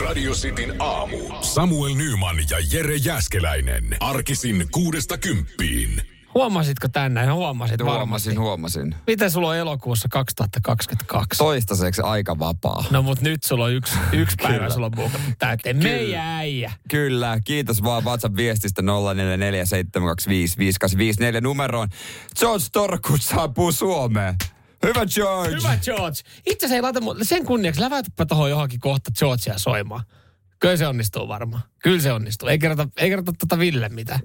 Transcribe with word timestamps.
Radio 0.00 0.32
Cityn 0.32 0.74
aamu. 0.78 1.18
Samuel 1.40 1.94
Nyman 1.94 2.36
ja 2.50 2.56
Jere 2.72 2.96
Jäskeläinen. 2.96 3.96
Arkisin 4.00 4.66
kuudesta 4.70 5.18
kymppiin. 5.18 6.02
Huomasitko 6.34 6.88
tänne? 6.88 7.26
Huomasit 7.26 7.80
Huomasin, 7.80 7.98
varmasti. 8.00 8.34
huomasin. 8.34 8.94
Miten 9.06 9.30
sulla 9.30 9.48
on 9.48 9.56
elokuussa 9.56 10.08
2022? 10.08 11.38
Toistaiseksi 11.38 12.02
aika 12.02 12.38
vapaa. 12.38 12.84
No 12.90 13.02
mut 13.02 13.20
nyt 13.20 13.42
sulla 13.42 13.64
on 13.64 13.72
yksi, 13.72 13.94
yksi 14.12 14.36
päivä 14.42 14.70
sulla 14.70 14.86
on 14.86 14.92
buukattu 14.96 15.30
täyteen. 15.38 15.76
Meidän 15.76 16.20
äijä. 16.26 16.72
Kyllä, 16.90 17.38
kiitos 17.44 17.82
vaan 17.82 18.04
WhatsApp-viestistä 18.04 18.82
0447255854 18.82 21.40
numeroon. 21.40 21.88
George 22.38 22.64
Torkut 22.72 23.22
saapuu 23.22 23.72
Suomeen. 23.72 24.34
Hyvä 24.86 25.06
George! 25.14 25.56
Hyvä 25.56 25.76
George. 25.84 26.18
Itse 26.46 26.66
asiassa 26.66 26.74
ei 26.74 26.82
laita 26.82 27.00
sen 27.22 27.44
kunniaksi 27.44 27.80
lävätäpä 27.80 28.26
tuohon 28.26 28.50
johonkin 28.50 28.80
kohta 28.80 29.10
Georgea 29.18 29.58
soimaan. 29.58 30.04
Kyllä 30.60 30.76
se 30.76 30.86
onnistuu 30.86 31.28
varmaan. 31.28 31.62
Kyllä 31.82 32.00
se 32.00 32.12
onnistuu. 32.12 32.48
Ei 32.48 32.58
kerrota, 32.58 32.88
ei 32.96 33.10
kerrota 33.10 33.32
tota 33.38 33.58
Ville 33.58 33.88
mitään. 33.88 34.20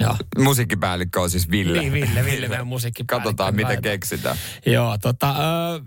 Joo. 0.00 0.16
Musiikkipäällikkö 0.38 1.20
on 1.20 1.30
siis 1.30 1.50
Ville. 1.50 1.78
Niin, 1.80 1.92
Ville, 1.92 2.24
Ville 2.24 2.48
meidän 2.48 2.66
musiikkipäällikkö. 2.66 3.28
Katsotaan, 3.28 3.54
miten 3.54 3.66
Laitetaan. 3.66 3.92
keksitään. 3.92 4.36
Joo, 4.66 4.98
tota, 4.98 5.30
ö, 5.30 5.80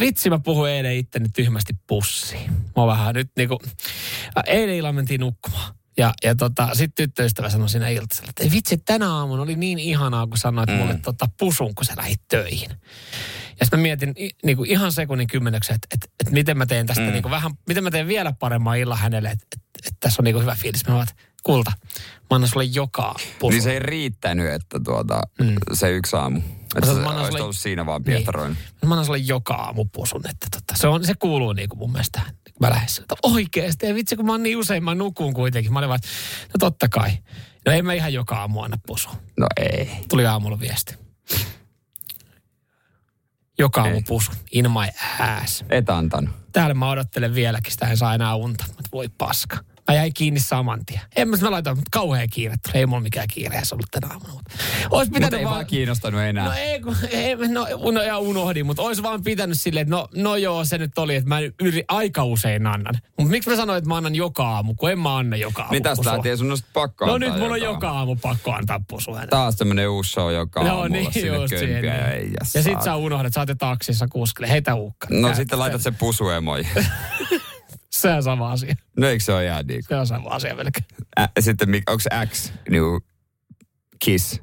vitsi 0.00 0.30
mä 0.30 0.38
puhuin 0.38 0.72
eilen 0.72 0.96
itteni 0.96 1.28
tyhmästi 1.28 1.72
pussiin. 1.86 2.50
Mä 2.76 2.86
vähän 2.86 3.14
nyt 3.14 3.30
niinku, 3.36 3.58
eilen 4.46 4.74
illalla 4.74 4.92
mentiin 4.92 5.20
nukkumaan. 5.20 5.74
Ja, 5.98 6.14
ja 6.24 6.34
tota, 6.34 6.68
sitten 6.74 6.94
tyttöystävä 7.06 7.50
sanoi 7.50 7.68
siinä 7.68 7.88
iltasella, 7.88 8.28
että 8.30 8.42
"Ei 8.44 8.50
vitsi, 8.50 8.76
tänä 8.78 9.14
aamuna 9.14 9.42
oli 9.42 9.56
niin 9.56 9.78
ihanaa, 9.78 10.26
kun 10.26 10.38
sanoit 10.38 10.70
mm. 10.70 10.76
mulle 10.76 10.98
tota 11.02 11.26
pusun, 11.38 11.74
kun 11.74 11.84
sä 11.84 11.92
lähit 11.96 12.20
töihin. 12.28 12.70
Ja 13.60 13.64
sitten 13.66 13.78
mä 13.78 13.82
mietin 13.82 14.14
i, 14.18 14.30
niinku 14.44 14.64
ihan 14.64 14.92
sekunnin 14.92 15.26
kymmenyksen, 15.26 15.74
että 15.74 15.88
et, 15.94 16.10
et 16.26 16.32
miten 16.32 16.58
mä 16.58 16.66
teen 16.66 16.86
tästä 16.86 17.02
mm. 17.04 17.10
niinku 17.12 17.30
vähän, 17.30 17.52
miten 17.68 17.84
mä 17.84 17.90
teen 17.90 18.06
vielä 18.06 18.32
paremman 18.32 18.78
illan 18.78 18.98
hänelle, 18.98 19.28
että 19.30 19.46
et, 19.56 19.86
et 19.86 19.96
tässä 20.00 20.22
on 20.22 20.24
niinku 20.24 20.40
hyvä 20.40 20.54
fiilis. 20.54 20.86
Mä 20.86 21.02
että 21.02 21.14
kulta, 21.42 21.72
mä 22.30 22.34
annan 22.34 22.48
sulle 22.48 22.64
joka 22.64 23.14
pusun. 23.38 23.50
Niin 23.54 23.62
se 23.62 23.72
ei 23.72 23.78
riittänyt, 23.78 24.52
että 24.52 24.80
tuota, 24.84 25.20
mm. 25.40 25.54
se 25.72 25.90
yksi 25.90 26.16
aamu. 26.16 26.38
Että 26.38 26.80
Mä 26.80 26.86
se 26.86 26.90
annan 26.92 27.16
olisi 27.16 27.26
sulle- 27.28 27.42
ollut 27.42 27.56
siinä 27.56 27.86
vaan 27.86 28.00
Niin. 28.02 28.04
piehtaroin. 28.04 28.56
Mä 28.86 28.94
annan 28.94 29.04
sulle 29.04 29.18
joka 29.18 29.54
aamu 29.54 29.84
pusun, 29.84 30.22
että 30.30 30.46
tota, 30.50 30.80
se, 30.80 30.86
on, 30.88 31.04
se 31.04 31.14
kuuluu 31.18 31.52
niinku 31.52 31.76
mun 31.76 31.92
mielestä. 31.92 32.20
Mä 32.60 32.70
lähes, 32.70 33.02
oikeesti, 33.22 33.86
ja 33.86 33.94
vitsi 33.94 34.16
kun 34.16 34.26
mä 34.26 34.32
oon 34.32 34.42
niin 34.42 34.56
usein, 34.56 34.84
mä 34.84 34.94
nukun 34.94 35.34
kuitenkin. 35.34 35.72
Mä 35.72 35.78
olin 35.78 35.88
vaan, 35.88 36.00
no 36.48 36.54
totta 36.58 36.88
kai. 36.88 37.10
No 37.66 37.72
ei 37.72 37.82
mä 37.82 37.92
ihan 37.92 38.12
joka 38.12 38.36
aamu 38.36 38.60
anna 38.62 38.78
pusu. 38.86 39.08
No 39.38 39.46
ei. 39.56 39.90
Tuli 40.08 40.26
aamulla 40.26 40.60
viesti. 40.60 40.94
Joka 43.58 43.80
aamu 43.80 43.94
Ei. 43.94 44.02
pusu. 44.06 44.32
In 44.52 44.70
my 44.70 45.04
ass. 45.24 45.64
Et 45.70 45.90
antanut. 45.90 46.30
Täällä 46.52 46.74
mä 46.74 46.90
odottelen 46.90 47.34
vieläkin, 47.34 47.72
sitä 47.72 47.86
en 47.86 47.96
saa 47.96 48.14
enää 48.14 48.34
unta. 48.34 48.64
Mutta 48.68 48.88
voi 48.92 49.08
paska. 49.18 49.58
Mä 49.88 49.94
jäin 49.94 50.14
kiinni 50.14 50.40
saman 50.40 50.84
tien. 50.86 51.00
En 51.16 51.28
mä, 51.28 51.36
mä 51.40 51.50
laitoin, 51.50 51.76
mutta 51.76 51.90
kauhea 51.98 52.26
kiire. 52.30 52.54
Ei 52.74 52.86
mulla 52.86 53.00
mikään 53.00 53.28
kiire 53.32 53.62
ollut 53.72 53.86
tänä 53.90 54.08
aamuna. 54.12 54.32
Mutta 54.32 54.50
Ois 54.90 55.08
pitänyt 55.10 55.40
ei 55.40 55.44
vaan 55.44 55.66
kiinnostanut 55.66 56.20
enää. 56.20 56.44
No 56.44 56.52
ei, 56.52 56.80
kun, 56.80 56.96
ei 57.10 57.36
no, 57.36 57.66
no, 57.92 58.02
ja 58.02 58.18
unohdin, 58.18 58.66
mutta 58.66 58.82
olisi 58.82 59.02
vaan 59.02 59.22
pitänyt 59.22 59.60
silleen, 59.60 59.82
että 59.82 59.94
no, 59.94 60.08
no 60.14 60.36
joo, 60.36 60.64
se 60.64 60.78
nyt 60.78 60.98
oli, 60.98 61.16
että 61.16 61.28
mä 61.28 61.38
yri, 61.60 61.84
aika 61.88 62.24
usein 62.24 62.66
annan. 62.66 62.94
Mutta 63.18 63.30
miksi 63.30 63.50
mä 63.50 63.56
sanoin, 63.56 63.78
että 63.78 63.88
mä 63.88 63.96
annan 63.96 64.14
joka 64.14 64.48
aamu, 64.48 64.74
kun 64.74 64.90
en 64.90 64.98
mä 64.98 65.16
anna 65.16 65.36
joka 65.36 65.62
aamu 65.62 65.80
tästä 65.80 65.96
pusua. 65.96 66.12
lähtien 66.12 66.38
sun 66.38 66.56
pakko 66.72 67.06
No 67.06 67.18
nyt 67.18 67.38
mulla 67.38 67.54
on 67.54 67.62
joka 67.62 67.90
aamu 67.90 68.16
pakko 68.16 68.52
antaa 68.52 68.80
pusua. 68.88 69.26
Taas 69.26 69.56
tämmönen 69.56 69.88
uusi 69.88 70.10
show 70.10 70.32
joka 70.32 70.60
aamulla 70.60 70.88
niin 70.88 71.12
sinne 71.12 71.36
just 71.36 71.58
siihen. 71.58 71.84
ja 71.84 72.12
ei 72.12 72.30
Ja 72.54 72.62
sit 72.62 72.82
sä 72.82 72.96
unohdat, 72.96 73.32
sä 73.32 73.40
oot 73.40 73.48
taksissa 73.58 74.08
kuskille, 74.08 74.50
heitä 74.50 74.74
uukka. 74.74 75.08
No 75.10 75.28
Tää- 75.28 75.36
sitten 75.36 75.58
laitat 75.58 75.82
se 75.82 75.90
pusuemoi. 75.90 76.66
Se 78.00 78.08
on 78.10 78.22
sama 78.22 78.52
asia. 78.52 78.74
no 78.96 79.06
eikö 79.08 79.24
se 79.24 79.32
ole 79.32 79.44
ihan 79.46 79.66
niin? 79.66 79.82
Se 79.88 79.96
on 79.96 80.06
sama 80.06 80.30
asia 80.30 80.54
melkein. 80.54 80.84
Ä, 81.20 81.28
sitten 81.40 81.68
onko 81.88 82.02
X, 82.32 82.52
niinku, 82.70 83.00
kiss? 83.98 84.40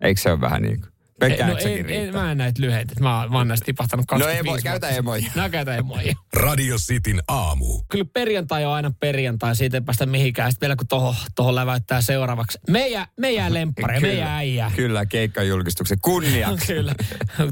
Eikö 0.00 0.20
se 0.20 0.30
ole 0.30 0.40
vähän 0.40 0.62
niin 0.62 0.80
kuin? 0.80 0.92
Pelkkä 1.20 1.46
no 1.46 1.56
en, 1.58 1.90
en, 1.90 2.12
mä 2.14 2.30
en 2.32 2.38
näitä 2.38 2.62
lyheitä. 2.62 2.94
Mä, 3.00 3.20
oon- 3.20 3.32
mä 3.32 3.38
oon 3.38 3.48
näistä 3.48 3.64
tipahtanut 3.64 4.02
No 4.02 4.06
25 4.06 4.40
emo, 4.40 4.50
vuotta 4.50 4.62
käytä 4.62 4.88
emoja. 4.88 5.30
No 5.34 5.50
käytä 5.50 5.74
emoja. 5.76 6.14
Radio 6.32 6.76
Cityn 6.76 7.22
aamu. 7.28 7.82
kyllä 7.88 8.04
perjantai 8.12 8.64
on 8.64 8.72
aina 8.72 8.90
perjantai, 9.00 9.56
siitä 9.56 9.76
ei 9.76 9.80
päästä 9.80 10.06
mihinkään. 10.06 10.52
Sitten 10.52 10.66
vielä 10.66 10.76
kun 10.76 10.86
toho, 10.86 11.14
toho 11.34 11.54
läväyttää 11.54 12.00
seuraavaksi. 12.00 12.58
Meidän, 12.68 13.06
meidän 13.16 13.54
lemppari, 13.58 14.00
meidän 14.00 14.28
äijä. 14.28 14.70
Kyllä, 14.76 15.06
keikkajulkistuksen 15.06 15.98
kunniaksi. 16.02 16.66
Kyllä. 16.74 16.94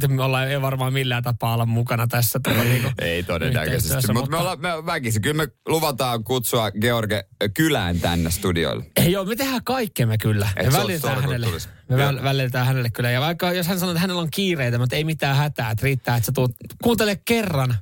Me 0.09 0.23
ollaan 0.23 0.49
ei 0.49 0.63
varmaan 0.63 0.93
millään 0.93 1.23
tapaa 1.23 1.55
olla 1.55 1.67
mukana 1.67 2.07
tässä. 2.07 2.41
Tuolla 2.43 2.65
niinku 2.65 2.89
Ei 3.03 3.23
todennäköisesti, 3.23 3.75
yhteistyössä, 3.77 4.13
mutta 4.13 4.31
me 4.31 4.37
ollaan 4.37 4.61
me 4.61 4.69
väkisin. 4.87 5.23
Kyllä 5.23 5.37
me 5.47 5.49
luvataan 5.69 6.25
kutsua 6.25 6.71
George 6.71 7.25
kylään 7.55 8.01
tänne 8.01 8.31
studioille. 8.31 8.85
Ei, 8.97 9.13
joo, 9.13 9.25
me 9.25 9.37
tehdään 9.37 9.65
kaikkemme 9.65 10.19
kyllä. 10.19 10.49
Et 10.57 10.67
Me 10.67 10.73
se 10.73 10.77
on 10.79 10.83
välitetään 10.83 11.21
hänelle, 11.23 11.47
tulisi. 11.47 11.69
Me 11.89 11.97
väl, 11.97 12.23
välitetään 12.23 12.67
hänelle 12.67 12.91
kyllä. 12.91 13.11
Ja 13.11 13.21
vaikka 13.21 13.53
jos 13.53 13.67
hän 13.67 13.79
sanoo, 13.79 13.93
että 13.93 14.01
hänellä 14.01 14.23
on 14.23 14.31
kiireitä, 14.31 14.79
mutta 14.79 14.97
ei 14.97 15.05
mitään 15.05 15.37
hätää, 15.37 15.71
että 15.71 15.85
riittää, 15.85 16.17
että 16.17 16.27
sä 16.27 16.33
tuut, 16.33 16.57
kuuntele 16.83 17.21
kerran 17.25 17.75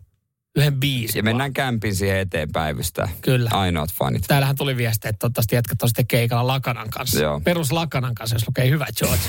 yhden 0.56 0.80
biisin. 0.80 1.18
Ja 1.18 1.22
mennään 1.22 1.52
kämpin 1.52 1.94
siihen 1.94 2.18
eteen 2.18 2.52
päivystää. 2.52 3.08
Kyllä. 3.20 3.50
Ainoat 3.52 3.92
fanit. 3.92 4.24
Täällähän 4.28 4.56
tuli 4.56 4.76
viesti, 4.76 5.08
että 5.08 5.18
toivottavasti 5.18 5.54
jatkat 5.56 5.78
sitten 5.86 6.06
keikalla 6.06 6.46
Lakanan 6.46 6.90
kanssa. 6.90 7.20
Joo. 7.20 7.40
Perus 7.40 7.72
Lakanan 7.72 8.14
kanssa, 8.14 8.36
jos 8.36 8.48
lukee 8.48 8.70
hyvä 8.70 8.86
George. 8.98 9.22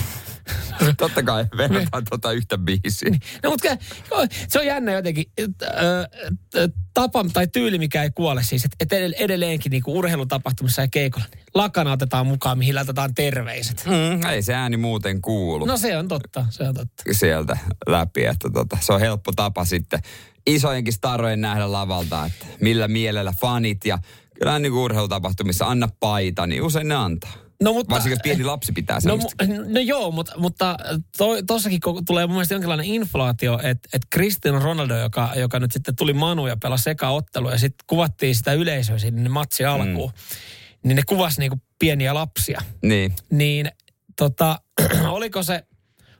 Totta 0.97 1.23
kai, 1.23 1.45
verrataan 1.57 2.03
tota 2.09 2.31
yhtä 2.31 2.57
biisiä. 2.57 3.09
No 3.43 3.49
mutta 3.49 3.77
se 4.47 4.59
on 4.59 4.65
jännä 4.65 4.91
jotenkin. 4.91 5.25
Tapa 6.93 7.25
tai 7.33 7.47
tyyli, 7.47 7.77
mikä 7.77 8.03
ei 8.03 8.09
kuole 8.15 8.43
siis. 8.43 8.65
Että 8.65 8.95
et 8.95 9.13
edelleenkin 9.17 9.69
niinku 9.69 9.97
urheilutapahtumissa 9.97 10.81
ja 10.81 10.87
keikolla. 10.87 11.25
Niin 11.35 11.43
lakana 11.53 11.91
otetaan 11.91 12.27
mukaan, 12.27 12.57
mihin 12.57 12.75
laitetaan 12.75 13.15
terveiset. 13.15 13.85
Mm, 13.85 14.29
ei 14.29 14.41
se 14.41 14.53
ääni 14.53 14.77
muuten 14.77 15.21
kuulu. 15.21 15.65
No 15.65 15.77
se 15.77 15.97
on 15.97 16.07
totta, 16.07 16.45
se 16.49 16.63
on 16.63 16.75
totta. 16.75 17.03
sieltä 17.11 17.57
läpi, 17.87 18.25
että 18.25 18.49
tota, 18.53 18.77
se 18.81 18.93
on 18.93 18.99
helppo 18.99 19.31
tapa 19.31 19.65
sitten 19.65 19.99
isojenkin 20.47 20.93
starojen 20.93 21.41
nähdä 21.41 21.71
lavalta, 21.71 22.25
että 22.25 22.45
millä 22.61 22.87
mielellä 22.87 23.33
fanit 23.41 23.85
ja 23.85 23.99
kyllä 24.39 24.59
niin 24.59 24.71
kuin 24.71 24.81
urheilutapahtumissa 24.81 25.65
anna 25.65 25.89
paita, 25.99 26.47
niin 26.47 26.63
usein 26.63 26.87
ne 26.87 26.95
antaa. 26.95 27.33
No, 27.63 27.73
mutta, 27.73 27.93
Varsinkin 27.95 28.15
jos 28.15 28.23
pieni 28.23 28.43
lapsi 28.43 28.71
pitää 28.71 28.95
No, 28.95 29.01
sellaista. 29.01 29.43
mu- 29.43 29.73
no 29.73 29.79
joo, 29.79 30.11
mutta, 30.11 30.33
mutta 30.37 30.77
to, 31.17 31.25
tossakin 31.47 31.79
tulee 32.07 32.27
mun 32.27 32.35
mielestä 32.35 32.53
jonkinlainen 32.53 32.85
inflaatio, 32.85 33.59
että 33.63 33.89
et 33.93 34.01
Cristiano 34.15 34.59
Ronaldo, 34.59 34.97
joka, 34.97 35.29
joka 35.35 35.59
nyt 35.59 35.71
sitten 35.71 35.95
tuli 35.95 36.13
Manu 36.13 36.47
ja 36.47 36.57
pelasi 36.57 36.83
sekaottelu 36.83 37.49
ja 37.49 37.57
sitten 37.57 37.83
kuvattiin 37.87 38.35
sitä 38.35 38.53
yleisöä 38.53 38.97
sinne 38.97 39.29
matsi 39.29 39.65
alkuun, 39.65 40.09
mm. 40.09 40.87
niin 40.87 40.95
ne 40.95 41.01
kuvasi 41.07 41.39
niinku 41.39 41.57
pieniä 41.79 42.13
lapsia. 42.13 42.61
Niin. 42.81 43.13
Niin 43.31 43.71
tota, 44.17 44.59
oliko 45.09 45.43
se, 45.43 45.63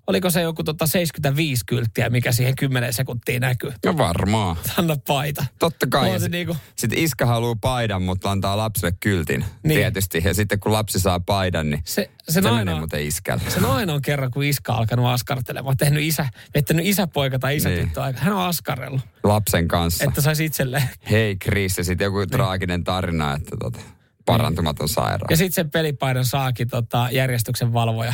oliko 0.08 0.30
se 0.30 0.42
joku 0.42 0.64
tota 0.64 0.88
75 0.88 1.64
kylttiä, 1.66 2.10
mikä 2.10 2.32
siihen 2.32 2.56
10 2.56 2.94
sekuntiin 2.94 3.42
näkyy? 3.42 3.74
No 3.86 3.98
varmaan. 3.98 4.58
Anna 4.78 4.96
paita. 5.08 5.46
Totta 5.60 5.88
kai. 5.90 6.08
On 6.08 6.14
Ja 6.14 6.20
se 6.20 6.24
sit- 6.24 6.32
niinku- 6.32 6.58
Sitten 6.76 7.00
iskä 7.00 7.26
haluaa 7.26 7.56
paidan, 7.62 8.02
mutta 8.02 8.32
antaa 8.32 8.58
lapselle 8.58 8.96
kyltin 9.00 9.40
Niin. 9.40 9.50
niin. 9.64 9.80
tietysti. 9.80 10.22
Ja 10.26 10.34
sitten 10.34 10.60
kun 10.60 10.72
lapsi 10.72 11.00
saa 11.00 11.20
paidan, 11.20 11.70
niin 11.70 11.82
Se, 11.86 12.10
se, 12.30 12.42
se, 12.42 12.52
menee 12.52 12.76
muuten 12.76 13.02
iskälle. 13.08 13.44
Se 13.50 13.60
on 13.60 13.66
ainoa 13.76 14.00
kerran, 14.02 14.32
kun 14.32 14.44
iska 14.44 14.74
on 14.74 14.80
alkanut 14.80 15.06
askartelemaan. 15.06 15.78
Tehnyt 15.78 16.04
isä, 16.04 16.30
vettänyt 16.54 16.86
isäpoika 16.86 17.40
tai 17.40 17.56
isätyttö 17.56 17.86
Niin. 18.00 18.06
aika. 18.06 18.20
Hän 18.20 18.34
on 18.34 18.42
askarellut, 18.42 19.02
Lapsen 19.24 19.68
kanssa. 19.68 20.04
että 20.04 20.22
saisi 20.22 20.46
itselleen. 20.46 20.84
Hei 21.12 21.36
Chris, 21.36 21.78
ja 21.78 21.84
sitten 21.84 22.06
joku 22.06 22.26
traaginen 22.26 22.84
tarina, 22.84 23.34
että 23.36 23.58
tota, 23.60 23.80
parantumaton 24.26 24.90
sairaus. 24.90 25.30
Ja 25.30 25.38
sitten 25.38 25.54
sen 25.54 25.72
pelipaidan 25.72 26.26
saakin 26.26 26.68
tota, 26.70 27.08
järjestyksen 27.12 27.74
valvoja, 27.74 28.14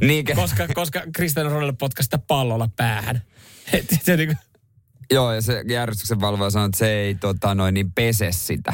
Niinkö? 0.00 0.34
koska, 0.34 0.68
koska 0.74 1.02
Cristiano 1.16 1.50
Ronaldo 1.50 1.72
potkasi 1.72 2.06
sitä 2.06 2.18
pallolla 2.18 2.68
päähän. 2.76 3.22
Et, 3.72 3.86
se, 4.02 4.16
niinku, 4.16 4.34
Joo, 5.10 5.32
ja 5.32 5.42
se 5.42 5.64
järjestyksen 5.68 6.20
valvoja 6.20 6.50
sanoi, 6.50 6.66
että 6.66 6.78
se 6.78 6.90
ei 6.90 7.14
tota, 7.14 7.54
noin 7.54 7.74
niin 7.74 7.92
pese 7.92 8.28
sitä, 8.32 8.72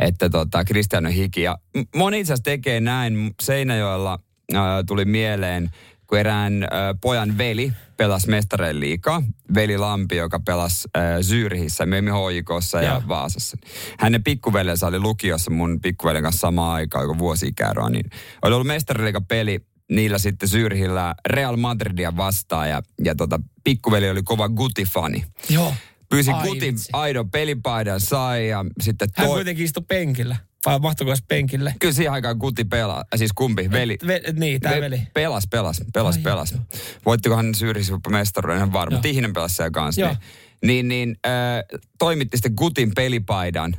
että 0.00 0.30
tota, 0.30 0.64
Cristiano 0.64 1.10
hiki. 1.10 1.42
Ja 1.42 1.58
moni 1.96 2.20
itse 2.20 2.32
asiassa 2.32 2.44
tekee 2.44 2.80
näin. 2.80 3.34
Seinäjoella 3.42 4.18
äh, 4.54 4.60
tuli 4.86 5.04
mieleen, 5.04 5.70
kun 6.06 6.18
erään 6.18 6.62
äh, 6.62 6.68
pojan 7.00 7.38
veli 7.38 7.72
pelasi 7.96 8.28
mestareen 8.28 8.80
liikaa. 8.80 9.22
Veli 9.54 9.78
Lampi, 9.78 10.16
joka 10.16 10.40
pelasi 10.40 10.88
äh, 10.96 11.20
Zyrihissä, 11.22 11.86
Memi 11.86 12.10
HJKssa 12.10 12.82
ja 12.82 12.92
Joo. 12.92 13.02
Vaasassa. 13.08 13.56
Hänen 13.98 14.24
pikkuveljensä 14.24 14.86
oli 14.86 14.98
lukiossa 14.98 15.50
mun 15.50 15.80
pikkuveljen 15.80 16.22
kanssa 16.22 16.40
samaan 16.40 16.74
aikaan, 16.74 17.04
joka 17.04 17.18
vuosi. 17.18 17.52
Niin 17.90 18.10
oli 18.42 18.54
ollut 18.54 18.66
mestariliiga 18.66 19.20
peli 19.20 19.60
niillä 19.90 20.18
sitten 20.18 20.48
Zyrhillä 20.48 21.14
Real 21.28 21.56
Madridia 21.56 22.16
vastaan 22.16 22.70
ja, 22.70 22.82
ja 23.04 23.14
tota, 23.14 23.40
pikkuveli 23.64 24.10
oli 24.10 24.22
kova 24.22 24.48
Guti-fani. 24.48 25.24
joo. 25.50 25.74
Pyysi 26.10 26.30
Ai 26.30 26.46
Gutin 26.48 26.74
vitsi. 26.74 26.88
aidon 26.92 27.30
pelipaidan 27.30 28.00
sai 28.00 28.48
ja 28.48 28.64
sitten 28.80 29.08
Hän 29.16 29.26
toi... 29.26 29.36
kuitenkin 29.36 29.64
istui 29.64 29.82
penkillä. 29.88 30.36
Vai 30.66 30.78
mahtuiko 30.78 31.10
edes 31.10 31.24
penkille? 31.28 31.74
Kyllä 31.80 31.94
siihen 31.94 32.12
aikaan 32.12 32.36
Guti 32.36 32.64
pelaa, 32.64 33.04
siis 33.16 33.32
kumpi, 33.34 33.70
veli. 33.70 33.98
Ve, 34.06 34.20
niin, 34.32 34.60
tämä 34.60 34.74
Ve- 34.74 34.80
veli. 34.80 35.00
Pelas, 35.14 35.46
pelas, 35.50 35.82
pelas, 35.92 36.16
Ai 36.16 36.22
pelas. 36.22 36.52
joo. 36.52 36.60
Voittikohan 37.06 37.54
Syyrissä 37.54 37.98
mestaruuden, 38.10 38.62
en 38.62 38.72
varma. 38.72 38.98
Tihinen 38.98 39.32
pelasi 39.32 39.56
siellä 39.56 39.70
kanssa. 39.70 40.00
Joo. 40.00 40.16
Niin, 40.64 40.88
niin, 40.88 40.88
niin 40.88 41.16
äh, 41.26 41.80
toimitti 41.98 42.36
sitten 42.36 42.52
Gutin 42.56 42.92
pelipaidan 42.94 43.76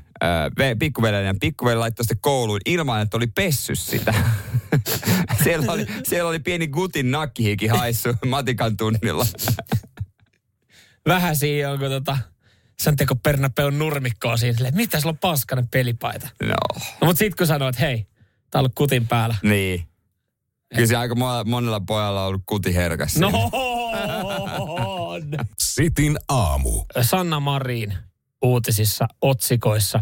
pikkuveljen 0.80 1.26
ja 1.26 1.36
pikkuveli 1.42 1.76
laittoi 1.76 2.06
sitten 2.06 2.22
kouluun 2.22 2.60
ilman, 2.66 3.02
että 3.02 3.18
oli 3.18 3.28
pessy 3.28 3.76
sitä. 3.76 4.14
siellä, 5.44 5.72
oli, 5.72 5.86
siellä 6.04 6.30
oli 6.30 6.40
pieni 6.40 6.68
gutin 6.68 7.12
nakkihiki 7.12 7.68
haissu 7.68 8.10
matikan 8.26 8.78
tunnilla. 8.78 9.26
Vähän 11.08 11.36
siinä 11.36 11.72
onko 11.72 11.90
tota 11.90 12.18
Santiago 12.82 13.16
Bernabeun 13.16 13.80
nurmikkoa 13.80 14.38
siinä, 14.38 14.54
silleen, 14.54 14.76
mitä 14.76 15.00
sulla 15.00 15.12
on 15.12 15.18
paskanen 15.18 15.68
pelipaita. 15.68 16.30
No. 16.44 16.56
no 17.02 17.08
mutta 17.08 17.20
sit 17.20 17.36
kun 17.36 17.48
sanoit, 17.48 17.80
hei, 17.80 17.98
tää 17.98 18.60
on 18.60 18.60
ollut 18.60 18.76
kutin 18.76 19.08
päällä. 19.08 19.36
Niin. 19.44 19.86
Kyllä 20.76 20.88
se 20.88 20.96
aika 20.96 21.16
monella 21.46 21.80
pojalla 21.80 22.22
on 22.22 22.28
ollut 22.28 22.44
kuti 22.46 22.76
herkässä. 22.76 23.20
No! 23.20 23.52
Sitin 25.60 26.18
aamu. 26.30 26.86
Sanna 27.02 27.40
Marin 27.40 27.94
uutisissa, 28.42 29.08
otsikoissa. 29.22 30.00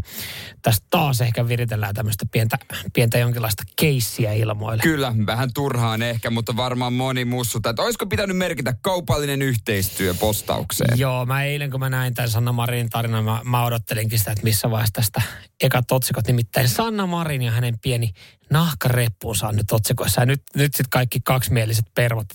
Tästä 0.62 0.88
taas 0.90 1.22
ehkä 1.22 1.48
viritellään 1.48 1.96
tämmöistä 1.96 2.26
pientä, 2.32 2.58
pientä 2.94 3.18
jonkinlaista 3.18 3.64
keissiä 3.76 4.34
ilmoille. 4.34 4.84
Kyllä, 4.84 5.14
vähän 5.26 5.54
turhaan 5.54 6.02
ehkä, 6.02 6.30
mutta 6.30 6.56
varmaan 6.56 6.94
moni 6.94 7.26
mussuttaa, 7.26 7.70
että 7.70 7.82
olisiko 7.82 8.06
pitänyt 8.06 8.38
merkitä 8.38 8.74
kaupallinen 8.82 9.42
yhteistyö 9.42 10.14
postaukseen? 10.14 11.00
Joo, 11.00 11.26
mä 11.26 11.44
eilen 11.44 11.72
kun 11.72 11.80
mä 11.80 11.90
näin 11.90 12.14
tämän 12.14 12.30
Sanna 12.30 12.52
Marin 12.52 12.90
tarinan, 12.90 13.24
mä, 13.24 13.42
mä 13.44 13.66
odottelinkin 13.66 14.20
sitä, 14.20 14.32
että 14.32 14.44
missä 14.44 14.72
vaiheessa 14.72 14.94
tästä 14.94 15.22
ekat 15.62 15.92
otsikot. 15.92 16.28
Nimittäin 16.28 16.70
Sanna 16.70 17.06
Marin 17.06 17.42
ja 17.42 17.52
hänen 17.52 17.80
pieni 17.80 18.12
nahkareppuunsa 18.50 19.48
on 19.48 19.56
nyt 19.56 19.72
otsikoissa. 19.72 20.22
Ja 20.22 20.26
nyt, 20.26 20.44
nyt 20.56 20.74
sitten 20.74 20.90
kaikki 20.90 21.20
kaksimieliset 21.24 21.86
pervot. 21.96 22.28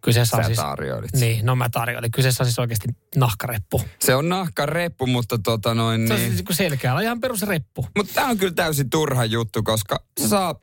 Kyseessä 0.00 0.36
on 0.36 0.42
Sä 0.42 0.46
siis, 0.46 0.58
tarjoilit. 0.58 1.12
Niin, 1.12 1.46
no 1.46 1.56
mä 1.56 1.68
tarjoilin. 1.68 2.10
Kyseessä 2.10 2.42
on 2.42 2.46
siis 2.46 2.58
oikeasti 2.58 2.88
nahkareppu. 3.16 3.82
Se 4.00 4.14
on 4.14 4.28
nahkareppu, 4.28 5.06
mutta 5.06 5.38
tota 5.38 5.74
noin... 5.74 6.08
Se 6.08 6.14
on 6.14 6.20
niin... 6.20 6.32
siis 6.32 6.44
selkeä, 6.50 7.00
ihan 7.00 7.20
perusreppu. 7.20 7.86
Mutta 7.96 8.14
tämä 8.14 8.28
on 8.28 8.38
kyllä 8.38 8.54
täysin 8.54 8.90
turha 8.90 9.24
juttu, 9.24 9.62
koska 9.62 10.04
saa 10.28 10.54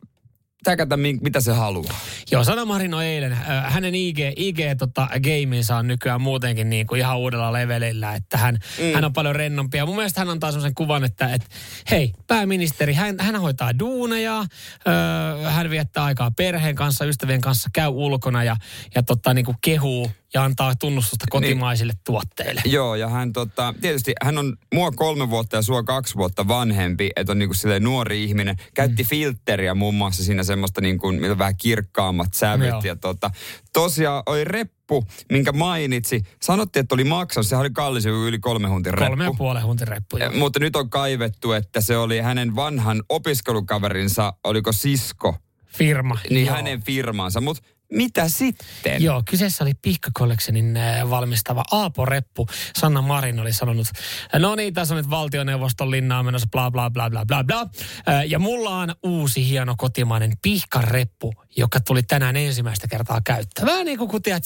täkätä, 0.64 0.98
mitä 0.98 1.42
se 1.42 1.52
haluaa. 1.52 2.00
Joo, 2.32 2.44
Sana 2.44 2.66
Marino 2.66 3.02
eilen. 3.02 3.34
Hänen 3.64 3.96
IG, 3.96 4.20
IG 4.36 4.60
tota, 4.78 5.08
gameinsa 5.24 5.76
on 5.76 5.88
nykyään 5.88 6.22
muutenkin 6.22 6.70
niin 6.70 6.88
kuin 6.88 7.00
ihan 7.00 7.18
uudella 7.18 7.54
levelillä, 7.54 8.16
että 8.16 8.38
hän, 8.38 8.60
mm. 8.80 8.94
hän 8.94 9.06
on 9.06 9.14
paljon 9.14 9.36
rennompi. 9.36 9.78
Ja 9.78 9.86
mun 9.86 9.96
mielestä 9.96 10.22
hän 10.22 10.30
antaa 10.30 10.52
sellaisen 10.52 10.76
kuvan, 10.76 11.04
että 11.04 11.34
et, 11.34 11.50
hei, 11.92 12.14
pääministeri, 12.28 12.94
hän, 12.94 13.16
hän 13.20 13.42
hoitaa 13.42 13.80
duuneja, 13.80 14.46
öö, 14.88 15.50
hän 15.50 15.70
viettää 15.70 16.04
aikaa 16.04 16.32
perheen 16.32 16.76
kanssa, 16.76 17.06
ystävien 17.06 17.42
kanssa, 17.42 17.70
käy 17.74 17.90
ulkona 17.90 18.44
ja, 18.44 18.56
ja 18.96 19.04
tota, 19.04 19.34
niin 19.34 19.46
kuin 19.46 19.58
kehuu 19.62 20.12
ja 20.34 20.44
antaa 20.44 20.76
tunnustusta 20.76 21.26
niin. 21.26 21.30
kotimaisille 21.32 21.94
niin, 21.94 22.02
tuotteille. 22.06 22.62
Joo, 22.66 22.96
ja 22.96 23.10
hän 23.10 23.34
tota, 23.34 23.74
tietysti 23.82 24.14
hän 24.24 24.38
on 24.38 24.58
mua 24.74 24.92
kolme 24.92 25.30
vuotta 25.30 25.56
ja 25.56 25.62
sua 25.62 25.84
kaksi 25.84 26.16
vuotta 26.16 26.48
vanhempi, 26.48 27.10
että 27.16 27.32
on 27.32 27.40
niinku 27.40 27.56
nuori 27.80 28.24
ihminen. 28.24 28.56
Käytti 28.74 29.04
mm. 29.04 29.08
filtteriä 29.08 29.74
muun 29.74 29.96
muassa 29.96 30.24
siinä 30.24 30.44
semmoista 30.44 30.82
niinku, 30.82 31.12
millä 31.12 31.38
vähän 31.38 31.58
kirkkaammat 31.58 32.34
sävyt. 32.34 32.68
Joo. 32.68 32.82
Ja 32.84 32.96
tota, 32.96 33.32
tosiaan 33.74 34.24
oli 34.26 34.44
reppu, 34.44 35.06
minkä 35.32 35.52
mainitsi. 35.52 36.22
Sanottiin, 36.42 36.82
että 36.82 36.96
oli 36.96 37.04
maksanut, 37.04 37.48
sehän 37.48 37.62
oli 37.62 37.70
kallis 37.70 38.06
yli 38.06 38.40
kolme 38.40 38.68
huntin 38.68 38.94
reppu. 38.94 39.10
Kolme 39.10 39.24
ja 39.24 39.34
puolen 39.38 39.64
huntin 39.64 39.88
reppu, 39.88 40.18
joo. 40.18 40.32
Mutta 40.32 40.60
nyt 40.60 40.76
on 40.76 40.90
kaivettu, 40.90 41.52
että 41.52 41.82
se 41.82 41.98
oli 41.98 42.20
hänen 42.20 42.56
vanhan 42.56 43.04
opiskelukaverinsa, 43.10 44.34
oliko 44.44 44.72
sisko? 44.72 45.36
Firma. 45.78 46.18
Niin 46.30 46.46
joo. 46.46 46.56
hänen 46.56 46.84
firmansa, 46.84 47.42
mutta 47.42 47.64
mitä 47.92 48.30
sitten? 48.30 49.04
Joo, 49.04 49.24
kyseessä 49.30 49.64
oli 49.64 49.74
Pihka 49.74 50.12
Collectionin 50.18 50.78
äh, 50.78 51.10
valmistava 51.10 51.64
Aapo 51.72 52.06
Reppu. 52.06 52.48
Sanna 52.76 53.02
Marin 53.02 53.40
oli 53.40 53.54
sanonut, 53.54 53.88
no 54.34 54.56
niin, 54.56 54.74
tässä 54.74 54.94
on 54.94 54.98
nyt 54.98 55.10
valtioneuvoston 55.10 55.92
linnaa 55.92 56.24
menossa, 56.24 56.48
bla 56.52 56.72
bla 56.72 56.90
bla 56.90 57.10
bla 57.10 57.26
bla 57.26 57.44
bla. 57.44 57.62
Äh, 57.62 58.26
ja 58.28 58.40
mulla 58.40 58.70
on 58.70 58.96
uusi 59.04 59.50
hieno 59.50 59.76
kotimainen 59.78 60.32
Pihka 60.42 60.82
Reppu, 60.82 61.34
joka 61.58 61.80
tuli 61.80 62.04
tänään 62.04 62.36
ensimmäistä 62.36 62.88
kertaa 62.88 63.22
käyttöön. 63.24 63.68
Vähän 63.68 63.86
niin 63.86 63.98
kuin 63.98 64.10
kun 64.10 64.22
tiedät, 64.22 64.46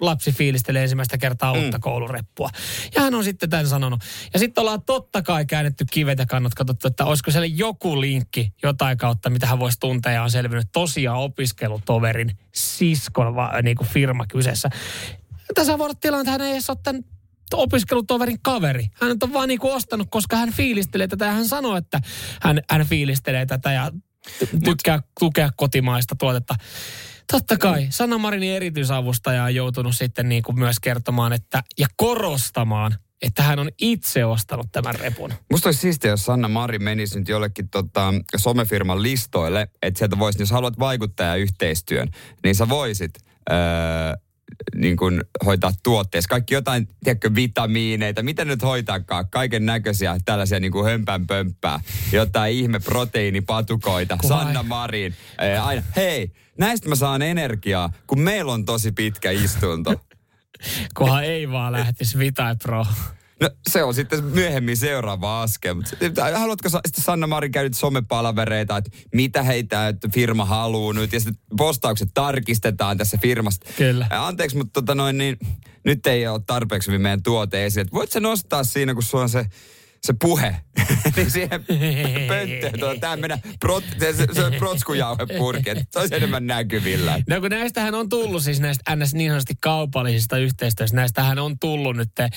lapsi 0.00 0.32
fiilistelee 0.32 0.82
ensimmäistä 0.82 1.18
kertaa 1.18 1.54
mm. 1.54 1.62
uutta 1.62 1.78
koulureppua. 1.78 2.48
Ja 2.94 3.00
hän 3.00 3.14
on 3.14 3.24
sitten 3.24 3.50
tämän 3.50 3.68
sanonut. 3.68 4.00
Ja 4.32 4.38
sitten 4.38 4.62
ollaan 4.62 4.82
totta 4.82 5.22
kai 5.22 5.46
käännetty 5.46 5.84
kivet 5.90 6.18
ja 6.18 6.26
kannat, 6.26 6.54
katsottu, 6.54 6.88
että 6.88 7.04
olisiko 7.04 7.30
siellä 7.30 7.46
joku 7.46 8.00
linkki 8.00 8.52
jotain 8.62 8.98
kautta, 8.98 9.30
mitä 9.30 9.46
hän 9.46 9.58
voisi 9.58 9.80
tuntea 9.80 10.12
ja 10.12 10.22
on 10.22 10.30
selvinnyt 10.30 10.68
tosiaan 10.72 11.18
opiskelutoverin 11.18 12.38
siskon 12.54 13.34
va, 13.34 13.52
niin 13.62 13.76
kuin 13.76 13.88
firma 13.88 14.26
kyseessä. 14.26 14.70
Tässä 15.54 15.78
voi 15.78 15.84
olla 15.84 15.94
tilanne, 16.00 16.20
että 16.20 16.30
hän 16.30 16.40
ei 16.40 16.52
edes 16.52 16.70
ole 16.70 16.78
tämän 16.82 17.02
opiskelutoverin 17.52 18.38
kaveri. 18.42 18.86
Hän 18.94 19.16
on 19.22 19.32
vaan 19.32 19.48
niinku 19.48 19.70
ostanut, 19.70 20.08
koska 20.10 20.36
hän 20.36 20.52
fiilistelee 20.52 21.08
tätä 21.08 21.24
ja 21.24 21.32
hän 21.32 21.48
sanoo, 21.48 21.76
että 21.76 22.00
hän, 22.42 22.60
hän 22.70 22.86
fiilistelee 22.86 23.46
tätä 23.46 23.72
ja 23.72 23.90
tykkää 24.64 25.02
tukea 25.20 25.50
kotimaista 25.56 26.14
tuotetta. 26.18 26.54
Totta 27.32 27.56
kai. 27.56 27.86
Sanna 27.90 28.18
Marinin 28.18 28.56
erityisavustaja 28.56 29.44
on 29.44 29.54
joutunut 29.54 29.96
sitten 29.96 30.28
niin 30.28 30.42
kuin 30.42 30.58
myös 30.58 30.80
kertomaan 30.80 31.32
että, 31.32 31.62
ja 31.78 31.86
korostamaan, 31.96 32.94
että 33.22 33.42
hän 33.42 33.58
on 33.58 33.68
itse 33.80 34.24
ostanut 34.24 34.66
tämän 34.72 34.94
repun. 34.94 35.32
Musta 35.50 35.68
olisi 35.68 35.80
siistiä, 35.80 36.10
jos 36.10 36.24
Sanna 36.24 36.48
Marin 36.48 36.82
menisi 36.82 37.18
nyt 37.18 37.28
jollekin 37.28 37.68
tota, 37.68 38.14
somefirman 38.36 39.02
listoille, 39.02 39.68
että 39.82 39.98
sieltä 39.98 40.18
voisi, 40.18 40.42
jos 40.42 40.50
haluat 40.50 40.78
vaikuttajayhteistyön, 40.78 42.08
niin 42.44 42.54
sä 42.54 42.68
voisit 42.68 43.10
öö, 43.50 43.56
niin 44.74 44.96
kuin 44.96 45.22
hoitaa 45.44 45.72
tuotteessa. 45.82 46.28
Kaikki 46.28 46.54
jotain, 46.54 46.88
tiedätkö, 47.04 47.30
vitamiineita, 47.34 48.22
mitä 48.22 48.44
nyt 48.44 48.62
hoitaakaan, 48.62 49.28
kaiken 49.30 49.66
näköisiä 49.66 50.16
tällaisia 50.24 50.60
niin 50.60 50.72
kuin 50.72 50.84
hömpän 50.84 51.26
pömppää, 51.26 51.80
jotain 52.12 52.54
ihme 52.54 52.80
proteiinipatukoita, 52.80 54.16
Kuva. 54.16 54.42
Sanna 54.42 54.62
Marin, 54.62 55.14
aina, 55.62 55.82
hei, 55.96 56.32
näistä 56.58 56.88
mä 56.88 56.94
saan 56.94 57.22
energiaa, 57.22 57.92
kun 58.06 58.20
meillä 58.20 58.52
on 58.52 58.64
tosi 58.64 58.92
pitkä 58.92 59.30
istunto. 59.30 59.94
Kunhan 60.96 61.24
ei 61.24 61.50
vaan 61.50 61.72
lähtisi 61.72 62.18
Vita 62.18 62.56
Pro. 62.62 62.86
No 63.44 63.50
se 63.70 63.82
on 63.82 63.94
sitten 63.94 64.24
myöhemmin 64.24 64.76
seuraava 64.76 65.42
askel. 65.42 65.76
Haluatko 66.34 66.68
sitten 66.68 67.04
Sanna 67.04 67.26
Marin 67.26 67.52
käydä 67.52 67.70
somepalvereita, 67.74 68.76
että 68.76 68.90
mitä 69.14 69.42
heitä 69.42 69.88
että 69.88 70.08
firma 70.14 70.44
haluaa 70.44 70.92
nyt 70.92 71.12
ja 71.12 71.20
sitten 71.20 71.38
postaukset 71.56 72.08
tarkistetaan 72.14 72.98
tässä 72.98 73.18
firmasta. 73.22 73.70
Kyllä. 73.76 74.06
Anteeksi, 74.10 74.56
mutta 74.56 74.72
tota 74.72 74.94
noin, 74.94 75.18
niin, 75.18 75.38
nyt 75.84 76.06
ei 76.06 76.26
ole 76.26 76.40
tarpeeksi 76.46 76.86
hyvin 76.86 77.00
meidän 77.00 77.22
tuote 77.22 77.66
esille. 77.66 77.88
Voit 77.92 78.12
sä 78.12 78.20
nostaa 78.20 78.64
siinä, 78.64 78.94
kun 78.94 79.02
sulla 79.02 79.24
on 79.24 79.28
se 79.28 79.46
se 80.04 80.14
puhe, 80.20 80.56
niin 81.16 81.30
siihen 81.30 81.64
pönttöön 82.28 82.80
tuo 82.80 82.94
tämmöinen 83.00 83.38
prot, 83.60 83.84
se, 83.98 84.12
se, 84.12 84.26
se 84.32 84.50
protskujauhepurki, 84.58 85.70
että 85.70 85.84
se 85.90 85.98
olisi 85.98 86.14
enemmän 86.14 86.46
näkyvillä. 86.46 87.20
No 87.28 87.40
kun 87.40 87.50
näistähän 87.50 87.94
on 87.94 88.08
tullut 88.08 88.42
siis 88.42 88.60
näistä 88.60 88.96
ns. 88.96 89.14
niin 89.14 89.30
sanotusti 89.30 89.54
kaupallisista 89.60 90.38
yhteistyöstä, 90.38 90.96
näistähän 90.96 91.38
on 91.38 91.58
tullut 91.58 91.96
nyt, 91.96 92.10
äh, 92.20 92.30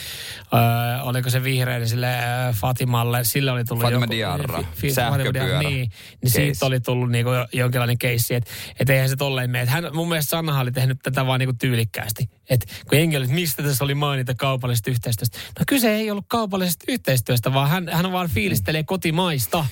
oliko 1.07 1.29
se 1.29 1.43
vihreinen 1.43 1.89
sille 1.89 2.17
äh, 2.17 2.55
Fatimalle, 2.55 3.23
sille 3.23 3.51
oli 3.51 3.65
tullut 3.65 3.83
Fatima 3.83 4.01
joku, 4.01 4.11
Diarra, 4.11 4.63
fi, 4.75 4.91
sähköpyörä. 4.91 5.59
Niin, 5.59 5.91
niin 6.23 6.31
siitä 6.31 6.65
oli 6.65 6.79
tullut 6.79 7.09
niinku 7.09 7.29
jonkinlainen 7.53 7.97
keissi, 7.97 8.35
että 8.35 8.51
et 8.79 8.89
eihän 8.89 9.09
se 9.09 9.15
tolleen 9.15 9.49
mene. 9.49 9.65
Hän, 9.65 9.89
mun 9.93 10.09
mielestä 10.09 10.29
Sanna 10.29 10.59
oli 10.59 10.71
tehnyt 10.71 10.97
tätä 11.03 11.25
vaan 11.25 11.39
niinku 11.39 11.55
tyylikkäästi. 11.59 12.29
Että 12.49 12.65
kun 12.89 12.97
jengi 12.97 13.17
oli, 13.17 13.27
mistä 13.27 13.63
tässä 13.63 13.83
oli 13.83 13.95
mainita 13.95 14.35
kaupallisesta 14.35 14.89
yhteistyöstä. 14.89 15.37
No 15.59 15.65
kyse 15.67 15.95
ei 15.95 16.11
ollut 16.11 16.25
kaupallisesta 16.27 16.85
yhteistyöstä, 16.87 17.53
vaan 17.53 17.69
hän, 17.69 17.89
hän 17.89 18.11
vaan 18.11 18.29
fiilistelee 18.29 18.83
kotimaista. 18.83 19.65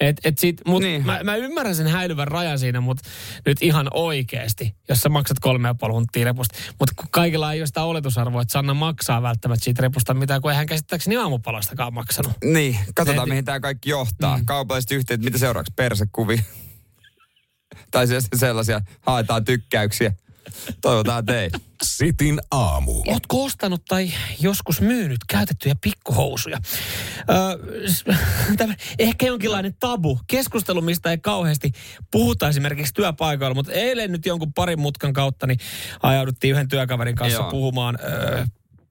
Et, 0.00 0.20
et 0.24 0.38
sit, 0.38 0.60
mut 0.66 0.82
niin. 0.82 1.06
mä, 1.06 1.20
mä, 1.24 1.36
ymmärrän 1.36 1.74
sen 1.74 1.86
häilyvän 1.86 2.28
rajan 2.28 2.58
siinä, 2.58 2.80
mutta 2.80 3.08
nyt 3.46 3.62
ihan 3.62 3.88
oikeasti, 3.94 4.74
jos 4.88 5.00
sä 5.00 5.08
maksat 5.08 5.38
kolme 5.38 5.68
ja 5.68 5.74
puoli 5.74 5.92
hunttia 5.92 6.24
repusta. 6.24 6.58
Mutta 6.78 6.94
kaikilla 7.10 7.52
ei 7.52 7.60
ole 7.60 7.66
sitä 7.66 7.84
oletusarvoa, 7.84 8.42
että 8.42 8.52
Sanna 8.52 8.74
maksaa 8.74 9.22
välttämättä 9.22 9.64
siitä 9.64 9.82
repusta 9.82 10.14
mitään, 10.14 10.42
kun 10.42 10.50
ei 10.50 10.56
hän 10.56 10.66
käsittääkseni 10.66 11.16
aamupalastakaan 11.16 11.94
maksanut. 11.94 12.32
Niin, 12.44 12.78
katsotaan 12.94 13.28
Et, 13.28 13.30
mihin 13.30 13.44
tämä 13.44 13.60
kaikki 13.60 13.90
johtaa. 13.90 14.38
Mm. 14.38 14.46
Kaupalliset 14.46 14.90
yhteydet, 14.90 15.24
mitä 15.24 15.38
seuraavaksi? 15.38 15.72
Persekuvi. 15.76 16.40
tai 17.90 18.06
sellaisia, 18.34 18.80
haetaan 19.00 19.44
tykkäyksiä. 19.44 20.12
Toivotaan 20.80 21.26
teille. 21.26 21.58
Sitin 21.82 22.40
aamu. 22.50 23.02
Ootko 23.06 23.44
ostanut 23.44 23.84
tai 23.84 24.12
joskus 24.40 24.80
myynyt 24.80 25.18
käytettyjä 25.28 25.74
pikkuhousuja? 25.80 26.58
Öö, 27.30 28.66
ehkä 28.98 29.26
jonkinlainen 29.26 29.74
tabu. 29.80 30.18
Keskustelu, 30.26 30.80
mistä 30.80 31.10
ei 31.10 31.18
kauheasti 31.18 31.72
puhuta 32.10 32.48
esimerkiksi 32.48 32.94
työpaikoilla, 32.94 33.54
mutta 33.54 33.72
eilen 33.72 34.12
nyt 34.12 34.26
jonkun 34.26 34.52
parin 34.52 34.80
mutkan 34.80 35.12
kautta 35.12 35.46
niin 35.46 35.58
ajauduttiin 36.02 36.52
yhden 36.52 36.68
työkaverin 36.68 37.16
kanssa 37.16 37.40
Joo. 37.40 37.50
puhumaan 37.50 37.98
öö, 38.04 38.44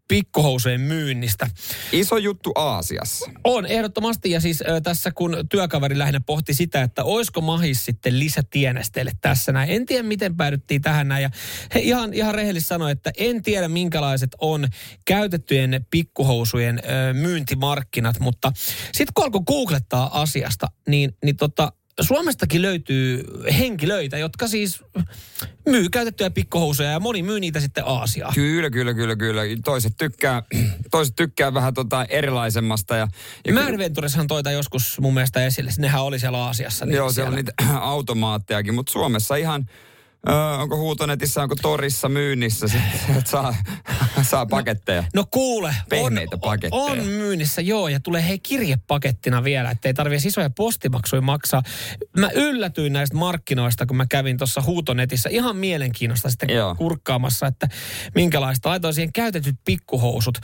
pikkuhousujen 0.09 0.81
myynnistä. 0.81 1.47
Iso 1.91 2.17
juttu 2.17 2.51
Aasiassa. 2.55 3.31
On 3.43 3.65
ehdottomasti 3.65 4.31
ja 4.31 4.41
siis 4.41 4.61
ö, 4.61 4.81
tässä 4.81 5.11
kun 5.11 5.37
työkaveri 5.49 5.97
lähinnä 5.97 6.19
pohti 6.25 6.53
sitä, 6.53 6.81
että 6.81 7.03
oisko 7.03 7.41
mahis 7.41 7.85
sitten 7.85 8.19
lisätienesteille 8.19 9.11
tässä 9.21 9.51
näin. 9.51 9.69
En 9.69 9.85
tiedä 9.85 10.03
miten 10.03 10.37
päädyttiin 10.37 10.81
tähän 10.81 11.07
näin 11.07 11.23
ja 11.23 11.29
he 11.75 11.79
ihan, 11.79 12.13
ihan 12.13 12.35
rehellisesti 12.35 12.67
sanoi, 12.67 12.91
että 12.91 13.11
en 13.17 13.43
tiedä 13.43 13.67
minkälaiset 13.67 14.35
on 14.41 14.67
käytettyjen 15.05 15.85
pikkuhousujen 15.91 16.79
ö, 16.79 17.13
myyntimarkkinat, 17.13 18.19
mutta 18.19 18.51
sitten 18.83 19.13
kun 19.13 19.23
alkoi 19.23 19.41
googlettaa 19.47 20.21
asiasta, 20.21 20.67
niin, 20.87 21.17
niin 21.23 21.37
tota, 21.37 21.71
Suomestakin 22.03 22.61
löytyy 22.61 23.23
henkilöitä, 23.59 24.17
jotka 24.17 24.47
siis 24.47 24.83
myy 25.65 25.89
käytettyjä 25.89 26.29
pikkuhousuja 26.29 26.91
ja 26.91 26.99
moni 26.99 27.23
myy 27.23 27.39
niitä 27.39 27.59
sitten 27.59 27.83
Aasiaan. 27.87 28.33
Kyllä, 28.33 28.69
kyllä, 28.69 28.93
kyllä, 28.93 29.15
kyllä. 29.15 29.41
Toiset 29.65 29.93
tykkää, 29.97 30.43
toiset 30.91 31.15
tykkää 31.15 31.53
vähän 31.53 31.73
tota 31.73 32.05
erilaisemmasta. 32.05 32.95
Ja, 32.95 33.07
ja 33.47 33.53
Mad 33.53 33.77
Ventureshan 33.77 34.27
toita 34.27 34.51
joskus 34.51 34.99
mun 34.99 35.13
mielestä 35.13 35.45
esille. 35.45 35.71
Nehän 35.77 36.03
oli 36.03 36.19
siellä 36.19 36.37
Aasiassa. 36.37 36.85
Niin 36.85 36.95
Joo, 36.95 37.11
siellä. 37.11 37.31
siellä 37.31 37.51
on 37.51 37.65
niitä 37.67 37.79
automaattejakin, 37.93 38.73
mutta 38.73 38.91
Suomessa 38.91 39.35
ihan 39.35 39.65
Öö, 40.27 40.35
onko 40.35 40.77
huutonetissä, 40.77 41.41
onko 41.43 41.55
torissa 41.61 42.09
myynnissä, 42.09 42.67
sit, 42.67 42.81
että 43.17 43.31
saa, 43.31 43.55
saa 44.21 44.45
paketteja. 44.45 45.03
No 45.15 45.25
kuule, 45.31 45.75
Pehmeitä 45.89 46.35
on, 46.35 46.39
paketteja. 46.39 46.83
on 46.83 46.97
myynnissä, 47.05 47.61
joo, 47.61 47.87
ja 47.87 47.99
tulee 47.99 48.27
hei 48.27 48.39
kirjepakettina 48.39 49.43
vielä, 49.43 49.71
ettei 49.71 49.93
tarvitse 49.93 50.27
isoja 50.27 50.49
postimaksuja 50.49 51.21
maksaa. 51.21 51.63
Mä 52.17 52.29
yllätyin 52.35 52.93
näistä 52.93 53.17
markkinoista, 53.17 53.85
kun 53.85 53.97
mä 53.97 54.05
kävin 54.05 54.37
tuossa 54.37 54.61
huutonetissä 54.61 55.29
ihan 55.29 55.55
mielenkiinnosta 55.55 56.29
sitten 56.29 56.49
Joo. 56.49 56.75
kurkkaamassa, 56.75 57.47
että 57.47 57.67
minkälaista. 58.15 58.69
Laitoin 58.69 58.93
siihen 58.93 59.13
käytetyt 59.13 59.55
pikkuhousut. 59.65 60.37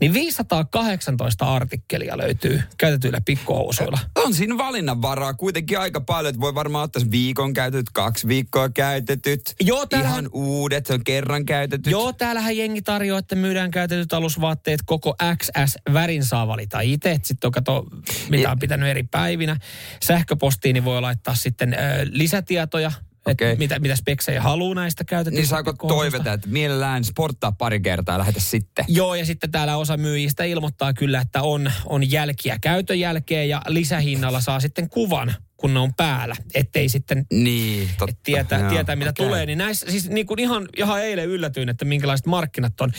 Niin 0.00 0.12
518 0.14 1.54
artikkelia 1.54 2.18
löytyy 2.18 2.62
käytetyillä 2.78 3.20
pikkuhousuilla. 3.24 3.98
On 4.16 4.34
siinä 4.34 4.58
valinnanvaraa 4.58 5.34
kuitenkin 5.34 5.78
aika 5.78 6.00
paljon, 6.00 6.30
että 6.30 6.40
voi 6.40 6.54
varmaan 6.54 6.84
ottaa 6.84 7.02
viikon 7.10 7.52
käytetyt, 7.52 7.90
kaksi 7.92 8.28
viikkoa 8.28 8.68
käytetyt, 8.68 9.21
Joo, 9.60 9.86
täällähän- 9.86 10.12
ihan 10.18 10.30
uudet, 10.32 10.90
on 10.90 11.04
kerran 11.04 11.44
käytetyt. 11.46 11.90
Joo, 11.92 12.12
täällähän 12.12 12.56
jengi 12.56 12.82
tarjoaa, 12.82 13.18
että 13.18 13.34
myydään 13.34 13.70
käytetyt 13.70 14.12
alusvaatteet 14.12 14.80
koko 14.86 15.14
XS 15.36 15.76
värin 15.92 16.24
saa 16.24 16.46
valita 16.48 16.80
itse. 16.80 17.20
Sitten 17.22 17.48
on 17.48 17.52
kato, 17.52 17.86
mitä 18.28 18.50
on 18.50 18.58
pitänyt 18.58 18.88
eri 18.88 19.02
päivinä. 19.02 19.56
Sähköpostiin 20.04 20.74
niin 20.74 20.84
voi 20.84 21.00
laittaa 21.00 21.34
sitten 21.34 21.74
ö, 21.74 21.76
lisätietoja, 22.10 22.92
että 23.26 23.44
mitä, 23.58 23.78
mitä 23.78 23.96
speksejä 23.96 24.42
haluaa 24.42 24.74
näistä 24.74 25.04
käytetyistä. 25.04 25.40
Niin 25.40 25.48
saako 25.48 25.72
toiveta, 25.88 26.32
että 26.32 26.48
mielellään 26.48 27.04
sporttaa 27.04 27.52
pari 27.52 27.80
kertaa 27.80 28.14
ja 28.14 28.18
lähetä 28.18 28.40
sitten? 28.40 28.84
Joo, 28.88 29.14
ja 29.14 29.26
sitten 29.26 29.50
täällä 29.50 29.76
osa 29.76 29.96
myyjistä 29.96 30.44
ilmoittaa 30.44 30.92
kyllä, 30.92 31.20
että 31.20 31.42
on, 31.42 31.72
on 31.86 32.10
jälkiä 32.10 32.58
käytön 32.60 33.00
jälkeen 33.00 33.48
ja 33.48 33.62
lisähinnalla 33.68 34.40
saa 34.40 34.60
sitten 34.60 34.88
kuvan, 34.88 35.34
kun 35.62 35.74
ne 35.74 35.80
on 35.80 35.94
päällä, 35.94 36.36
ettei 36.54 36.88
sitten 36.88 37.26
Niin, 37.32 37.88
totta. 37.98 38.04
et 38.10 38.18
tietää, 38.22 38.60
Joo, 38.60 38.70
tietää 38.70 38.96
mitä 38.96 39.10
okei. 39.10 39.26
tulee. 39.26 39.46
Niin 39.46 39.58
näissä, 39.58 39.90
siis 39.90 40.08
niin 40.10 40.26
kuin 40.26 40.40
ihan, 40.40 40.68
ihan 40.76 41.02
eilen 41.02 41.28
yllätyin, 41.28 41.68
että 41.68 41.84
minkälaiset 41.84 42.26
markkinat 42.26 42.80
on. 42.80 42.92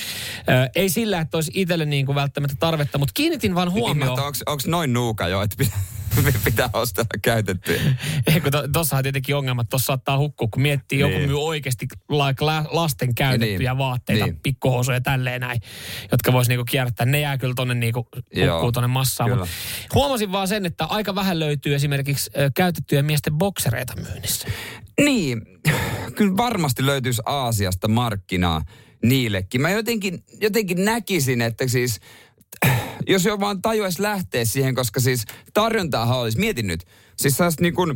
Ö, 0.49 0.69
ei 0.75 0.89
sillä, 0.89 1.19
että 1.19 1.37
olisi 1.37 1.51
itselle 1.53 1.85
niin 1.85 2.05
kuin 2.05 2.15
välttämättä 2.15 2.55
tarvetta, 2.59 2.97
mutta 2.97 3.11
kiinnitin 3.13 3.55
vaan 3.55 3.71
huomioon. 3.71 4.19
Onko 4.19 4.63
noin 4.67 4.93
nuuka 4.93 5.27
jo, 5.27 5.41
että 5.41 5.55
pitää, 5.57 5.79
pitää 6.43 6.69
ostaa 6.73 7.05
käytettyä? 7.21 7.75
Eikö 8.33 8.51
to, 8.51 8.67
tossahan 8.73 9.03
tietenkin 9.03 9.35
ongelmat, 9.35 9.69
tuossa 9.69 9.85
saattaa 9.85 10.17
hukkua, 10.17 10.47
kun 10.51 10.61
miettii, 10.61 10.99
joku 10.99 11.17
Niin. 11.17 11.29
myy 11.29 11.43
oikeasti 11.43 11.87
like 12.09 12.45
la, 12.45 12.65
lasten 12.71 13.15
käytettyjä 13.15 13.71
Niin. 13.71 13.77
vaatteita, 13.77 14.25
Niin. 14.25 14.39
pikkuhousuja 14.43 14.97
ja 14.97 15.01
tälleen 15.01 15.41
näin, 15.41 15.61
jotka 16.11 16.33
vois 16.33 16.47
niinku 16.47 16.65
kierrättää. 16.65 17.05
Ne 17.05 17.19
jää 17.19 17.37
kyllä 17.37 17.53
tonne 17.55 17.73
niinku, 17.73 18.07
hukkuu 18.53 18.71
tonne 18.71 18.87
massaan. 18.87 19.37
Mut 19.37 19.49
huomasin 19.93 20.31
vaan 20.31 20.47
sen, 20.47 20.65
että 20.65 20.85
aika 20.85 21.15
vähän 21.15 21.39
löytyy 21.39 21.75
esimerkiksi 21.75 22.31
ö, 22.37 22.51
käytettyjä 22.55 23.01
miesten 23.01 23.33
boksereita 23.33 23.93
myynnissä. 23.95 24.47
Niin, 25.05 25.41
kyllä 26.15 26.37
varmasti 26.37 26.85
löytyisi 26.85 27.21
Aasiasta 27.25 27.87
markkinaa 27.87 28.61
niillekin. 29.03 29.61
Mä 29.61 29.69
jotenkin, 29.69 30.23
jotenkin 30.41 30.85
näkisin, 30.85 31.41
että 31.41 31.67
siis 31.67 31.99
jos 33.07 33.25
jo 33.25 33.39
vaan 33.39 33.61
tajuaisi 33.61 34.01
lähteä 34.01 34.45
siihen, 34.45 34.75
koska 34.75 34.99
siis 34.99 35.25
tarjontaahan 35.53 36.17
olisi, 36.17 36.39
mietin 36.39 36.67
nyt, 36.67 36.83
siis 37.17 37.37
sellaiset 37.37 37.61
niin 37.61 37.73
kuin 37.73 37.89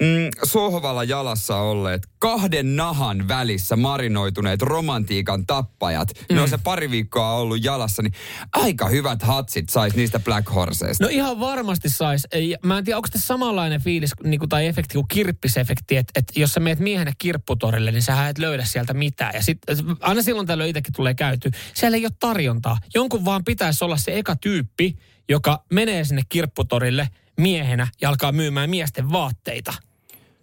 mm, 0.00 0.28
sohvalla 0.44 1.04
jalassa 1.04 1.56
olleet, 1.56 2.08
kahden 2.18 2.76
nahan 2.76 3.28
välissä 3.28 3.76
marinoituneet 3.76 4.62
romantiikan 4.62 5.46
tappajat, 5.46 6.08
mm. 6.30 6.34
ne 6.34 6.42
on 6.42 6.48
se 6.48 6.58
pari 6.58 6.90
viikkoa 6.90 7.32
ollut 7.32 7.64
jalassa, 7.64 8.02
niin 8.02 8.12
aika 8.52 8.88
hyvät 8.88 9.22
hatsit 9.22 9.68
sais 9.68 9.94
niistä 9.94 10.20
Black 10.20 10.54
Horseista. 10.54 11.04
No 11.04 11.10
ihan 11.12 11.40
varmasti 11.40 11.88
sais. 11.88 12.26
Mä 12.62 12.78
en 12.78 12.84
tiedä, 12.84 12.96
onko 12.96 13.08
tässä 13.12 13.26
samanlainen 13.26 13.80
fiilis 13.80 14.10
niin 14.24 14.38
kuin, 14.38 14.48
tai 14.48 14.66
efekti 14.66 14.94
kuin 14.94 15.08
kirppisefekti, 15.08 15.96
että, 15.96 16.12
että 16.16 16.40
jos 16.40 16.52
sä 16.52 16.60
meet 16.60 16.78
miehenä 16.78 17.12
kirpputorille, 17.18 17.90
niin 17.90 18.02
sä 18.02 18.28
et 18.28 18.38
löydä 18.38 18.64
sieltä 18.64 18.94
mitään. 18.94 19.34
Ja 19.34 19.42
sit, 19.42 19.58
aina 20.00 20.22
silloin 20.22 20.46
tällöin 20.46 20.70
itsekin 20.70 20.92
tulee 20.92 21.14
käyty. 21.14 21.50
Siellä 21.74 21.96
ei 21.96 22.04
ole 22.04 22.12
tarjontaa. 22.20 22.78
Jonkun 22.94 23.24
vaan 23.24 23.44
pitäisi 23.44 23.84
olla 23.84 23.96
se 23.96 24.18
eka 24.18 24.36
tyyppi, 24.36 24.96
joka 25.28 25.64
menee 25.72 26.04
sinne 26.04 26.22
kirpputorille 26.28 27.08
miehenä 27.36 27.88
ja 28.00 28.08
alkaa 28.08 28.32
myymään 28.32 28.70
miesten 28.70 29.12
vaatteita. 29.12 29.74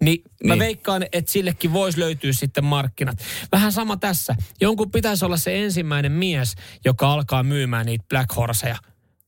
Niin 0.00 0.22
mä 0.22 0.30
Niin. 0.42 0.48
niin. 0.48 0.58
veikkaan, 0.58 1.06
että 1.12 1.32
sillekin 1.32 1.72
voisi 1.72 2.00
löytyä 2.00 2.32
sitten 2.32 2.64
markkinat. 2.64 3.18
Vähän 3.52 3.72
sama 3.72 3.96
tässä. 3.96 4.36
Jonkun 4.60 4.90
pitäisi 4.90 5.24
olla 5.24 5.36
se 5.36 5.64
ensimmäinen 5.64 6.12
mies, 6.12 6.54
joka 6.84 7.12
alkaa 7.12 7.42
myymään 7.42 7.86
niitä 7.86 8.04
Black 8.08 8.36
Horseja 8.36 8.76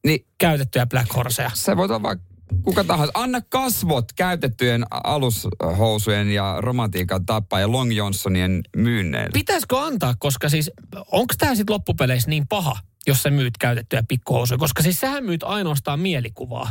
Niin 0.07 0.27
käytettyjä 0.39 0.87
Black 0.87 1.15
Horseja. 1.17 1.51
se 1.55 1.77
voi 1.77 1.85
olla 1.85 2.03
vaikka 2.03 2.27
kuka 2.63 2.85
tahansa. 2.85 3.13
Anna 3.15 3.41
kasvot 3.49 4.13
käytettyjen 4.13 4.85
alushousujen 4.91 6.31
ja 6.31 6.57
romantiikan 6.59 7.27
tappaa 7.27 7.61
ja 7.61 7.73
Long 7.73 7.97
Johnsonien 7.97 8.61
myynneille. 8.77 9.31
Pitäisikö 9.33 9.81
antaa, 9.81 10.15
koska 10.19 10.49
siis 10.49 10.71
onko 11.13 11.35
tämä 11.39 11.55
sitten 11.55 11.75
loppupeleissä 11.75 12.31
niin 12.31 12.49
paha, 12.49 12.77
jos 13.07 13.23
sä 13.23 13.31
myyt 13.31 13.59
käytettyjä 13.59 14.03
pikkuhousuja? 14.09 14.59
Koska 14.59 14.83
siis 14.83 15.01
sähän 15.01 15.25
myyt 15.25 15.43
ainoastaan 15.43 16.01
mielikuvaa. 16.01 16.71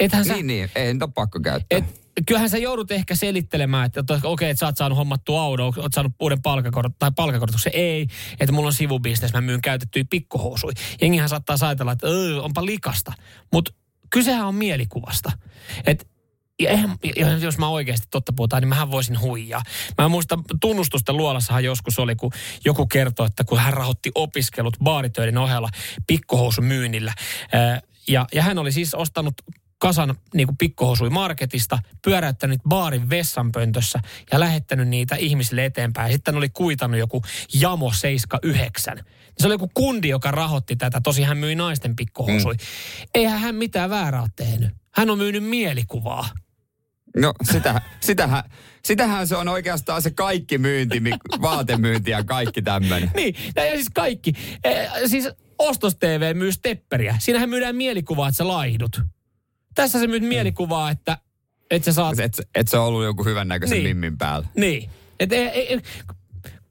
Ethän 0.00 0.24
sä, 0.24 0.32
Niin, 0.32 0.46
niin. 0.46 0.70
Ei 0.74 0.92
niitä 0.92 1.04
ole 1.04 1.12
pakko 1.14 1.40
käyttää. 1.40 1.78
et, 1.78 1.84
kyllähän 2.26 2.50
sä 2.50 2.58
joudut 2.58 2.90
ehkä 2.90 3.14
selittelemään, 3.14 3.86
että 3.86 4.20
okei, 4.24 4.50
että 4.50 4.58
sä 4.60 4.66
oot 4.66 4.76
saanut 4.76 4.98
hommattua 4.98 5.42
auto, 5.42 5.64
oot 5.76 5.92
saanut 5.92 6.12
uuden 6.20 6.42
palkakorotuksen, 6.42 6.98
tai 6.98 7.10
palkakorotuksen. 7.16 7.72
Ei, 7.74 8.06
että 8.40 8.52
mulla 8.52 8.66
on 8.66 8.72
sivubisnes, 8.72 9.32
mä 9.32 9.40
myyn 9.40 9.60
käytettyjä 9.60 10.04
pikkuhousuja. 10.10 10.74
Jengihän 11.00 11.28
saattaa 11.28 11.56
ajatella, 11.60 11.92
että 11.92 12.06
"Öö, 12.06 12.40
onpa 12.42 12.64
likasta. 12.66 13.12
Mutta 13.52 13.72
kysehän 14.10 14.46
on 14.46 14.54
mielikuvasta. 14.54 15.32
Et 15.86 16.08
ja 16.60 16.70
eihän, 16.70 16.96
ja 17.16 17.38
jos 17.38 17.58
mä 17.58 17.68
oikeasti 17.68 18.06
totta 18.10 18.32
puhutaan, 18.32 18.62
niin 18.62 18.68
mähän 18.68 18.90
voisin 18.90 19.20
huijaa. 19.20 19.62
Mä 19.98 20.08
muistan, 20.08 20.42
tunnustusten 20.60 21.16
luolassahan 21.16 21.64
joskus 21.64 21.98
oli, 21.98 22.16
kun 22.16 22.30
joku 22.64 22.86
kertoi, 22.86 23.26
että 23.26 23.44
kun 23.44 23.58
hän 23.58 23.72
rahoitti 23.72 24.10
opiskelut 24.14 24.76
baaritöiden 24.84 25.38
ohella 25.38 25.68
pikkuhousumyynnillä. 26.06 27.14
Ja, 28.08 28.26
ja 28.34 28.42
hän 28.42 28.58
oli 28.58 28.72
siis 28.72 28.94
ostanut 28.94 29.34
kasan 29.84 30.14
niin 30.34 30.46
kuin 30.46 30.56
pikkuhousui 30.56 31.10
marketista, 31.10 31.78
pyöräyttänyt 32.04 32.60
baarin 32.68 33.10
vessanpöntössä 33.10 34.00
ja 34.32 34.40
lähettänyt 34.40 34.88
niitä 34.88 35.16
ihmisille 35.16 35.64
eteenpäin. 35.64 36.12
Sitten 36.12 36.36
oli 36.36 36.48
kuitannut 36.48 37.00
joku 37.00 37.22
Jamo 37.60 37.92
79. 37.92 38.98
Se 39.38 39.46
oli 39.46 39.54
joku 39.54 39.70
kundi, 39.74 40.08
joka 40.08 40.30
rahoitti 40.30 40.76
tätä. 40.76 41.00
Tosi 41.00 41.22
hän 41.22 41.38
myi 41.38 41.54
naisten 41.54 41.96
pikkuhousui. 41.96 42.54
Mm. 42.54 42.60
Eihän 43.14 43.40
hän 43.40 43.54
mitään 43.54 43.90
väärää 43.90 44.20
ole 44.20 44.30
tehnyt. 44.36 44.70
Hän 44.94 45.10
on 45.10 45.18
myynyt 45.18 45.44
mielikuvaa. 45.44 46.28
No 47.16 47.34
sitä, 47.52 47.80
sitähän, 48.00 48.42
sitähän 48.84 49.26
se 49.26 49.36
on 49.36 49.48
oikeastaan 49.48 50.02
se 50.02 50.10
kaikki 50.10 50.58
myynti, 50.58 51.02
vaatemyynti 51.42 52.10
ja 52.10 52.24
kaikki 52.24 52.62
tämmöinen. 52.62 53.10
Niin, 53.14 53.34
ja 53.56 53.64
ja 53.64 53.74
siis 53.74 53.90
kaikki. 53.94 54.32
E, 54.64 54.86
siis 55.06 55.28
Ostos 55.58 55.96
TV 55.96 56.36
myy 56.36 56.52
stepperiä. 56.52 57.16
Siinähän 57.18 57.48
myydään 57.48 57.76
mielikuvaa, 57.76 58.28
että 58.28 58.36
sä 58.36 58.48
laihdut. 58.48 59.00
Tässä 59.74 60.00
sä 60.00 60.06
myyt 60.06 60.22
mielikuvaa, 60.22 60.90
että, 60.90 61.18
että 61.70 61.84
sä 61.84 61.92
saat... 61.92 62.20
Et, 62.20 62.40
et 62.54 62.68
se 62.68 62.78
on 62.78 62.84
ollut 62.86 63.04
joku 63.04 63.24
hyvän 63.24 63.48
näköisen 63.48 63.74
Niin. 63.78 63.96
mimmin 63.96 64.18
päällä. 64.18 64.48
Niin. 64.56 64.90
Et, 65.20 65.32
ei, 65.32 65.46
ei, 65.48 65.66
ei, 65.72 65.80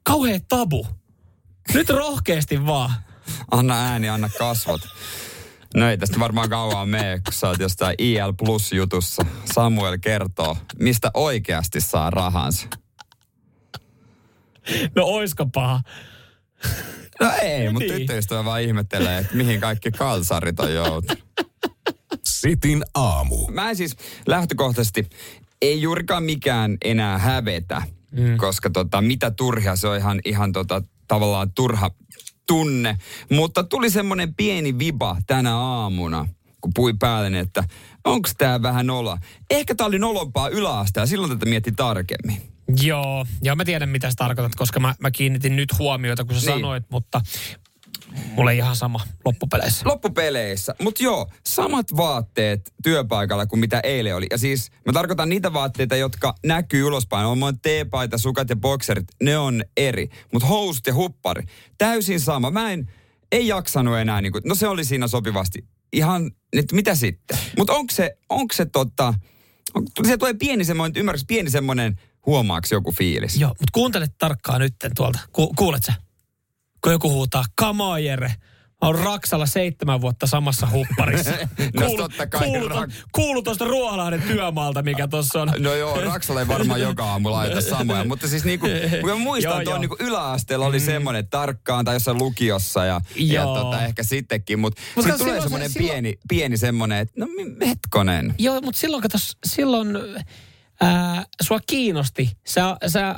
kauhea 0.02 0.38
tabu. 0.48 0.86
Nyt 1.74 1.90
rohkeasti 1.90 2.66
vaan. 2.66 2.90
Anna 3.50 3.74
ääni, 3.90 4.08
anna 4.08 4.28
kasvot. 4.38 4.80
No 5.74 5.88
ei 5.90 5.98
tästä 5.98 6.18
varmaan 6.20 6.50
kauan 6.50 6.88
mene, 6.88 7.20
kun 7.24 7.32
sä 7.32 7.48
oot 7.48 7.58
jostain 7.60 7.94
IL 7.98 8.32
Plus-jutussa. 8.38 9.26
Samuel 9.54 9.98
kertoo, 10.00 10.56
mistä 10.80 11.10
oikeasti 11.14 11.80
saa 11.80 12.10
rahansa. 12.10 12.66
No 14.96 15.04
oisko 15.04 15.46
paha? 15.46 15.80
No 17.20 17.30
ei, 17.42 17.70
mutta 17.70 17.88
Niin. 17.88 17.98
tyttöystävä 17.98 18.44
vaan 18.44 18.62
ihmettelee, 18.62 19.18
että 19.18 19.36
mihin 19.36 19.60
kaikki 19.60 19.90
kalsarit 19.90 20.60
on 20.60 20.74
joutunut. 20.74 21.23
Sitin 22.48 22.84
aamu. 22.94 23.46
Mä 23.50 23.70
en 23.70 23.76
siis 23.76 23.96
lähtökohtaisesti, 24.26 25.08
ei 25.62 25.82
juurikaan 25.82 26.22
mikään 26.22 26.76
enää 26.84 27.18
hävetä, 27.18 27.82
mm. 28.10 28.36
koska 28.36 28.70
tota, 28.70 29.02
mitä 29.02 29.30
turhia 29.30 29.76
se 29.76 29.88
on 29.88 29.96
ihan, 29.96 30.20
ihan 30.24 30.52
tota, 30.52 30.82
tavallaan 31.08 31.50
turha 31.52 31.90
tunne. 32.46 32.98
Mutta 33.30 33.64
tuli 33.64 33.90
semmoinen 33.90 34.34
pieni 34.34 34.78
viba 34.78 35.16
tänä 35.26 35.56
aamuna, 35.56 36.28
kun 36.60 36.70
pui 36.74 36.94
päälle, 36.98 37.38
että 37.38 37.64
onko 38.04 38.28
tämä 38.38 38.62
vähän 38.62 38.86
nolla. 38.86 39.18
Ehkä 39.50 39.74
tämä 39.74 39.86
oli 39.86 39.98
nolompaa 39.98 40.48
yläaste 40.48 41.00
ja 41.00 41.06
silloin 41.06 41.32
tätä 41.32 41.46
mietti 41.46 41.72
tarkemmin. 41.72 42.42
Joo, 42.82 43.26
ja 43.42 43.56
mä 43.56 43.64
tiedän 43.64 43.88
mitä 43.88 44.10
sä 44.10 44.14
tarkoitat, 44.16 44.54
koska 44.54 44.80
mä, 44.80 44.94
mä 45.00 45.10
kiinnitin 45.10 45.56
nyt 45.56 45.78
huomiota, 45.78 46.24
kun 46.24 46.40
sä 46.40 46.50
Niin. 46.50 46.60
sanoit, 46.60 46.84
mutta 46.90 47.20
mulle 48.36 48.54
ihan 48.54 48.76
sama 48.76 49.00
loppupeleissä. 49.24 49.88
Loppupeleissä. 49.88 50.74
Mutta 50.82 51.02
joo, 51.02 51.30
samat 51.46 51.96
vaatteet 51.96 52.72
työpaikalla 52.82 53.46
kuin 53.46 53.60
mitä 53.60 53.80
eilen 53.80 54.16
oli. 54.16 54.26
Ja 54.30 54.38
siis 54.38 54.70
mä 54.86 54.92
tarkoitan 54.92 55.28
niitä 55.28 55.52
vaatteita, 55.52 55.96
jotka 55.96 56.34
näkyy 56.46 56.84
ulospäin. 56.84 57.26
On 57.26 57.38
monen 57.38 57.60
teepaita, 57.60 58.18
sukat 58.18 58.50
ja 58.50 58.56
bokserit, 58.56 59.06
ne 59.22 59.38
on 59.38 59.64
eri. 59.76 60.08
Mutta 60.32 60.48
housut 60.48 60.86
ja 60.86 60.94
huppari, 60.94 61.42
täysin 61.78 62.20
sama. 62.20 62.50
Mä 62.50 62.72
en, 62.72 62.90
ei 63.32 63.46
jaksanut 63.46 63.96
enää, 63.96 64.20
niin 64.20 64.32
kuin, 64.32 64.42
no 64.46 64.54
se 64.54 64.68
oli 64.68 64.84
siinä 64.84 65.08
sopivasti. 65.08 65.64
Ihan, 65.92 66.30
nyt 66.54 66.72
mitä 66.72 66.94
sitten? 66.94 67.38
Mutta 67.58 67.72
onko 67.72 67.92
se, 67.92 68.18
onko 68.28 68.54
se 68.54 68.66
tota, 68.66 69.14
on, 69.74 69.86
se 70.06 70.16
tulee 70.16 70.34
pieni 70.34 70.64
semmoinen, 70.64 71.00
ymmärrätkö, 71.00 71.24
pieni 71.28 71.50
semmoinen, 71.50 72.00
huomaaks 72.26 72.72
joku 72.72 72.92
fiilis? 72.92 73.36
Joo, 73.36 73.48
mutta 73.48 73.70
kuuntele 73.72 74.06
tarkkaan 74.18 74.60
nytten 74.60 74.90
tuolta. 74.96 75.18
Ku, 75.32 75.52
kuulet 75.56 75.82
sä? 75.84 75.92
Kun 76.84 76.92
joku 76.92 77.10
huutaa. 77.10 77.44
Mä 78.82 78.88
oon 78.88 78.98
Raksalla 78.98 79.46
seitsemän 79.46 80.00
vuotta 80.00 80.26
samassa 80.26 80.68
hupparissa. 80.72 81.30
No 81.80 81.90
totta 81.96 82.26
kai, 82.26 82.40
kuulu, 82.48 82.68
Rak- 82.68 82.92
kuulu 83.12 83.42
tuosta 83.42 83.64
Ruoholahden 83.64 84.22
työmaalta, 84.22 84.82
mikä 84.82 85.08
tuossa 85.08 85.42
on. 85.42 85.52
No 85.58 85.74
joo, 85.74 86.00
Raksalla 86.00 86.40
ei 86.40 86.48
varmaan 86.48 86.80
joka 86.90 87.04
aamu 87.04 87.30
laita 87.30 87.60
samoja, 87.60 88.04
mutta 88.04 88.28
siis 88.28 88.44
niinku, 88.44 88.66
kun 89.00 89.10
mä 89.10 89.16
muistan, 89.16 89.62
että 89.62 89.78
niinku 89.78 89.96
yläasteella 90.00 90.66
oli 90.66 90.80
semmoinen 90.80 91.20
että 91.20 91.38
tarkkaan 91.38 91.84
tai 91.84 91.94
jossain 91.94 92.18
lukiossa 92.18 92.84
ja, 92.84 93.00
ja 93.16 93.44
tota, 93.44 93.84
ehkä 93.84 94.02
sittenkin, 94.02 94.58
mutta 94.58 94.82
Mut 94.96 95.04
sitten 95.04 95.18
tulee 95.18 95.32
silloin 95.32 95.42
se- 95.42 95.44
semmoinen 95.44 95.70
silloin- 95.70 95.90
pieni, 95.90 96.14
pieni 96.28 96.56
semmoinen, 96.56 96.98
että 96.98 97.14
no 97.20 97.26
hetkonen. 97.66 98.34
Joo, 98.38 98.60
mutta 98.60 98.80
silloin 98.80 99.02
kato, 99.02 99.18
silloin 99.46 99.88
ää, 100.80 101.24
sua 101.42 101.58
kiinnosti. 101.66 102.30
Sä, 102.46 102.76
sä, 102.86 103.14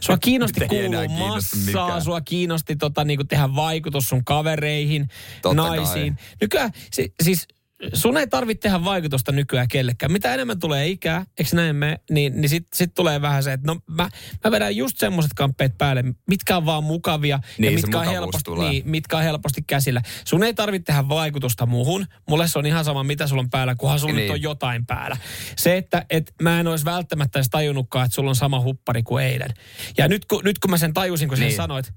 sua 0.00 0.18
kiinnosti 0.18 0.68
kiinnosta 0.68 1.12
massaa, 1.18 2.00
sua 2.00 2.20
kiinnosti 2.20 2.76
tota, 2.76 3.04
niinku 3.04 3.24
tehdä 3.24 3.54
vaikutus 3.54 4.08
sun 4.08 4.24
kavereihin, 4.24 5.08
Totta 5.42 5.62
naisiin. 5.62 6.18
Nykyään, 6.40 6.70
si, 6.92 7.14
siis 7.22 7.48
sun 7.94 8.16
ei 8.16 8.26
tarvitse 8.26 8.60
tehdä 8.60 8.84
vaikutusta 8.84 9.32
nykyään 9.32 9.68
kellekään. 9.68 10.12
Mitä 10.12 10.34
enemmän 10.34 10.58
tulee 10.58 10.86
ikää, 10.88 11.24
eikö 11.38 11.56
näin 11.56 11.76
me, 11.76 12.00
niin, 12.10 12.40
niin 12.40 12.48
sitten 12.48 12.76
sit 12.78 12.94
tulee 12.94 13.22
vähän 13.22 13.42
se, 13.42 13.52
että 13.52 13.66
no 13.66 13.80
mä, 13.90 14.08
mä 14.44 14.50
vedän 14.50 14.76
just 14.76 14.98
semmoiset 14.98 15.32
kamppeet 15.36 15.78
päälle, 15.78 16.04
mitkä 16.28 16.56
on 16.56 16.66
vaan 16.66 16.84
mukavia 16.84 17.40
Niin, 17.58 17.72
ja 17.72 17.76
mitkä 17.78 18.00
on, 18.00 18.06
helposti, 18.06 18.44
tulee. 18.44 18.70
niin, 18.70 18.82
mitkä 18.90 19.16
on 19.16 19.22
helposti 19.22 19.62
käsillä. 19.66 20.02
Sun 20.24 20.42
ei 20.44 20.54
tarvitse 20.54 20.84
tehdä 20.84 21.08
vaikutusta 21.08 21.66
muuhun. 21.66 22.06
Mulle 22.28 22.48
se 22.48 22.58
on 22.58 22.66
ihan 22.66 22.84
sama, 22.84 23.04
mitä 23.04 23.26
sulla 23.26 23.42
on 23.42 23.50
päällä, 23.50 23.74
kunhan 23.74 24.00
sulla 24.00 24.14
Niin. 24.14 24.22
nyt 24.22 24.30
on 24.32 24.42
jotain 24.42 24.86
päällä. 24.86 25.16
Se, 25.56 25.76
että 25.76 26.04
et 26.10 26.32
mä 26.42 26.60
en 26.60 26.66
olisi 26.66 26.84
välttämättä 26.84 27.38
edes 27.38 27.48
tajunnutkaan, 27.50 28.04
että 28.04 28.14
sulla 28.14 28.30
on 28.30 28.36
sama 28.36 28.60
huppari 28.60 29.02
kuin 29.02 29.24
eilen. 29.24 29.50
Ja 29.98 30.08
nyt 30.08 30.24
kun, 30.24 30.44
nyt 30.44 30.58
kun 30.58 30.70
mä 30.70 30.78
sen 30.78 30.94
tajusin, 30.94 31.28
kun 31.28 31.36
sä 31.38 31.44
Niin. 31.44 31.56
sanoit, 31.56 31.92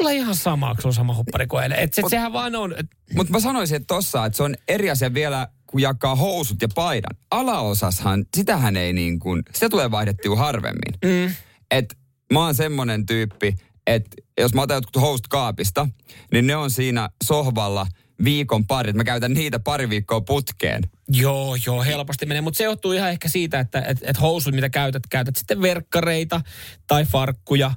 mulla 0.00 0.10
ihan 0.10 0.34
sama, 0.34 0.74
kun 0.74 0.86
on 0.86 0.94
sama 0.94 1.14
huppari 1.14 1.46
kuin 1.46 1.62
eilen. 1.62 1.78
Et 1.78 1.94
se, 1.94 2.02
Mut- 2.02 2.10
sehän 2.10 2.32
vaan 2.32 2.54
on, 2.56 2.74
et, 2.78 2.86
Mutta 3.14 3.32
mä 3.32 3.40
sanoisin, 3.40 3.76
että 3.76 3.86
tossa, 3.94 4.24
että 4.24 4.36
se 4.36 4.42
on 4.42 4.54
eri 4.68 4.90
asia 4.90 5.14
vielä, 5.14 5.48
kun 5.66 5.80
jakaa 5.82 6.14
housut 6.16 6.62
ja 6.62 6.68
paidan. 6.74 7.16
Alaosashan, 7.30 8.24
sitähän 8.36 8.76
ei 8.76 8.92
niin 8.92 9.18
kuin, 9.18 9.42
sitä 9.54 9.68
tulee 9.68 9.90
vaihdettua 9.90 10.36
harvemmin. 10.36 10.94
mm, 11.04 11.34
Et 11.70 11.96
mä 12.32 12.40
oon 12.40 12.54
semmonen 12.54 13.06
tyyppi, 13.06 13.54
että 13.86 14.16
jos 14.40 14.54
mä 14.54 14.62
otan 14.62 14.74
jotkut 14.74 15.02
housut 15.02 15.26
kaapista, 15.28 15.88
niin 16.32 16.46
ne 16.46 16.56
on 16.56 16.70
siinä 16.70 17.08
sohvalla 17.24 17.86
viikon 18.24 18.66
pari. 18.66 18.92
Mä 18.92 19.04
käytän 19.04 19.32
niitä 19.32 19.58
pari 19.58 19.88
viikkoa 19.90 20.20
putkeen. 20.20 20.82
Joo, 21.08 21.56
joo, 21.66 21.82
helposti 21.82 22.26
menee. 22.26 22.40
Mutta 22.40 22.58
se 22.58 22.64
johtuu 22.64 22.92
ihan 22.92 23.10
ehkä 23.10 23.28
siitä, 23.28 23.60
että 23.60 23.82
et, 23.82 23.98
et 24.02 24.20
housut, 24.20 24.54
mitä 24.54 24.70
käytät, 24.70 25.02
käytät 25.10 25.36
sitten 25.36 25.62
verkkareita 25.62 26.40
tai 26.86 27.04
farkkuja 27.04 27.70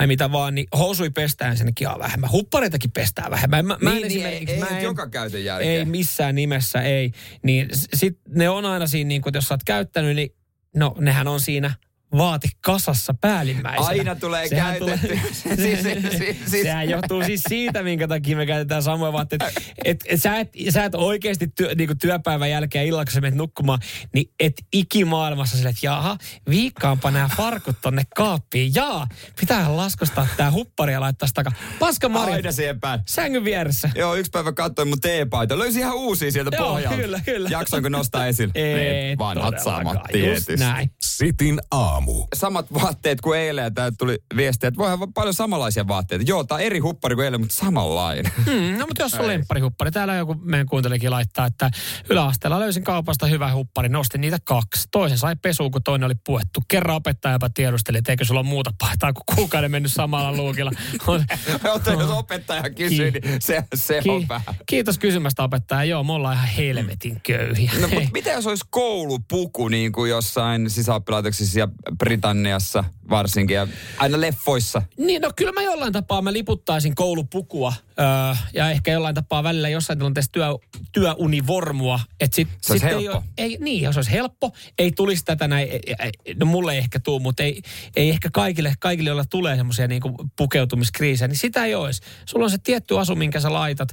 tai 0.00 0.06
mitä 0.06 0.32
vaan, 0.32 0.54
niin 0.54 0.66
housui 0.78 1.10
pestään 1.10 1.50
ensinnäkin 1.50 1.86
ihan 1.88 1.98
vähemmän. 1.98 2.30
Huppareitakin 2.30 2.90
pestään 2.90 3.30
vähemmän. 3.30 3.66
Mä, 3.66 3.76
mä 3.80 3.90
en 3.90 3.96
niin, 3.96 4.08
niin, 4.08 4.26
ei, 4.26 4.32
esimerkiksi- 4.32 4.54
ei 4.54 4.60
mä 4.60 4.78
en- 4.78 4.82
joka 4.84 5.08
käytön 5.08 5.44
jälkeen. 5.44 5.78
Ei 5.78 5.84
missään 5.84 6.34
nimessä, 6.34 6.82
ei. 6.82 7.12
Niin 7.42 7.68
sit 7.94 8.18
ne 8.28 8.48
on 8.48 8.64
aina 8.64 8.86
siinä, 8.86 9.08
niin 9.08 9.22
kun, 9.22 9.32
jos 9.34 9.44
sä 9.48 9.54
oot 9.54 9.64
käyttänyt, 9.64 10.16
niin 10.16 10.34
no 10.76 10.94
nehän 11.00 11.28
on 11.28 11.40
siinä 11.40 11.74
vaatekasassa 12.16 13.14
päällimmäisenä. 13.20 13.86
Aina 13.88 14.14
tulee 14.14 14.48
Sehän 14.48 14.76
käytetty. 14.78 15.06
Tulee, 15.08 15.20
Siis- 15.32 15.82
siis- 15.82 15.82
siis- 15.82 16.36
siis- 16.50 16.62
Sehän 16.62 16.88
johtuu 16.88 17.22
siis 17.24 17.42
siitä, 17.48 17.82
minkä 17.82 18.08
takia 18.08 18.36
me 18.36 18.46
käytetään 18.46 18.82
samoja 18.82 19.12
vaatteita. 19.12 19.46
Et, 19.84 20.04
et, 20.08 20.22
sä, 20.22 20.36
et, 20.38 20.48
sä 20.70 20.84
et 20.84 20.94
oikeasti 20.94 21.46
työ, 21.56 21.74
niin 21.74 21.98
työpäivän 21.98 22.50
jälkeen 22.50 22.86
illalla, 22.86 23.04
kun 23.04 23.12
sä 23.12 23.20
menet 23.20 23.34
nukkumaan, 23.38 23.78
niin 24.14 24.30
et 24.40 24.52
ikimaailmassa 24.72 25.56
sille, 25.56 25.68
että 25.70 25.86
jaha, 25.86 26.16
viikkaanpa 26.50 27.10
nämä 27.10 27.28
farkut 27.36 27.76
tonne 27.82 28.02
kaappiin. 28.16 28.72
Jaa, 28.74 29.06
pitää 29.40 29.76
laskostaa 29.76 30.26
tää 30.36 30.50
huppari 30.52 30.92
ja 30.92 31.00
laittaa 31.00 31.26
sitä 31.28 31.42
takaa. 31.44 31.58
Paska 31.78 32.08
Mari, 32.08 32.32
Aina 32.32 32.52
siihen 32.52 32.80
päin. 32.80 33.00
sängyn 33.08 33.44
vieressä. 33.44 33.90
Joo, 33.94 34.14
yksi 34.14 34.30
päivä 34.30 34.52
katsoin 34.52 34.88
mun 34.88 35.00
teepaita. 35.00 35.58
Löysin 35.58 35.80
ihan 35.80 35.94
uusia 35.96 36.30
sieltä 36.32 36.56
Joo, 36.56 36.68
pohjalta. 36.68 36.96
kyllä, 36.96 37.20
kyllä. 37.24 37.48
Jaksoinko 37.52 37.88
nostaa 37.88 38.26
esille? 38.26 38.52
Ei 38.54 38.74
Ne 39.10 39.16
vanhat 39.18 39.54
todellakaan. 39.54 39.78
samat 39.78 39.96
Just 39.96 40.12
tietysti. 40.12 40.56
näin. 40.56 40.90
Sitin 41.02 41.60
aamu. 41.70 41.99
Samat 42.34 42.66
vaatteet 42.74 43.20
kuin 43.20 43.40
eilen 43.40 43.62
ja 43.62 43.70
täältä 43.70 43.94
tuli 43.98 44.18
viestiä, 44.36 44.68
että 44.68 44.78
voihan 44.78 44.98
olla 44.98 45.12
paljon 45.14 45.34
samanlaisia 45.34 45.88
vaatteita. 45.88 46.24
Joo, 46.28 46.44
tää 46.44 46.54
on 46.54 46.60
eri 46.60 46.78
huppari 46.78 47.14
kuin 47.14 47.24
eilen, 47.24 47.40
mutta 47.40 47.56
samanlainen. 47.56 48.32
Hmm, 48.46 48.78
no 48.78 48.86
mutta 48.86 49.02
jos 49.02 49.14
on 49.14 49.26
lempparihuppari, 49.26 49.90
täällä 49.90 50.14
joku 50.14 50.34
meidän 50.34 50.66
kuuntelikin 50.66 51.10
laittaa, 51.10 51.46
että 51.46 51.70
yläasteella 52.10 52.60
löysin 52.60 52.84
kaupasta 52.84 53.26
hyvä 53.26 53.52
huppari, 53.54 53.88
nostin 53.88 54.20
niitä 54.20 54.38
kaksi. 54.44 54.88
Toisen 54.90 55.18
sai 55.18 55.36
pesuun, 55.42 55.70
kun 55.70 55.82
toinen 55.82 56.06
oli 56.06 56.14
puettu. 56.26 56.60
Kerran 56.68 56.96
opettajapa 56.96 57.50
tiedusteli, 57.50 57.98
että 57.98 58.12
eikö 58.12 58.24
sulla 58.24 58.40
ole 58.40 58.48
muuta 58.48 58.70
paitaa, 58.78 59.12
kun 59.12 59.36
kuukauden 59.36 59.70
mennyt 59.70 59.92
samalla 59.92 60.36
luukilla. 60.36 60.70
On- 61.06 61.24
Mutta 61.72 61.92
jos 61.92 62.10
opettaja 62.10 62.70
kysyy, 62.70 63.12
Ki- 63.12 63.20
niin 63.20 63.42
se, 63.42 63.64
se 63.74 64.02
on 64.08 64.20
Ki- 64.20 64.28
vähän. 64.28 64.54
kiitos 64.66 64.98
kysymästä 64.98 65.42
opettaja. 65.42 65.84
Joo, 65.84 66.04
me 66.04 66.12
ollaan 66.12 66.34
ihan 66.36 66.48
helvetin 66.48 67.20
köyhiä. 67.22 67.72
No, 67.80 67.88
mutta 67.88 68.08
mitä 68.12 68.30
jos 68.30 68.46
olisi 68.46 68.64
koulupuku 68.70 69.68
niin 69.68 69.92
kuin 69.92 70.10
jossain 70.10 70.70
sisäoppilaitoksissa 70.70 71.58
ja 71.58 71.68
Britanniassa 71.98 72.84
varsinkin 73.10 73.54
ja 73.54 73.66
aina 73.98 74.20
leffoissa? 74.20 74.82
Niin, 74.98 75.22
no 75.22 75.30
kyllä 75.36 75.52
mä 75.52 75.62
jollain 75.62 75.92
tapaa 75.92 76.22
mä 76.22 76.32
liputtaisin 76.32 76.94
koulupukua 76.94 77.72
öö, 78.00 78.06
ja 78.54 78.70
ehkä 78.70 78.92
jollain 78.92 79.14
tapaa 79.14 79.42
välillä 79.42 79.68
jossain 79.68 79.98
tilanteessa 79.98 80.32
työ, 80.32 80.46
työunivormua. 80.92 82.00
Että 82.20 82.36
sit, 82.36 82.48
Se 82.60 82.72
olisi 82.72 82.86
sit 82.86 82.92
ei, 82.92 83.04
helppo. 83.04 83.16
oo- 83.18 83.24
ei, 83.38 83.56
niin, 83.60 83.82
jos 83.82 83.96
olisi 83.96 84.10
helppo, 84.12 84.52
ei 84.78 84.92
tulisi 84.92 85.24
tätä 85.24 85.48
näin, 85.48 85.68
ei- 85.70 85.94
ei- 85.98 86.34
no 86.34 86.46
mulle 86.46 86.72
ei 86.72 86.78
ehkä 86.78 87.00
tuu, 87.00 87.20
mutta 87.20 87.42
ei, 87.42 87.62
ei 87.96 88.10
ehkä 88.10 88.28
kaikille, 88.32 88.74
kaikille 88.80 89.10
joilla 89.10 89.24
tulee 89.24 89.56
semmoisia 89.56 89.88
niinku 89.88 90.24
pukeutumiskriisejä, 90.36 91.28
niin 91.28 91.38
sitä 91.38 91.64
ei 91.64 91.74
olisi. 91.74 92.02
Sulla 92.26 92.44
on 92.44 92.50
se 92.50 92.58
tietty 92.58 92.98
asu, 92.98 93.14
minkä 93.16 93.40
sä 93.40 93.52
laitat. 93.52 93.88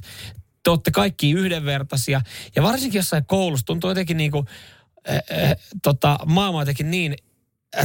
Te 0.62 0.70
olette 0.70 0.90
kaikki 0.90 1.30
yhdenvertaisia. 1.30 2.20
Ja 2.56 2.62
varsinkin 2.62 2.98
jossain 2.98 3.24
koulussa 3.26 3.66
tuntuu 3.66 3.90
jotenkin 3.90 4.16
niinku, 4.16 4.44
äh, 5.10 5.16
äh, 5.42 5.56
tota, 5.82 6.18
maailma 6.26 6.60
jotenkin 6.62 6.90
niin 6.90 7.16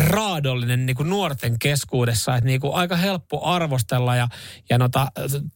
raadollinen 0.08 0.86
niin 0.86 0.96
kuin 0.96 1.10
nuorten 1.10 1.60
keskuudessa, 1.60 2.36
että 2.36 2.48
niin 2.48 2.60
kuin 2.62 2.74
aika 2.74 2.96
helppo 2.96 3.46
arvostella 3.46 4.16
ja, 4.16 4.28
ja 4.70 4.78
nota, 4.78 5.08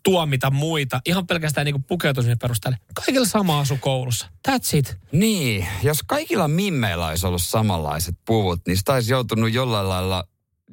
tuomita 0.03 0.51
muita 0.51 1.01
ihan 1.05 1.27
pelkästään 1.27 1.65
niin 1.65 1.73
kuin 1.73 1.83
pukeutumisen 1.83 2.39
perusteella. 2.39 2.77
Kaikilla 2.93 3.25
sama 3.27 3.59
asu 3.59 3.77
koulussa. 3.81 4.27
That's 4.49 4.77
it. 4.77 4.97
Niin, 5.11 5.67
jos 5.83 6.03
kaikilla 6.03 6.47
mimmeillä 6.47 7.07
olisi 7.07 7.27
ollut 7.27 7.41
samanlaiset 7.41 8.15
puvut, 8.25 8.61
niin 8.67 8.77
sitä 8.77 8.93
olisi 8.93 9.11
joutunut 9.13 9.53
jollain 9.53 9.89
lailla 9.89 10.23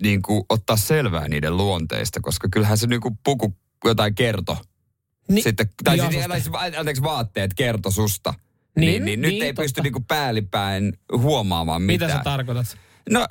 niin 0.02 0.22
kuin, 0.22 0.44
ottaa 0.48 0.76
selvää 0.76 1.28
niiden 1.28 1.56
luonteista, 1.56 2.20
koska 2.20 2.48
kyllähän 2.52 2.78
se 2.78 2.86
niin 2.86 3.00
kuin 3.00 3.18
puku 3.24 3.56
jotain 3.84 4.14
kerto. 4.14 4.58
Ni, 5.28 5.42
Sitten, 5.42 5.68
tai 5.84 5.98
siis, 5.98 6.24
susta. 6.44 6.58
älä- 6.58 6.78
anteeksi, 6.78 7.02
vaatteet 7.02 7.54
kerto 7.54 7.90
susta. 7.90 8.34
Niin, 8.76 8.90
Niin, 8.90 9.04
niin, 9.04 9.20
nyt 9.20 9.30
niin, 9.30 9.42
ei 9.42 9.48
totta. 9.52 9.62
pysty 9.62 9.80
niinku 9.82 10.00
päällipäin 10.08 10.92
huomaamaan 11.16 11.82
Mitä 11.82 12.04
mitään. 12.04 12.20
sä 12.20 12.24
tarkoitat? 12.24 12.76
No, 13.10 13.26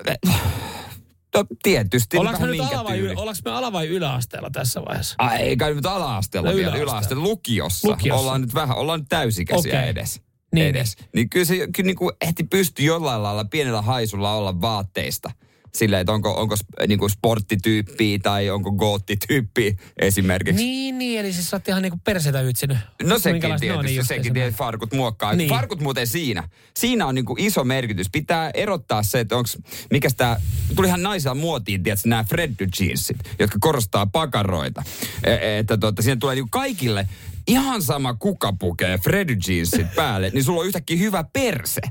no 1.36 1.46
tietysti. 1.64 2.18
Ollaanko 2.18 2.42
me, 2.46 2.48
nyt 2.52 2.60
ala 2.62 2.84
vai, 2.84 3.00
yle, 3.00 3.12
ollaanko 3.16 3.42
me 3.46 3.52
ala- 3.52 3.72
vai 3.72 3.88
yläasteella 3.88 4.50
tässä 4.50 4.82
vaiheessa? 4.86 5.16
Ai, 5.18 5.42
ei 5.42 5.58
kai 5.58 5.74
nyt 5.74 5.86
ala-asteella 5.86 6.50
No, 6.50 6.56
vielä, 6.56 6.76
yläasteella. 6.76 7.24
Lukiossa. 7.24 7.88
Lukiossa. 7.90 8.22
Ollaan 8.22 8.42
nyt 8.42 8.54
vähän, 8.54 8.78
ollaan 8.78 9.00
nyt 9.00 9.10
täysikäisiä 9.10 9.80
Okei. 9.80 9.90
edes. 9.90 10.22
Niin, 10.54 10.68
edes. 10.68 10.98
Niin. 11.16 11.30
kyllä 11.30 11.46
se 11.46 11.56
kyllä 11.76 11.88
niin 11.88 11.96
kuin 11.96 12.12
ehti 12.22 12.44
pystyy 12.44 12.86
jollain 12.86 13.24
lailla 13.24 13.46
pienellä 13.46 13.82
haisulla 13.82 14.34
olla 14.34 14.62
vaatteista. 14.62 15.32
Silleen, 15.78 16.02
että 16.02 16.12
onko, 16.12 16.34
onko 16.34 16.56
sp- 16.56 16.88
niinku 16.88 17.10
sporttityyppiä 17.10 18.20
tai 18.24 18.50
onko 18.50 18.72
goottityyppiä 18.72 19.72
esimerkiksi. 19.98 20.64
Niin, 20.64 20.98
niin, 20.98 21.20
eli 21.20 21.34
siis 21.34 21.50
sä 21.50 21.56
oot 21.56 21.68
ihan 21.68 21.82
niinku 21.82 22.00
persetä 22.04 22.42
ytsinyt. 22.42 22.78
No 23.04 23.20
sekin 23.20 23.42
tietysti, 23.42 23.84
niin 23.84 23.96
just 23.96 24.08
sekin 24.08 24.34
tietysti 24.34 24.58
farkut 24.58 24.94
muokkaa. 24.94 25.32
Niin. 25.32 25.38
Niin. 25.38 25.50
Farkut 25.50 25.82
muuten 25.82 26.08
siinä. 26.08 26.50
Siinä 26.78 27.06
on 27.06 27.16
niinku 27.16 27.36
iso 27.40 27.64
merkitys. 27.64 28.10
Pitää 28.10 28.52
erottaa 28.54 29.04
se, 29.04 29.20
että 29.20 29.38
onks, 29.38 29.58
mikä 29.92 30.10
tää, 30.18 30.42
tulihan 30.76 31.04
naisilla 31.04 31.36
muotiin, 31.36 31.84
tiedätkö, 31.84 32.10
nämä 32.10 32.24
Freddy 32.24 32.68
jeansit, 32.80 33.18
jotka 33.40 33.58
korostaa 33.62 34.06
pakaroita. 34.06 34.84
E- 35.24 35.60
että 35.60 35.78
tuota, 35.78 36.02
siinä 36.02 36.16
tulee 36.16 36.36
niinku 36.36 36.50
kaikille 36.52 37.08
ihan 37.48 37.82
sama 37.82 38.14
kuka 38.14 38.54
pukee 38.60 38.98
Freddy 38.98 39.38
jeansit 39.48 39.96
päälle, 39.96 40.30
niin 40.34 40.44
sulla 40.44 40.62
on 40.62 40.68
yhtäkkiä 40.68 40.98
hyvä 40.98 41.24
perse. 41.34 41.82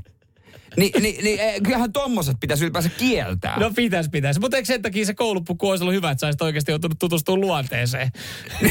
Ni, 0.77 0.91
niin, 1.01 1.23
niin 1.23 1.39
eh, 1.39 1.61
kyllähän 1.63 1.93
tommoset 1.93 2.37
pitäisi 2.39 2.63
ylipäänsä 2.63 2.89
kieltää. 2.89 3.59
No 3.59 3.71
pitäisi, 3.75 4.09
pitäisi. 4.09 4.39
Mutta 4.39 4.57
eikö 4.57 4.67
sen 4.67 4.81
takia 4.81 5.05
se 5.05 5.13
koulupuku 5.13 5.69
olisi 5.69 5.83
ollut 5.83 5.95
hyvä, 5.95 6.11
että 6.11 6.31
sä 6.31 6.45
oikeasti 6.45 6.71
joutunut 6.71 6.99
tutustumaan 6.99 7.41
luonteeseen? 7.41 8.11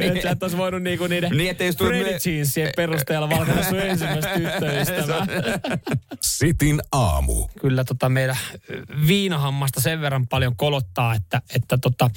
että 0.00 0.22
sä 0.22 0.30
et 0.30 0.42
olisi 0.42 0.56
voinut 0.56 0.82
niinku 0.82 1.06
niiden 1.06 1.30
Niin, 1.30 1.50
että 1.50 1.64
jos 1.64 1.76
tuli 1.76 1.88
Freddy 1.88 2.04
me- 2.04 2.32
jeansien 2.32 2.72
perusteella 2.76 3.30
valkata 3.30 3.64
sun 3.64 3.80
ensimmäistä 3.80 4.30
tyttöystävää. 4.34 5.26
Sitin 6.20 6.80
aamu. 6.92 7.46
Kyllä 7.60 7.84
tota 7.84 8.08
meidän 8.08 8.36
viinahammasta 9.06 9.80
sen 9.80 10.00
verran 10.00 10.26
paljon 10.26 10.56
kolottaa, 10.56 11.14
että, 11.14 11.42
että 11.54 11.78
tota, 11.78 12.10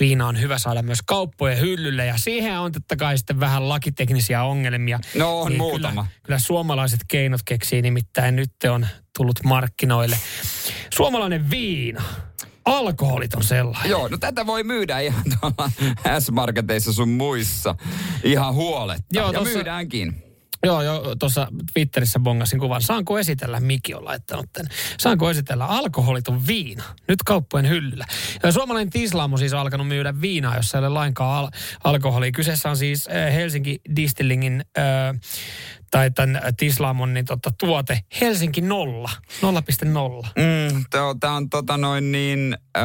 viina 0.00 0.26
on 0.26 0.40
hyvä 0.40 0.58
saada 0.58 0.82
myös 0.82 1.02
kauppojen 1.06 1.60
hyllylle. 1.60 2.06
Ja 2.06 2.16
siihen 2.16 2.60
on 2.60 2.72
totta 2.72 2.96
kai 2.96 3.18
sitten 3.18 3.40
vähän 3.40 3.68
lakiteknisiä 3.68 4.42
ongelmia. 4.42 4.98
Niin 4.98 5.18
No 5.18 5.40
on 5.40 5.56
muutama. 5.56 6.02
Kyllä, 6.02 6.20
kyllä 6.22 6.38
suomalaiset 6.38 7.00
keinot 7.08 7.40
keksii, 7.44 7.82
nimittäin 7.82 8.17
nyt 8.30 8.52
on 8.70 8.86
tullut 9.18 9.44
markkinoille. 9.44 10.18
Suomalainen 10.94 11.50
viina. 11.50 12.02
Alkoholit 12.64 13.34
on 13.34 13.44
sellainen. 13.44 13.90
Joo, 13.90 14.08
no 14.08 14.18
tätä 14.18 14.46
voi 14.46 14.62
myydä 14.64 15.00
ihan 15.00 15.22
tuolla 15.40 15.70
S-marketeissa 16.20 16.92
sun 16.92 17.08
muissa 17.08 17.74
ihan 18.24 18.54
huoletta. 18.54 19.04
Joo, 19.12 19.32
ja 19.32 19.38
tossa- 19.38 19.54
myydäänkin. 19.54 20.22
Joo, 20.66 20.82
joo, 20.82 21.14
tuossa 21.18 21.48
Twitterissä 21.72 22.18
bongasin 22.20 22.60
kuvan. 22.60 22.82
Saanko 22.82 23.18
esitellä, 23.18 23.60
Miki 23.60 23.94
on 23.94 24.04
laittanut 24.04 24.46
tämän. 24.52 24.70
Saanko 24.98 25.30
esitellä 25.30 25.66
alkoholiton 25.66 26.46
viina? 26.46 26.84
Nyt 27.08 27.22
kauppojen 27.22 27.68
hyllyllä. 27.68 28.04
Ja 28.42 28.52
suomalainen 28.52 28.90
Tislaamo 28.90 29.36
siis 29.36 29.52
on 29.52 29.60
alkanut 29.60 29.88
myydä 29.88 30.20
viinaa, 30.20 30.56
jossa 30.56 30.78
ei 30.78 30.80
ole 30.80 30.88
lainkaan 30.88 31.38
al- 31.44 31.50
alkoholia. 31.84 32.32
Kyseessä 32.32 32.70
on 32.70 32.76
siis 32.76 33.08
äh, 33.08 33.34
Helsinki 33.34 33.80
Distillingin 33.96 34.64
äh, 34.78 34.84
tai 35.90 36.10
tämän 36.10 36.40
Tislaamon 36.56 37.14
niin, 37.14 37.24
tota, 37.24 37.50
tuote 37.58 38.00
Helsinki 38.20 38.60
0, 38.60 39.10
0,0. 39.42 40.28
Mm, 40.36 40.84
Tämä 41.20 41.36
on 41.36 41.50
tota 41.50 41.76
noin 41.76 42.12
niin, 42.12 42.56
äh, 42.76 42.84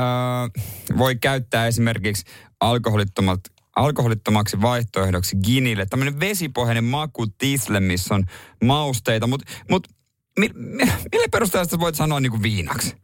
voi 0.97 1.15
käyttää 1.15 1.67
esimerkiksi 1.67 2.25
alkoholittomat 2.59 3.39
alkoholittomaksi 3.75 4.61
vaihtoehdoksi 4.61 5.35
ginille. 5.35 5.85
Tämmöinen 5.85 6.19
vesipohjainen 6.19 6.83
maku 6.83 7.27
tisle, 7.27 7.79
missä 7.79 8.15
on 8.15 8.25
mausteita, 8.63 9.27
mutta 9.27 9.51
mut, 9.69 9.87
mi, 10.39 10.49
mi, 10.55 10.83
millä 11.11 11.27
perusteella 11.31 11.63
sitä 11.63 11.79
voit 11.79 11.95
sanoa 11.95 12.19
niin 12.19 12.31
kuin 12.31 12.43
viinaksi? 12.43 13.02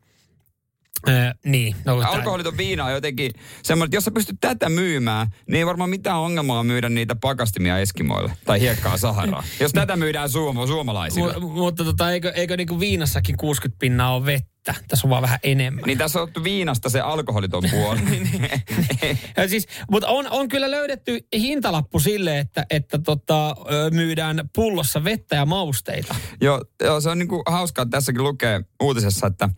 Äh, 1.07 1.33
niin. 1.45 1.75
No, 1.85 1.97
Alkoholiton 1.99 2.57
viina 2.57 2.85
on 2.85 2.91
jotenkin 2.91 3.31
semmoinen, 3.63 3.87
että 3.87 3.97
jos 3.97 4.05
sä 4.05 4.11
pystyt 4.11 4.37
tätä 4.41 4.69
myymään, 4.69 5.27
niin 5.47 5.55
ei 5.59 5.65
varmaan 5.65 5.89
mitään 5.89 6.17
ongelmaa 6.19 6.63
myydä 6.63 6.89
niitä 6.89 7.15
pakastimia 7.15 7.79
Eskimoille 7.79 8.31
tai 8.45 8.59
hiekkaa 8.59 8.97
Saharaa. 8.97 9.43
jos 9.59 9.71
tätä 9.71 9.95
myydään 9.95 10.29
suom- 10.29 10.67
suomalaisille. 10.67 11.33
Mu- 11.33 11.39
mutta 11.39 11.83
tota, 11.83 12.11
eikö, 12.11 12.29
eikö 12.35 12.57
niinku 12.57 12.79
viinassakin 12.79 13.37
60 13.37 13.79
pinnaa 13.79 14.15
ole 14.15 14.25
vettä? 14.25 14.49
Tässä 14.87 15.07
on 15.07 15.09
vaan 15.09 15.21
vähän 15.21 15.39
enemmän. 15.43 15.83
Niin 15.87 15.97
tässä 15.97 16.19
on 16.19 16.23
otettu 16.23 16.43
viinasta 16.43 16.89
se 16.89 16.99
alkoholiton 17.01 17.63
puoli. 17.71 17.99
Ja 19.37 19.47
siis, 19.49 19.67
mutta 19.91 20.07
on, 20.07 20.27
on 20.29 20.47
kyllä 20.47 20.71
löydetty 20.71 21.19
hintalappu 21.33 21.99
sille, 21.99 22.39
että, 22.39 22.65
että 22.69 22.99
tota, 22.99 23.55
myydään 23.91 24.49
pullossa 24.55 25.03
vettä 25.03 25.35
ja 25.35 25.45
mausteita. 25.45 26.15
joo, 26.41 26.65
joo, 26.83 27.01
se 27.01 27.09
on 27.09 27.19
niinku 27.19 27.43
hauskaa, 27.45 27.83
että 27.83 27.97
tässäkin 27.97 28.23
lukee 28.23 28.61
uutisessa, 28.81 29.27
että 29.27 29.49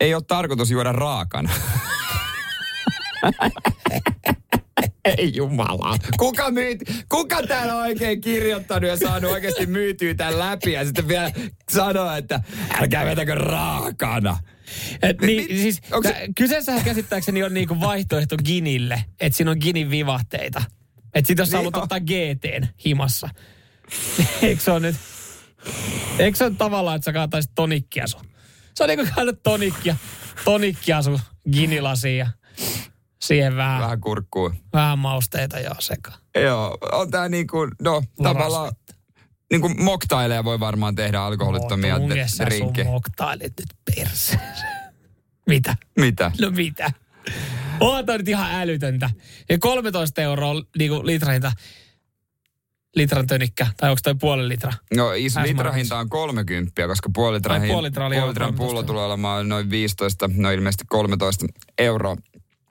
ei 0.00 0.14
ole 0.14 0.22
tarkoitus 0.28 0.70
juoda 0.70 0.92
raakana. 0.92 1.50
Ei 5.18 5.32
jumala. 5.36 5.98
Kuka, 6.18 6.50
myyt, 6.50 6.78
kuka 7.08 7.42
täällä 7.42 7.74
on 7.74 7.80
oikein 7.80 8.20
kirjoittanut 8.20 8.90
ja 8.90 8.96
saanut 8.96 9.30
oikeasti 9.30 9.66
myytyä 9.66 10.14
tämän 10.14 10.38
läpi 10.38 10.72
ja 10.72 10.84
sitten 10.84 11.08
vielä 11.08 11.30
sanoo, 11.70 12.16
että 12.16 12.40
älkää 12.80 13.04
vetäkö 13.04 13.34
raakana. 13.34 14.38
Et 15.02 15.20
niin, 15.20 15.42
mi- 15.42 15.56
siis, 15.58 15.80
onko 15.92 16.08
se- 16.08 16.14
tä- 16.14 16.20
kyseessähän 16.36 16.84
käsittääkseni 16.84 17.42
on 17.42 17.54
niinku 17.54 17.80
vaihtoehto 17.80 18.36
Ginille, 18.44 19.04
että 19.20 19.36
siinä 19.36 19.50
on 19.50 19.56
Ginin 19.60 19.90
vivahteita. 19.90 20.62
Että 21.14 21.26
sit 21.28 21.38
jos 21.38 21.48
Niin 21.48 21.56
haluat 21.56 21.76
on. 21.76 21.82
ottaa 21.82 22.00
GTn 22.00 22.66
himassa. 22.86 23.28
Eikö 24.42 24.62
se 24.62 24.70
ole 24.70 24.80
nyt? 24.80 24.96
Eikö 26.18 26.36
se 26.38 26.44
ole 26.44 26.54
tavallaan, 26.58 26.96
että 26.96 27.04
sä 27.04 27.12
kaataisit 27.12 27.52
tonikkia 27.54 28.06
sun? 28.06 28.20
Se 28.76 28.84
on 28.84 28.88
niinku 28.88 29.06
kaada 29.14 29.32
tonikkia, 29.32 29.96
tonikkia 30.44 31.02
sun 31.02 31.20
Ginilasiin 31.52 32.18
ja 32.18 32.26
siihen 33.22 33.56
vähän, 33.56 33.70
vähän. 33.70 33.82
Vähän 33.82 34.00
kurkkuu. 34.00 34.52
vähän 34.72 34.98
mausteita 34.98 35.58
joo 35.60 35.74
sekaan. 35.78 36.18
Joo, 36.42 36.78
on 36.92 37.10
tää 37.10 37.28
niinku, 37.28 37.56
no 37.82 38.02
tavallaan, 38.22 38.72
niinku 39.52 39.68
moktaileja 39.68 40.44
voi 40.44 40.60
varmaan 40.60 40.94
tehdä 40.94 41.20
alkoholittomia 41.20 41.98
de- 42.08 42.28
sä 42.28 42.36
sun 42.36 42.46
drinkkejä. 42.46 42.84
moktailit 42.90 43.52
nyt 43.60 43.96
perseeseen. 43.96 44.40
Mitä? 45.48 45.76
Mitä? 45.98 46.30
No 46.40 46.50
mitä? 46.50 46.92
On 47.80 48.06
toi 48.06 48.18
nyt 48.18 48.28
ihan 48.28 48.50
älytöntä. 48.60 49.10
Ja 49.48 49.58
13 49.58 50.22
euroa 50.22 50.54
niinku 50.78 51.06
litra 51.06 51.32
hinta. 51.32 51.52
Litran 52.96 53.26
tönikkä. 53.26 53.66
Tai 53.76 53.90
onko 53.90 54.00
toi 54.04 54.14
puoli 54.20 54.48
litra? 54.48 54.72
No 54.96 55.12
is, 55.12 55.32
S-markets. 55.32 55.52
litrahinta 55.56 55.98
on 55.98 56.08
30, 56.08 56.86
koska 56.86 57.08
puoli 57.14 57.34
litran, 57.34 57.62
puoli 57.62 57.82
litraa 57.86 58.06
oli 58.06 58.16
puoli 58.16 58.28
litran 58.28 58.54
13. 58.54 58.66
pullo 58.66 58.82
tulee 58.82 59.04
olemaan 59.04 59.48
noin 59.48 59.70
15, 59.70 60.30
no 60.36 60.50
ilmeisesti 60.50 60.84
13 60.88 61.46
euroa. 61.78 62.16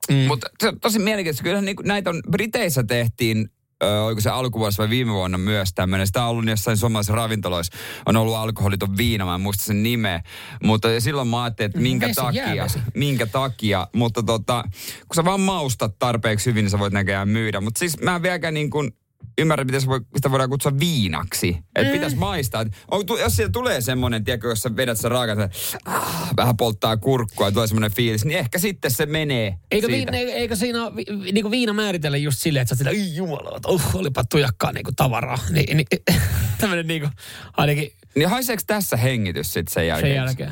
Mm. 0.09 0.15
Mutta 0.15 0.47
se 0.59 0.67
on 0.67 0.79
tosi 0.79 0.99
mielenkiintoista. 0.99 1.43
Kyllähän 1.43 1.65
niinku 1.65 1.83
näitä 1.85 2.09
on, 2.09 2.21
Briteissä 2.31 2.83
tehtiin, 2.83 3.49
ö, 3.83 4.03
oliko 4.03 4.21
se 4.21 4.29
alkuvuodessa 4.29 4.83
vai 4.83 4.89
viime 4.89 5.11
vuonna 5.13 5.37
myös 5.37 5.69
tämmöinen. 5.75 6.07
Sitä 6.07 6.23
on 6.23 6.29
ollut 6.29 6.47
jossain 6.47 6.77
suomalaisissa 6.77 7.15
ravintoloissa. 7.15 7.77
On 8.05 8.15
ollut 8.17 8.35
alkoholiton 8.35 8.97
viina, 8.97 9.25
mä 9.25 9.35
en 9.35 9.41
muista 9.41 9.63
sen 9.63 9.83
nimeä. 9.83 10.21
Mutta 10.63 10.99
silloin 10.99 11.27
mä 11.27 11.43
ajattelin, 11.43 11.69
että 11.69 11.79
minkä 11.79 12.07
Vesi, 12.07 12.21
takia. 12.21 12.53
jäävesi. 12.53 12.79
Minkä 12.95 13.25
takia. 13.25 13.87
Mutta 13.95 14.23
tota, 14.23 14.63
kun 15.07 15.15
sä 15.15 15.25
vaan 15.25 15.41
maustat 15.41 15.99
tarpeeksi 15.99 16.45
hyvin, 16.49 16.63
niin 16.63 16.69
sä 16.71 16.79
voit 16.79 16.93
näköjään 16.93 17.29
myydä. 17.29 17.61
Mutta 17.61 17.79
siis 17.79 17.99
mä 18.01 18.15
en 18.15 18.21
vieläkään 18.23 18.53
niin 18.53 18.69
kuin 18.69 18.91
ymmärrä, 19.37 19.65
miten 19.65 19.81
se 19.81 19.87
voi, 19.87 20.01
sitä 20.15 20.31
voidaan 20.31 20.49
kutsua 20.49 20.79
viinaksi. 20.79 21.47
Että 21.75 21.89
mm. 21.89 21.91
pitäisi 21.91 22.15
maistaa. 22.15 22.61
Et 22.61 22.67
on, 22.91 23.05
tu- 23.05 23.17
jos 23.17 23.35
siitä 23.35 23.51
tulee 23.51 23.81
semmoinen, 23.81 24.23
tiedätkö, 24.23 24.47
jos 24.47 24.61
sä 24.61 24.75
vedät 24.75 24.97
sen 24.99 25.11
raakan, 25.11 25.49
ah, 25.85 26.29
vähän 26.37 26.57
polttaa 26.57 26.97
kurkkua 26.97 27.47
ja 27.47 27.51
tulee 27.51 27.67
semmoinen 27.67 27.91
fiilis, 27.91 28.25
niin 28.25 28.39
ehkä 28.39 28.59
sitten 28.59 28.91
se 28.91 29.05
menee 29.05 29.57
Eikö, 29.71 29.87
siitä. 29.87 30.11
vi, 30.11 30.17
eikö 30.17 30.55
siinä 30.55 30.95
vi, 30.95 31.03
niinku 31.31 31.51
viina 31.51 31.73
määritellä 31.73 32.17
just 32.17 32.39
silleen, 32.39 32.61
että 32.61 32.75
sä 32.75 32.77
sillä, 32.77 32.91
"Ei 32.91 33.15
jumala, 33.15 33.55
että 33.57 33.69
uh, 33.69 33.81
olipa 33.95 34.23
tujakkaa 34.23 34.71
niinku 34.71 34.91
tavaraa. 34.95 35.39
Ni, 35.49 35.63
niin, 35.73 35.87
tämmönen 36.59 36.87
niinku, 36.87 37.09
ainakin 37.57 37.91
Niin 38.15 38.29
haiseeko 38.29 38.63
tässä 38.67 38.97
hengitys 38.97 39.53
sitten 39.53 39.73
sen 39.73 39.87
jälkeen? 39.87 40.09
sen 40.11 40.15
jälkeen. 40.15 40.51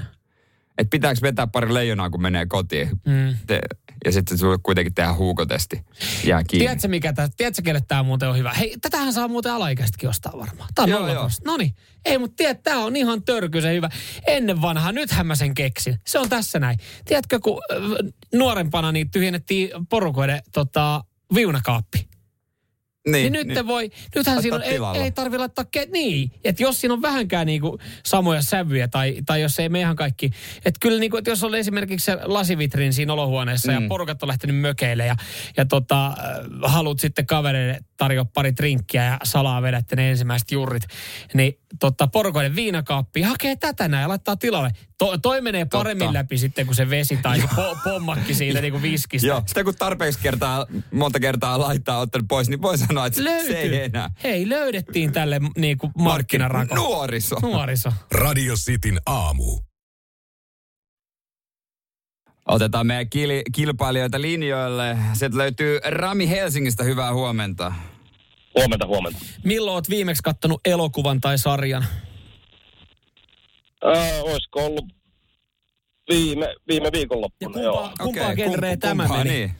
Että 0.77 0.89
pitääkö 0.89 1.19
vetää 1.21 1.47
pari 1.47 1.73
leijonaa, 1.73 2.09
kun 2.09 2.21
menee 2.21 2.45
kotiin? 2.45 2.89
Mm. 3.05 3.35
Te, 3.47 3.59
ja 4.05 4.11
sitten 4.11 4.37
sulle 4.37 4.57
kuitenkin 4.63 4.93
tehdä 4.93 5.13
huukotesti. 5.13 5.85
Jää 6.23 6.43
kiinni. 6.43 6.65
Tiedätkö, 6.65 6.87
mikä 6.87 7.13
tää, 7.13 7.27
tiedätkö, 7.37 7.61
kelle 7.61 7.81
tämä 7.87 8.03
muuten 8.03 8.29
on 8.29 8.37
hyvä? 8.37 8.53
Hei, 8.53 8.75
tätähän 8.81 9.13
saa 9.13 9.27
muuten 9.27 9.51
alaikäisetkin 9.51 10.09
ostaa 10.09 10.33
varmaan. 10.37 10.69
Tämä 10.75 10.83
on 10.83 10.89
Joo, 10.89 11.13
joo. 11.13 11.29
No 11.45 11.57
niin. 11.57 11.75
Ei, 12.05 12.17
mutta 12.17 12.35
tiedät, 12.35 12.63
tämä 12.63 12.79
on 12.79 12.95
ihan 12.95 13.23
törkyisen 13.23 13.75
hyvä. 13.75 13.89
Ennen 14.27 14.61
vanhaa, 14.61 14.91
nythän 14.91 15.27
mä 15.27 15.35
sen 15.35 15.53
keksin. 15.53 15.99
Se 16.07 16.19
on 16.19 16.29
tässä 16.29 16.59
näin. 16.59 16.79
Tiedätkö, 17.05 17.39
kun 17.39 17.61
äh, 17.71 17.77
nuorempana 18.33 18.91
niin 18.91 19.11
tyhjennettiin 19.11 19.69
porukoiden 19.89 20.41
tota, 20.51 21.03
viunakaappi. 21.35 22.12
Niin, 23.07 23.33
niin 23.33 23.47
nyt 23.47 23.67
voi, 23.67 23.91
nythän 24.15 24.41
siinä 24.41 24.55
on, 24.55 24.63
ei, 24.63 24.79
ei 25.03 25.11
tarvi 25.11 25.37
laittaa, 25.37 25.65
ke, 25.71 25.87
niin, 25.91 26.31
että 26.43 26.63
jos 26.63 26.81
siinä 26.81 26.93
on 26.93 27.01
vähänkään 27.01 27.47
niinku 27.47 27.79
samoja 28.05 28.41
sävyjä 28.41 28.87
tai, 28.87 29.17
tai 29.25 29.41
jos 29.41 29.59
ei 29.59 29.69
me 29.69 29.79
ihan 29.79 29.95
kaikki, 29.95 30.31
että 30.65 30.79
kyllä 30.79 30.99
niinku, 30.99 31.17
että 31.17 31.29
jos 31.29 31.43
on 31.43 31.55
esimerkiksi 31.55 32.05
se 32.05 32.17
lasivitrin 32.23 32.93
siinä 32.93 33.13
olohuoneessa 33.13 33.71
mm. 33.71 33.81
ja 33.81 33.87
porukat 33.87 34.23
on 34.23 34.27
lähtenyt 34.27 34.57
mökeille 34.57 35.05
ja, 35.05 35.15
ja 35.57 35.65
tota, 35.65 36.07
äh, 36.07 36.15
haluat 36.61 36.99
sitten 36.99 37.25
kavereille 37.25 37.79
tarjoa 38.03 38.25
pari 38.25 38.53
trinkkiä 38.53 39.03
ja 39.03 39.17
salaa 39.23 39.61
vedätte 39.61 39.95
ne 39.95 40.09
ensimmäiset 40.09 40.51
jurrit, 40.51 40.83
niin 41.33 41.59
tota, 41.79 42.07
porukoiden 42.07 42.55
viinakaappi 42.55 43.21
hakee 43.21 43.55
tätä 43.55 43.87
näin 43.87 44.01
ja 44.01 44.07
laittaa 44.09 44.35
tilalle. 44.35 44.71
To, 44.97 45.17
toi 45.17 45.41
menee 45.41 45.65
paremmin 45.65 46.05
Totta. 46.07 46.13
läpi 46.19 46.37
sitten 46.37 46.65
kuin 46.65 46.75
se 46.75 46.89
vesi 46.89 47.17
tai 47.17 47.41
se 47.41 47.47
po, 47.55 47.77
pommakki 47.83 48.33
siitä 48.33 48.61
niinku 48.61 48.81
viskistä. 48.81 49.27
Joo, 49.27 49.43
sitä 49.45 49.63
kun 49.63 49.75
tarpeeksi 49.75 50.19
kertaa, 50.23 50.65
monta 50.93 51.19
kertaa 51.19 51.59
laittaa 51.59 51.97
ottanut 51.99 52.27
pois, 52.27 52.49
niin 52.49 52.61
voi 52.61 52.77
sanoa, 52.77 53.05
että 53.05 53.21
se 53.23 53.29
ei 53.29 53.47
Löytyy. 53.49 53.83
enää. 53.83 54.09
Hei, 54.23 54.49
löydettiin 54.49 55.11
tälle 55.11 55.39
niinku 55.57 55.91
markkinarako. 55.97 56.75
Nuoriso. 56.75 57.35
Nuoriso. 57.41 57.93
Radio 58.11 58.55
Cityn 58.55 58.99
aamu. 59.05 59.59
Otetaan 62.47 62.87
meidän 62.87 63.05
kil- 63.05 63.43
kilpailijoita 63.55 64.21
linjoille. 64.21 64.97
Sieltä 65.13 65.37
löytyy 65.37 65.79
Rami 65.85 66.29
Helsingistä, 66.29 66.83
hyvää 66.83 67.13
huomenta. 67.13 67.73
Huomenta, 68.55 68.87
huomenta. 68.87 69.19
Milloin 69.43 69.75
oot 69.75 69.89
viimeksi 69.89 70.23
kattonut 70.23 70.61
elokuvan 70.65 71.21
tai 71.21 71.37
sarjan? 71.37 71.85
Öö, 73.85 74.21
olisiko 74.21 74.65
ollut 74.65 74.85
viime, 76.09 76.55
viime 76.67 76.85
Ja 76.87 76.91
viikonloppuna, 76.91 77.53
kumpaa, 77.53 77.63
joo. 77.63 77.91
kumpaa 78.01 78.35
genreä 78.35 78.73
kump- 78.75 78.79
tämä 78.79 79.03
kumpaa, 79.03 79.23
meni? 79.23 79.29
Niin. 79.29 79.51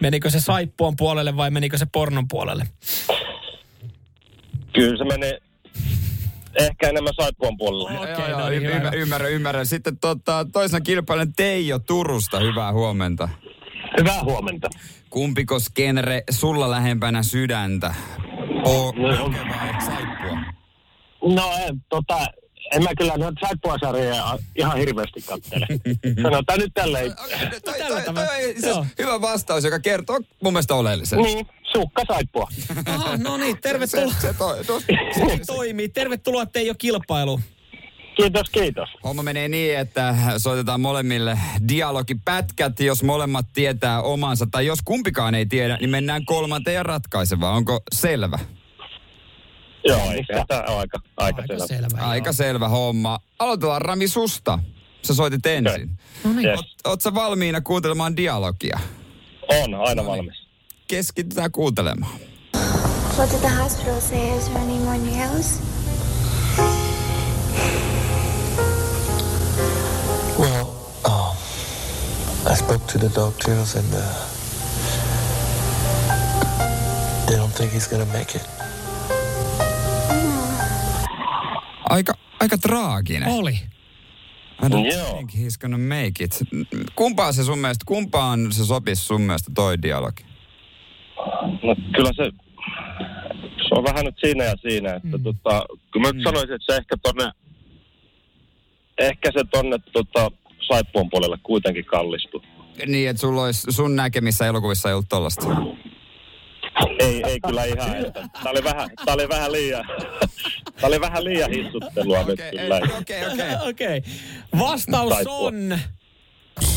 Menikö 0.00 0.30
se 0.30 0.40
saippuan 0.40 0.94
puolelle 0.96 1.36
vai 1.36 1.50
menikö 1.50 1.78
se 1.78 1.86
pornon 1.92 2.28
puolelle? 2.28 2.66
Kyllä 4.72 4.98
se 4.98 5.04
meni 5.04 5.38
ehkä 6.60 6.88
enemmän 6.88 7.12
saippuan 7.20 7.56
puolella. 7.58 8.00
Okei, 8.00 8.30
joo, 8.30 8.40
no 8.40 8.48
niin, 8.48 8.62
ymmärrän, 8.66 8.94
ymmärrän, 8.94 9.32
ymmärrän. 9.32 9.66
Sitten 9.66 9.98
tota, 9.98 10.46
toisena 10.52 10.80
kilpailijan 10.80 11.32
Teijo 11.36 11.78
Turusta, 11.78 12.40
hyvää 12.40 12.72
huomenta. 12.72 13.28
Hyvää 13.98 14.22
huomenta. 14.24 14.68
Kumpiko 15.10 15.58
genre 15.76 16.22
sulla 16.30 16.70
lähempänä 16.70 17.22
sydäntä? 17.22 17.94
O- 18.64 18.92
No, 18.96 19.30
vai 19.48 19.80
saippua? 19.86 20.40
no 21.34 21.52
en, 21.68 21.80
tota, 21.88 22.18
en 22.72 22.82
mä 22.82 22.88
kyllä 22.98 23.16
noita 23.16 23.46
saippuasarjoja 23.46 24.38
ihan 24.56 24.78
hirveästi 24.78 25.22
kattele. 25.22 25.66
Sanotaan 26.22 26.58
nyt 26.58 26.70
tälleen. 26.74 27.12
Okei, 27.24 27.38
toi, 27.38 27.60
toi, 27.60 27.78
Tällä 27.78 28.00
toi, 28.02 28.14
toi, 28.14 28.54
asiassa 28.58 28.86
hyvä 28.98 29.20
vastaus, 29.20 29.64
joka 29.64 29.78
kertoo 29.78 30.20
mun 30.42 30.52
mielestä 30.52 30.74
oleellisen. 30.74 31.18
Niin, 31.18 31.46
sukka 31.72 32.02
saippua. 32.08 32.48
Aha, 32.86 33.16
no 33.16 33.36
niin, 33.36 33.54
Se, 33.54 33.60
tervetuloa. 33.60 34.12
se, 34.20 34.34
toi, 34.34 34.64
toi, 34.64 34.80
Se 35.14 35.40
toimii. 35.46 35.88
Tervetuloa 35.88 36.46
Teijo 36.46 36.74
kilpailu. 36.78 37.40
Kiitos, 38.16 38.50
kiitos. 38.50 38.88
Homma 39.04 39.22
menee 39.22 39.48
niin, 39.48 39.78
että 39.78 40.14
soitetaan 40.38 40.80
molemmille 40.80 41.38
dialogipätkät, 41.68 42.80
jos 42.80 43.02
molemmat 43.02 43.46
tietää 43.54 44.02
omansa. 44.02 44.46
Tai 44.50 44.66
jos 44.66 44.78
kumpikaan 44.84 45.34
ei 45.34 45.46
tiedä, 45.46 45.76
niin 45.76 45.90
mennään 45.90 46.24
kolmanteen 46.24 46.74
ja 46.74 46.82
ratkaisevaan. 46.82 47.54
Onko 47.56 47.80
selvä? 47.92 48.38
Joo, 49.84 50.00
aika, 50.08 50.64
aika, 50.76 51.00
Aika 51.16 51.42
selvä. 51.46 51.66
selvä. 51.66 52.00
Aika 52.00 52.28
joo. 52.28 52.32
selvä 52.32 52.68
homma. 52.68 53.18
Aloitetaan 53.38 53.82
Rami 53.82 54.08
susta. 54.08 54.58
Sä 55.02 55.14
soitit 55.14 55.46
ensin. 55.46 55.90
No 56.24 56.32
niin. 56.32 56.48
Yes. 56.48 56.56
Oot, 56.58 56.66
oot 56.86 57.00
sä 57.00 57.14
valmiina 57.14 57.60
kuuntelemaan 57.60 58.16
dialogia? 58.16 58.80
On, 59.48 59.74
aina 59.74 60.06
valmis. 60.06 60.46
Keskitytään 60.88 61.52
kuuntelemaan. 61.52 62.12
What 63.18 63.30
did 63.30 63.38
the 63.40 63.48
hospital 63.62 64.00
say? 64.00 64.36
Is 64.38 64.44
there 64.48 64.60
any 64.62 64.78
more 64.78 64.98
I 72.50 72.54
spoke 72.56 72.84
to 72.92 72.98
the 72.98 73.08
doctors 73.14 73.76
and 73.76 73.94
uh, 73.94 74.00
they 77.26 77.36
don't 77.36 77.54
think 77.54 77.72
he's 77.72 77.86
gonna 77.86 78.12
make 78.12 78.34
it. 78.34 78.46
Aika, 81.90 82.14
aika 82.40 82.58
traaginen. 82.58 83.28
Oli. 83.28 83.60
I 84.62 84.68
don't 84.68 84.92
Joo. 84.92 85.16
think 85.16 85.30
he's 85.30 85.56
gonna 85.56 85.78
make 85.78 86.24
it. 86.24 86.42
Kumpaan 86.96 87.34
se 87.34 87.44
sun 87.44 87.58
mielestä, 87.58 87.84
kumpaan 87.86 88.52
se 88.52 88.64
sopisi 88.64 89.02
sun 89.02 89.20
mielestä 89.20 89.52
toi 89.54 89.82
dialogi? 89.82 90.24
No 91.62 91.76
kyllä 91.94 92.10
se, 92.16 92.30
se 93.68 93.74
on 93.74 93.84
vähän 93.84 94.04
nyt 94.04 94.16
siinä 94.20 94.44
ja 94.44 94.54
siinä, 94.56 94.94
että 94.94 95.18
mm. 95.18 95.22
tota, 95.22 95.66
kyllä 95.90 96.06
mä 96.06 96.12
nyt 96.12 96.24
sanoisin, 96.24 96.54
että 96.54 96.72
se 96.72 96.76
ehkä 96.76 96.96
tonne, 97.02 97.32
ehkä 98.98 99.30
se 99.38 99.44
tonne 99.50 99.78
tota, 99.92 100.30
saippuan 100.72 101.10
puolelle 101.10 101.38
kuitenkin 101.42 101.84
kallistuu. 101.84 102.42
Niin, 102.86 103.10
että 103.10 103.20
sulla 103.20 103.42
olisi, 103.44 103.66
sun 103.70 103.96
näkemissä 103.96 104.46
elokuvissa 104.46 104.88
ei 104.88 104.92
ollut 104.94 105.08
tollasta. 105.08 105.46
Ei, 106.98 107.22
ei 107.26 107.40
kyllä 107.46 107.64
ihan. 107.64 107.96
Että, 107.96 108.28
tää 108.42 108.52
oli 108.52 108.64
vähän, 108.64 108.90
tää 109.04 109.14
oli 109.14 109.28
vähän 109.28 109.52
liian, 109.52 109.84
tää 110.80 110.88
oli 110.88 111.00
vähän 111.00 111.24
liian 111.24 111.50
hissuttelua 111.50 112.22
nyt 112.22 112.40
Okei, 112.40 112.50
kyllä. 112.50 112.78
ei, 112.78 112.82
okei, 113.00 113.26
okei. 113.26 113.68
Okei. 113.68 114.02
Vastaus 114.58 115.14
Saippua. 115.14 115.48
on... 115.48 115.78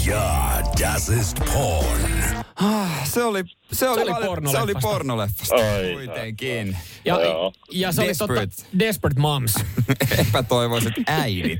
Ja, 0.05 0.61
das 0.81 1.09
ist 1.09 1.37
porn. 1.53 2.23
Ah, 2.55 3.05
Se 3.07 3.23
oli, 3.23 3.43
se 3.71 3.89
oli, 3.89 4.01
oli 4.01 4.11
vali- 4.11 4.51
se 4.51 4.57
oli 4.57 4.73
pornoleffasta. 4.81 5.55
Oi, 5.55 5.93
Kuitenkin. 5.93 6.77
Ja, 7.05 7.21
Joo. 7.21 7.53
ja 7.71 7.91
se 7.91 8.01
oli 8.01 8.13
totta, 8.15 8.35
Desperate. 8.35 8.79
Desperate 8.79 9.19
Moms. 9.19 9.53
Epätoivoiset 10.27 10.93
äidit. 11.07 11.59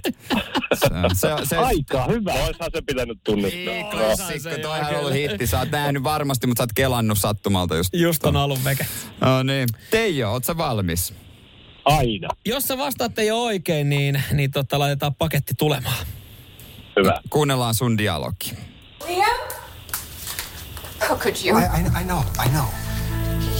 Se, 0.74 0.90
se, 1.14 1.28
se, 1.46 1.58
Aika 1.58 2.06
hyvä. 2.06 2.34
Oishan 2.34 2.70
se 2.76 2.82
pitänyt 2.82 3.20
tunnistaa. 3.24 3.60
Niin, 3.74 3.86
No, 3.86 3.92
klassikko, 3.92 4.50
se 4.50 4.58
toihan 4.58 4.80
joo, 4.82 4.90
on 4.92 5.00
ollut 5.00 5.14
hitti. 5.14 5.48
Sä 5.48 5.60
oot 5.60 5.72
nähnyt 5.72 6.04
varmasti, 6.04 6.48
mutta 6.48 6.60
sä 6.60 6.64
oot 6.64 6.74
kelannut 6.74 7.18
sattumalta 7.18 7.76
just. 7.76 7.94
Just 7.94 8.26
on 8.26 8.36
alun 8.36 8.64
veke. 8.64 8.86
No 9.22 9.44
niin. 9.44 9.70
Teijo, 9.92 10.32
oot 10.32 10.46
sä 10.46 10.58
valmis? 10.58 11.14
Aina. 11.86 12.28
Jos 12.46 12.64
sä 12.64 12.78
vastaatte 12.78 13.24
jo 13.26 13.44
oikein, 13.44 13.90
niin, 13.90 14.24
niin 14.34 14.52
tota, 14.52 14.80
laitetaan 14.80 15.16
paketti 15.16 15.54
tulemaan. 15.58 16.06
Hyvä. 17.00 17.22
Kuunnellaan 17.30 17.74
sun 17.76 17.98
dialogi. 17.98 18.52
Liam? 19.08 19.40
How 21.10 21.18
could 21.18 21.36
you? 21.46 21.58
I, 21.58 21.64
I, 21.64 22.02
I 22.02 22.04
know, 22.04 22.20
I 22.46 22.50
know. 22.50 22.66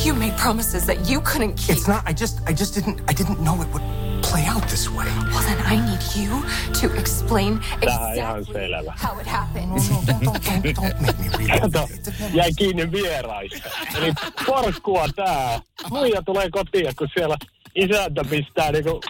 You 0.06 0.16
made 0.16 0.32
promises 0.44 0.86
that 0.86 1.10
you 1.10 1.22
couldn't 1.22 1.56
keep. 1.56 1.78
It's 1.78 1.88
not. 1.88 2.02
I 2.10 2.14
just, 2.14 2.40
I 2.50 2.54
just 2.54 2.76
didn't, 2.76 3.00
I 3.10 3.14
didn't 3.14 3.40
know 3.40 3.62
it 3.62 3.68
would 3.74 3.84
play 4.22 4.46
out 4.48 4.68
this 4.70 4.90
way. 4.90 5.06
Well, 5.32 5.44
then 5.44 5.58
I 5.66 5.76
need 5.76 6.02
you 6.16 6.44
to 6.82 7.00
explain 7.00 7.60
exactly 7.82 8.20
how 8.96 9.20
it 9.20 9.28
happened. 9.28 9.70
No, 9.70 9.76
no, 9.76 10.02
don't, 10.06 10.24
don't, 10.24 10.64
don't, 10.64 10.76
don't 10.76 11.02
make 11.02 11.20
me 11.20 11.28
read 11.48 11.62
Kato, 11.62 11.88
it. 11.94 12.14
jäi 12.34 12.52
kiinni 12.58 12.92
vieraista. 12.92 13.70
Eli 13.98 14.14
porkkua 14.46 15.08
tää. 15.16 15.60
Muija 15.90 16.22
tulee 16.22 16.50
kotiin, 16.52 16.96
kun 16.98 17.08
siellä 17.14 17.38
isäntä 17.76 18.22
pistää 18.30 18.72
niinku 18.72 19.02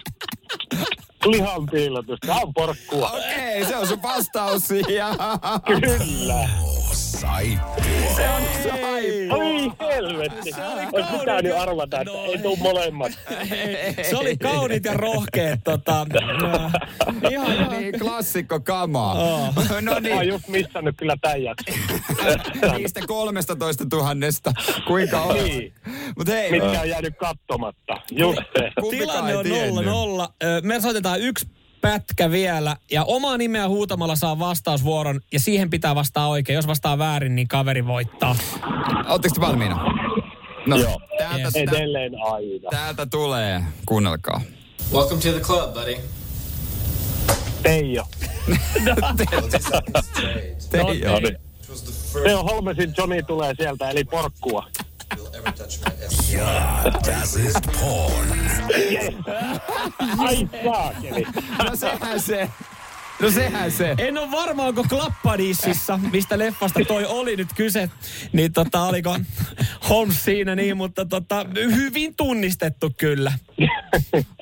lihan 1.26 1.66
piilotusta. 1.66 2.26
Tää 2.26 2.36
on 2.36 2.54
porkkua. 2.54 3.10
Okei, 3.10 3.64
se 3.64 3.76
on 3.76 3.86
sun 3.86 4.02
vastaus 4.02 4.68
siihen. 4.68 5.06
Kyllä. 5.66 6.48
Saippua. 7.20 7.84
Oi 9.30 9.72
helvetti. 9.80 10.50
Ois 10.92 11.06
pitänyt 11.20 11.52
arvata, 11.58 12.00
että 12.00 12.12
ei 12.12 12.38
tuu 12.38 12.56
molemmat. 12.56 13.12
Se 14.10 14.16
oli 14.16 14.36
kaunit 14.36 14.84
ja 14.84 14.92
rohkeet. 14.94 15.60
Tota, 15.64 16.00
äh, 16.54 16.72
ihan, 17.30 17.70
niin, 17.70 17.98
klassikko 18.00 18.60
kamaa. 18.60 19.14
No 19.14 19.80
Mä 19.82 19.90
oon 19.92 20.02
niin, 20.02 20.28
just 20.28 20.48
missannut 20.48 20.94
kyllä 20.96 21.16
jakson. 21.36 21.74
niistä 22.78 23.00
13 23.06 23.86
tuhannesta. 23.90 24.52
Kuinka 24.86 25.20
on? 25.20 25.34
Niin. 25.34 25.74
Mut 26.16 26.28
hei, 26.28 26.50
Mitkä 26.50 26.80
on 26.80 26.88
jäänyt 26.88 27.14
kattomatta. 27.18 27.96
Just 28.10 28.42
se. 28.58 28.90
Tilanne 28.90 29.32
ei 29.32 29.70
on. 29.70 29.84
0-0. 30.24 30.32
Ö, 30.44 30.60
Me 30.62 30.80
soitetaan 30.80 31.20
yksi 31.20 31.46
pätkä 31.84 32.30
vielä 32.30 32.76
ja 32.90 33.04
omaa 33.04 33.36
nimeä 33.38 33.68
huutamalla 33.68 34.16
saa 34.16 34.38
vastausvuoron 34.38 35.20
ja 35.32 35.40
siihen 35.40 35.70
pitää 35.70 35.94
vastaa 35.94 36.28
oikein. 36.28 36.54
Jos 36.54 36.66
vastaa 36.66 36.98
väärin, 36.98 37.34
niin 37.34 37.48
kaveri 37.48 37.86
voittaa. 37.86 38.36
Ootteko 39.08 39.34
te 39.34 39.40
valmiina? 39.40 39.80
No, 40.66 40.76
Joo. 40.76 41.00
täältä, 41.18 41.38
Yes. 41.38 41.52
täältä, 41.52 41.76
Edelleen 41.76 42.12
aina. 42.32 42.70
täältä 42.70 43.06
tulee. 43.06 43.62
Kuunnelkaa. 43.86 44.40
Welcome 44.92 45.20
to 45.22 45.28
the 45.30 45.40
club, 45.40 45.74
buddy. 45.74 45.96
Teijo. 47.62 48.04
Teijo. 50.70 51.12
No 51.12 51.18
niin. 51.20 51.38
Teo 52.24 52.42
Holmesin 52.42 52.94
Johnny 52.98 53.22
tulee 53.22 53.54
sieltä, 53.58 53.90
eli 53.90 54.04
porkkua. 54.04 54.66
Ja, 56.36 56.84
das 57.06 57.36
ist 57.36 57.60
porn. 57.62 58.50
Ai 60.18 60.48
saakeli. 60.64 61.26
No 61.64 61.76
sehän 61.76 62.20
se. 62.20 62.48
No 63.20 63.30
sehän 63.30 63.70
se. 63.70 63.94
En 63.98 64.18
ole 64.18 64.30
varma, 64.30 64.62
onko 64.64 64.84
Klappadississa, 64.88 66.00
mistä 66.12 66.38
leffasta 66.38 66.80
toi 66.88 67.04
oli 67.04 67.36
nyt 67.36 67.48
kyse, 67.56 67.90
niin 68.32 68.52
tota, 68.52 68.82
oliko 68.82 69.16
Holmes 69.88 70.24
siinä 70.24 70.54
niin, 70.54 70.76
mutta 70.76 71.04
tota, 71.04 71.46
hyvin 71.54 72.16
tunnistettu 72.16 72.90
kyllä. 72.96 73.32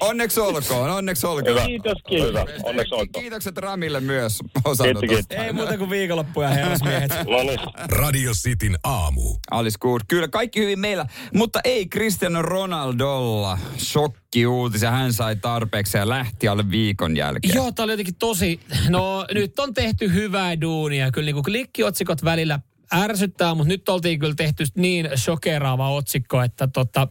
Onneksi 0.01 0.41
olkoon, 0.41 0.91
onneksi 0.91 1.27
olkoon. 1.27 1.55
Hyvä. 1.55 1.67
Kiitos, 1.67 1.99
kiitos. 2.09 2.29
Hyvä. 2.29 2.45
Onneksi 2.63 2.95
olkoon. 2.95 3.23
Kiitokset 3.23 3.57
Ramille 3.57 4.01
myös 4.01 4.39
osanotosta. 4.65 5.07
Kiitos, 5.07 5.27
kiitos. 5.29 5.47
Ei 5.47 5.53
muuta 5.53 5.79
kuin 5.79 5.91
viikonloppuja 5.91 6.49
herrasmiehet. 6.49 7.11
No 7.11 7.43
niin. 7.43 7.61
Radio 7.77 8.33
Cityn 8.33 8.77
aamu. 8.85 9.37
Alice 9.51 9.79
good. 9.81 10.01
Kyllä, 10.09 10.29
kaikki 10.29 10.61
hyvin 10.61 10.79
meillä. 10.79 11.07
Mutta 11.35 11.61
ei 11.65 11.87
Cristiano 11.87 12.43
Ronaldolla. 12.43 13.59
Shokki 13.79 14.22
uutisia. 14.47 14.91
Hän 14.91 15.13
sai 15.13 15.37
tarpeeksi 15.37 15.99
ja 15.99 16.09
lähti 16.09 16.49
alle 16.49 16.71
viikon 16.71 17.17
jälkeen. 17.17 17.55
Joo, 17.55 17.73
tää 17.73 17.85
oli 17.85 17.93
jotenkin 17.93 18.15
tosi, 18.15 18.61
no 18.89 19.27
nyt 19.35 19.59
on 19.59 19.75
tehty 19.75 20.13
hyvää 20.13 20.61
duunia. 20.61 21.11
Kyllä 21.11 21.27
niin 21.27 21.35
kuin 21.35 21.45
klikkiotsikot 21.45 22.25
välillä 22.25 22.61
ärsyttää, 22.95 23.55
mutta 23.55 23.69
nyt 23.69 23.89
oltiin 23.89 24.19
kyllä 24.19 24.35
tehty 24.35 24.65
niin 24.75 25.09
shokeraava 25.17 25.91
otsikko, 25.91 26.43
että 26.43 26.69
tota, 26.69 27.09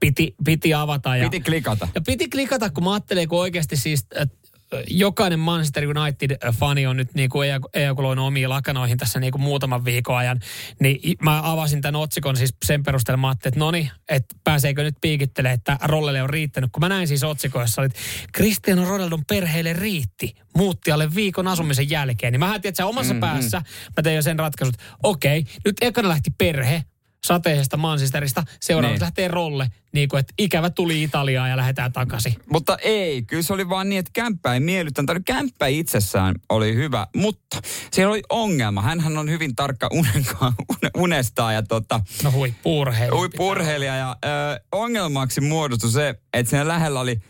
piti, 0.00 0.34
piti 0.44 0.74
avata. 0.74 1.16
Ja, 1.16 1.24
Piti 1.30 1.40
klikata. 1.44 1.88
ja 1.94 2.00
piti 2.00 2.28
klikata, 2.28 2.70
kun 2.70 2.84
mä 2.84 2.92
ajattelin, 2.92 3.28
kun 3.28 3.38
oikeasti 3.40 3.76
siis, 3.76 4.06
että 4.14 4.37
jokainen 4.86 5.38
Manchester 5.38 5.84
United-fani 5.98 6.86
on 6.86 6.96
nyt 6.96 7.14
niin 7.14 7.30
kuin 7.30 7.48
ejakuloinut 7.74 8.26
omiin 8.26 8.48
lakanoihin 8.48 8.98
tässä 8.98 9.20
niin 9.20 9.32
kuin 9.32 9.42
muutaman 9.42 9.84
viikon 9.84 10.16
ajan. 10.16 10.40
Niin 10.80 11.16
mä 11.22 11.52
avasin 11.52 11.80
tämän 11.80 12.00
otsikon 12.00 12.36
siis 12.36 12.54
sen 12.64 12.82
perusteella, 12.82 13.16
mä 13.16 13.32
että 13.32 13.50
no 13.56 13.70
niin, 13.70 13.90
että 14.08 14.36
pääseekö 14.44 14.82
nyt 14.82 14.94
piikittelee, 15.00 15.52
että 15.52 15.78
Rollelle 15.84 16.22
on 16.22 16.30
riittänyt. 16.30 16.70
Kun 16.72 16.80
mä 16.80 16.88
näin 16.88 17.08
siis 17.08 17.24
otsikoissa, 17.24 17.84
että 17.84 17.98
Cristiano 18.36 18.84
Ronaldon 18.84 19.24
perheelle 19.24 19.72
riitti 19.72 20.34
muutti 20.56 20.92
alle 20.92 21.14
viikon 21.14 21.48
asumisen 21.48 21.90
jälkeen. 21.90 22.32
Niin 22.32 22.40
mä 22.40 22.50
ajattelin, 22.50 22.70
että 22.70 22.76
se 22.76 22.84
omassa 22.84 23.14
mm, 23.14 23.20
päässä, 23.20 23.62
mä 23.96 24.02
tein 24.02 24.16
jo 24.16 24.22
sen 24.22 24.38
ratkaisut, 24.38 24.76
okei, 25.02 25.44
nyt 25.64 25.76
ekana 25.80 26.08
lähti 26.08 26.30
perhe, 26.38 26.84
sateisesta 27.26 27.76
Manchesterista, 27.76 28.44
seuraavaksi 28.60 28.94
Niin. 28.94 29.00
lähtee 29.02 29.28
Rolle, 29.28 29.70
niin 29.92 30.08
kuin, 30.08 30.20
että 30.20 30.34
ikävä 30.38 30.70
tuli 30.70 31.02
Italiaan 31.02 31.50
ja 31.50 31.56
lähdetään 31.56 31.92
takaisin. 31.92 32.34
Mutta 32.52 32.76
ei, 32.82 33.22
kyllä 33.22 33.42
se 33.42 33.52
oli 33.52 33.68
vaan 33.68 33.88
niin, 33.88 33.98
että 33.98 34.10
kämppä 34.14 34.54
ei 34.54 34.60
miellyttänyt. 34.60 35.06
Tai 35.06 35.20
kämppä 35.24 35.66
itsessään 35.66 36.34
oli 36.48 36.74
hyvä, 36.74 37.06
mutta 37.16 37.60
siellä 37.92 38.12
oli 38.12 38.22
ongelma. 38.30 38.82
Hänhän 38.82 39.18
on 39.18 39.30
hyvin 39.30 39.56
tarkka 39.56 39.88
unenkaan, 39.92 40.52
unestaan 40.96 41.54
ja 41.54 41.62
tota, 41.62 42.00
No 42.24 42.30
hui, 42.32 42.54
purheilija. 42.62 43.18
huippurheilija. 43.18 43.96
Ja 43.96 44.16
ö, 44.24 44.28
ongelmaksi 44.72 45.40
muodostui 45.40 45.90
se, 45.90 46.14
että 46.32 46.50
siinä 46.50 46.68
lähellä 46.68 47.00
oli 47.00 47.20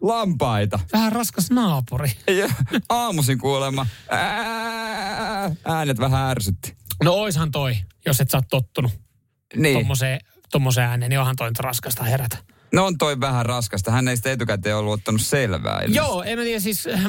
lampaita. 0.00 0.80
Vähän 0.92 1.12
raskas 1.12 1.50
naapuri. 1.50 2.12
Ja 2.38 2.48
aamuisin 2.88 3.38
kuulemma 3.38 3.86
ää, 4.10 4.81
äänet 5.64 5.98
vähän 5.98 6.30
ärsytti. 6.30 6.76
No 7.04 7.12
oishan 7.12 7.50
toi, 7.50 7.76
jos 8.06 8.20
et 8.20 8.30
sä 8.30 8.36
oot 8.38 8.48
tottunut 8.50 8.92
Niin. 9.56 9.78
tommoseen, 9.78 10.20
tommoseen 10.50 10.88
ääneen, 10.88 11.10
niin 11.10 11.20
onhan 11.20 11.36
toi 11.36 11.48
nyt 11.50 11.58
raskasta 11.58 12.04
herätä. 12.04 12.38
No 12.72 12.86
on 12.86 12.98
toi 12.98 13.20
vähän 13.20 13.46
raskasta. 13.46 13.90
Hän 13.90 14.08
ei 14.08 14.16
sitä 14.16 14.32
etukäteen 14.32 14.76
ollut 14.76 14.92
ottanut 14.92 15.20
selvää. 15.20 15.72
ilmeisesti. 15.72 15.96
Joo, 15.96 16.22
en 16.22 16.38
mä 16.38 16.44
tiedä, 16.44 16.60
siis 16.60 16.86
äh, 16.86 17.04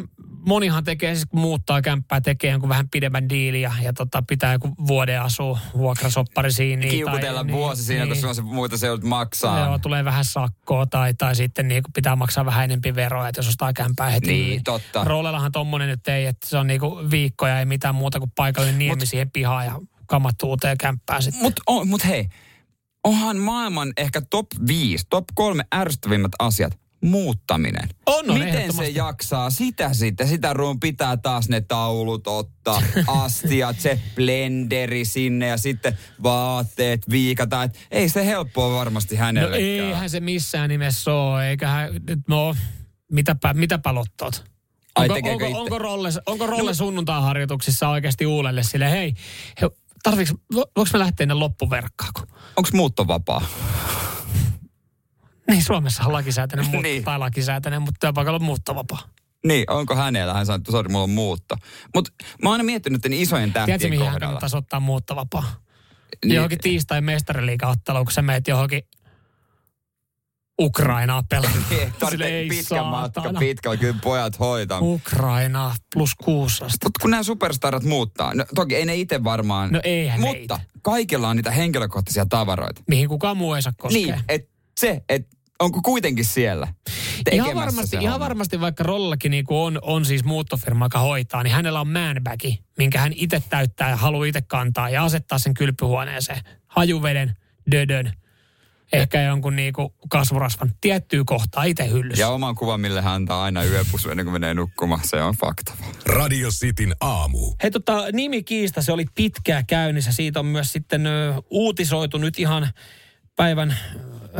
monihan 0.45 0.83
tekee, 0.83 1.15
siis 1.15 1.25
kun 1.25 1.39
muuttaa 1.39 1.81
kämppää, 1.81 2.21
tekee 2.21 2.51
jonkun 2.51 2.69
vähän 2.69 2.89
pidemmän 2.89 3.29
diili 3.29 3.61
ja, 3.61 3.71
ja 3.81 3.93
tota, 3.93 4.23
pitää 4.27 4.53
joku 4.53 4.69
vuoden 4.87 5.21
asua 5.21 5.59
vuokrasoppari 5.77 6.51
siinä. 6.51 6.79
niin- 6.79 6.89
Kiukutella 6.91 7.47
vuosi 7.47 7.83
siinä, 7.83 8.07
kun 8.07 8.15
sulla 8.15 8.33
se 8.33 8.41
muuta 8.41 8.77
se 8.77 8.87
joudut 8.87 9.05
maksaa. 9.09 9.65
Joo, 9.65 9.79
tulee 9.79 10.05
vähän 10.05 10.25
sakkoa 10.25 10.85
tai, 10.85 11.13
tai 11.13 11.35
sitten 11.35 11.67
niin 11.67 11.83
pitää 11.93 12.15
maksaa 12.15 12.45
vähän 12.45 12.63
enempi 12.63 12.95
veroa, 12.95 13.27
että 13.27 13.39
jos 13.39 13.47
ostaa 13.47 13.73
kämpää 13.73 14.09
heti. 14.09 14.27
Niin, 14.27 14.63
totta. 14.63 15.03
Rollellahan 15.03 15.51
tommonen 15.51 15.89
nyt 15.89 16.07
ei, 16.07 16.25
että 16.25 16.47
se 16.49 16.57
on 16.57 16.67
niinku 16.67 16.99
viikkoja, 17.11 17.59
ei 17.59 17.65
mitään 17.65 17.95
muuta 17.95 18.19
kuin 18.19 18.31
paikallinen 18.35 18.79
niemi 18.79 18.95
Mut, 18.99 19.09
siihen 19.09 19.31
pihaan 19.31 19.65
ja 19.65 19.79
kamattu 20.05 20.49
uuteen 20.49 20.77
kämppään 20.77 21.21
sitten. 21.23 21.41
Mut, 21.43 21.53
on, 21.67 21.87
mut 21.87 22.05
hei, 22.05 22.29
onhan 23.03 23.37
maailman 23.37 23.93
ehkä 23.97 24.21
top 24.29 24.47
5, 24.67 25.05
top 25.09 25.25
3 25.35 25.63
ärsyttävimmät 25.75 26.31
asiat 26.39 26.79
muuttaminen. 27.03 27.89
On, 28.05 28.29
on, 28.31 28.39
Miten 28.39 28.73
se 28.73 28.87
jaksaa 28.87 29.49
sitä 29.49 29.93
sitten? 29.93 30.27
Sitä 30.27 30.53
ruun 30.53 30.79
pitää 30.79 31.17
taas 31.17 31.49
ne 31.49 31.61
taulut 31.61 32.27
ottaa, 32.27 32.81
astiat, 33.07 33.79
se 33.79 33.99
blenderi 34.15 35.05
sinne 35.05 35.47
ja 35.47 35.57
sitten 35.57 35.97
vaatteet 36.23 37.09
viikata. 37.09 37.63
Et 37.63 37.87
ei 37.91 38.09
se 38.09 38.25
helppoa 38.25 38.77
varmasti 38.77 39.15
No 39.15 39.21
hänellekään. 39.21 39.63
eihän 39.63 40.09
se 40.09 40.19
missään 40.19 40.69
nimessä 40.69 41.13
ole, 41.13 41.49
eiköhän, 41.49 41.89
no, 42.27 42.55
mitäpä, 43.11 43.53
mitäpä 43.53 43.95
lottoot? 43.95 44.43
Ai, 44.95 45.09
Onko, 45.09 45.29
onko, 45.29 45.45
itse? 45.45 45.57
onko, 45.57 45.79
Rolle, 45.79 46.09
onko 46.25 46.47
Rolle 46.47 46.73
sunnuntai-harjoituksissa 46.73 47.89
oikeasti 47.89 48.25
uulelle 48.25 48.63
sille, 48.63 48.91
hei, 48.91 49.13
he, 49.61 49.69
tarviiks, 50.03 50.31
vo- 50.31 50.71
voiko 50.75 50.89
me 50.93 50.99
lähteä 50.99 51.23
ennen 51.23 51.39
loppuverkkaako? 51.39 52.21
Onko 52.55 52.69
muuttovapaa? 52.73 53.45
Niin, 55.49 55.63
Suomessa 55.63 56.03
on 56.05 56.13
lakisääteinen, 56.13 56.67
muut, 56.69 56.83
Niin. 56.83 57.03
tai 57.03 57.19
lakisääteinen, 57.19 57.81
mutta 57.81 57.97
työpaikalla 57.99 58.35
on 58.35 58.43
muuttovapaa. 58.43 58.99
Niin, 59.45 59.71
onko 59.71 59.95
hänellä? 59.95 60.33
Hän 60.33 60.45
sanoi, 60.45 60.57
että 60.57 60.71
sori, 60.71 60.89
mulla 60.89 61.03
on 61.03 61.09
muutto. 61.09 61.55
Mutta 61.95 62.11
mä 62.43 62.49
oon 62.49 62.53
aina 62.53 62.63
miettinyt 62.63 63.05
että 63.05 63.17
isojen 63.21 63.53
Tiedätkö, 63.53 63.71
tähtien 63.71 63.89
mihin 63.89 64.05
hän 64.05 64.13
kohdalla. 64.13 64.19
kannattaisi 64.27 64.57
ottaa 64.57 64.79
muuttovapaa? 64.79 65.55
Niin. 66.25 66.35
Johonkin 66.35 66.59
tiistai 66.59 67.01
mestariliiga-otteluun, 67.01 68.05
kun 68.05 68.11
sä 68.11 68.21
meet 68.21 68.47
johonkin 68.47 68.81
Ukrainaa 70.61 71.23
pelaamaan. 71.29 71.63
Niin, 72.11 72.21
ei 72.21 72.47
pitkä 72.49 72.83
matka, 72.83 73.21
saatana. 73.21 73.39
pitkä, 73.39 73.77
kyllä 73.77 73.99
pojat 74.03 74.39
hoitaa. 74.39 74.79
Ukrainaa 74.81 75.75
plus 75.93 76.15
kuusi 76.15 76.63
astetta. 76.63 76.85
Mutta 76.85 76.99
kun 77.01 77.11
nämä 77.11 77.23
superstarat 77.23 77.83
muuttaa, 77.83 78.33
no 78.33 78.45
toki 78.55 78.75
ei 78.75 78.85
ne 78.85 78.95
itse 78.95 79.23
varmaan, 79.23 79.71
No 79.71 79.79
eihän 79.83 80.21
ne 80.21 80.27
mutta 80.27 80.59
kaikilla 80.81 81.29
on 81.29 81.35
niitä 81.35 81.51
henkilökohtaisia 81.51 82.25
tavaroita. 82.25 82.81
Mihin 82.87 83.09
kukaan 83.09 83.37
muu 83.37 83.53
ei 83.53 83.61
saa 83.61 83.73
koskea. 83.77 84.01
Niin, 84.01 84.23
että 84.29 84.49
se, 84.79 85.03
että 85.09 85.37
onko 85.59 85.81
kuitenkin 85.81 86.25
siellä 86.25 86.67
Ihan 87.31 87.55
varmasti, 87.55 87.97
ihan 88.01 88.19
varmasti 88.19 88.61
vaikka 88.61 88.83
Rollakin 88.83 89.31
niinku 89.31 89.63
on, 89.63 89.79
on 89.81 90.05
siis 90.05 90.23
muuttofirma, 90.23 90.85
joka 90.85 90.99
hoitaa, 90.99 91.43
niin 91.43 91.53
hänellä 91.53 91.81
on 91.81 91.87
manbagi, 91.87 92.63
minkä 92.77 92.99
hän 92.99 93.13
itse 93.15 93.43
täyttää 93.49 93.89
ja 93.89 93.95
haluaa 93.95 94.25
itse 94.25 94.41
kantaa 94.41 94.89
ja 94.89 95.03
asettaa 95.03 95.39
sen 95.39 95.53
kylpyhuoneeseen. 95.53 96.39
Hajuveden, 96.67 97.37
dödön, 97.71 98.13
ehkä 98.93 99.21
jonkun 99.21 99.55
niinku 99.55 99.95
kasvurasvan 100.09 100.71
tiettyä 100.81 101.23
kohtaa 101.25 101.63
itse 101.63 101.89
hyllyssä. 101.89 102.23
Ja 102.23 102.29
oman 102.29 102.55
kuvan, 102.55 102.81
mille 102.81 103.01
hän 103.01 103.13
antaa 103.13 103.43
aina 103.43 103.63
yöpusu 103.63 104.09
ennen 104.09 104.25
kuin 104.25 104.33
menee 104.33 104.53
nukkumaan, 104.53 105.01
se 105.07 105.21
on 105.21 105.35
fakta. 105.35 105.73
Radio 106.05 106.49
Cityn 106.49 106.95
aamu. 106.99 107.53
Hei 107.63 107.71
tota, 107.71 108.05
nimikiista, 108.13 108.81
se 108.81 108.91
oli 108.91 109.05
pitkää 109.15 109.63
käynnissä. 109.63 110.11
Siitä 110.11 110.39
on 110.39 110.45
myös 110.45 110.71
sitten 110.71 111.07
ö, 111.07 111.33
uutisoitu 111.49 112.17
nyt 112.17 112.39
ihan 112.39 112.69
päivän 113.35 113.77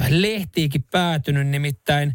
lehtiikin 0.09 0.83
päätynyt. 0.83 1.47
Nimittäin 1.47 2.13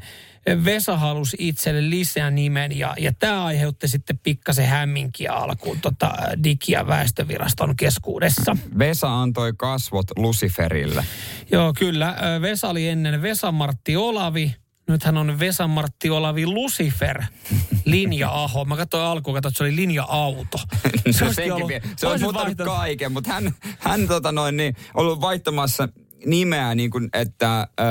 Vesa 0.64 0.96
halusi 0.96 1.36
itselle 1.40 1.90
lisää 1.90 2.30
nimen 2.30 2.78
ja, 2.78 2.94
ja 2.98 3.12
tämä 3.18 3.44
aiheutti 3.44 3.88
sitten 3.88 4.18
pikkasen 4.18 4.66
hämminkiä 4.66 5.32
alkuun 5.32 5.80
tota, 5.80 6.12
Digi- 6.44 6.72
ja 6.72 6.86
väestöviraston 6.86 7.76
keskuudessa. 7.76 8.56
Vesa 8.78 9.20
antoi 9.22 9.52
kasvot 9.56 10.06
Luciferille. 10.16 11.04
Joo, 11.52 11.72
kyllä. 11.78 12.16
Vesa 12.42 12.68
oli 12.68 12.88
ennen 12.88 13.22
Vesa-Martti 13.22 13.96
Olavi. 13.96 14.54
Nyt 14.88 15.02
hän 15.04 15.16
on 15.16 15.38
Vesa-Martti 15.38 16.10
Olavi 16.10 16.46
Lucifer, 16.46 17.22
linja-aho. 17.84 18.64
Mä 18.64 18.76
katsoin 18.76 19.04
alkuun, 19.04 19.34
katsoin, 19.34 19.50
että 19.50 19.58
se 19.58 19.64
oli 19.64 19.76
linja-auto. 19.76 20.58
Se, 21.10 21.24
olisikin 21.24 21.34
senkin 21.34 21.52
ollut- 21.52 21.68
vie- 21.68 21.82
se 21.96 22.06
on 22.06 22.20
muuttanut 22.20 22.46
vaihtanut- 22.58 22.76
kaiken, 22.76 23.12
mutta 23.12 23.32
hän, 23.32 23.54
hän 23.78 24.08
tota 24.08 24.32
noin, 24.32 24.56
niin, 24.56 24.76
ollut 24.94 25.20
vaihtamassa 25.20 25.88
nimeä 26.26 26.74
niin 26.74 26.90
kuin, 26.90 27.08
että 27.12 27.68
ö, 27.80 27.84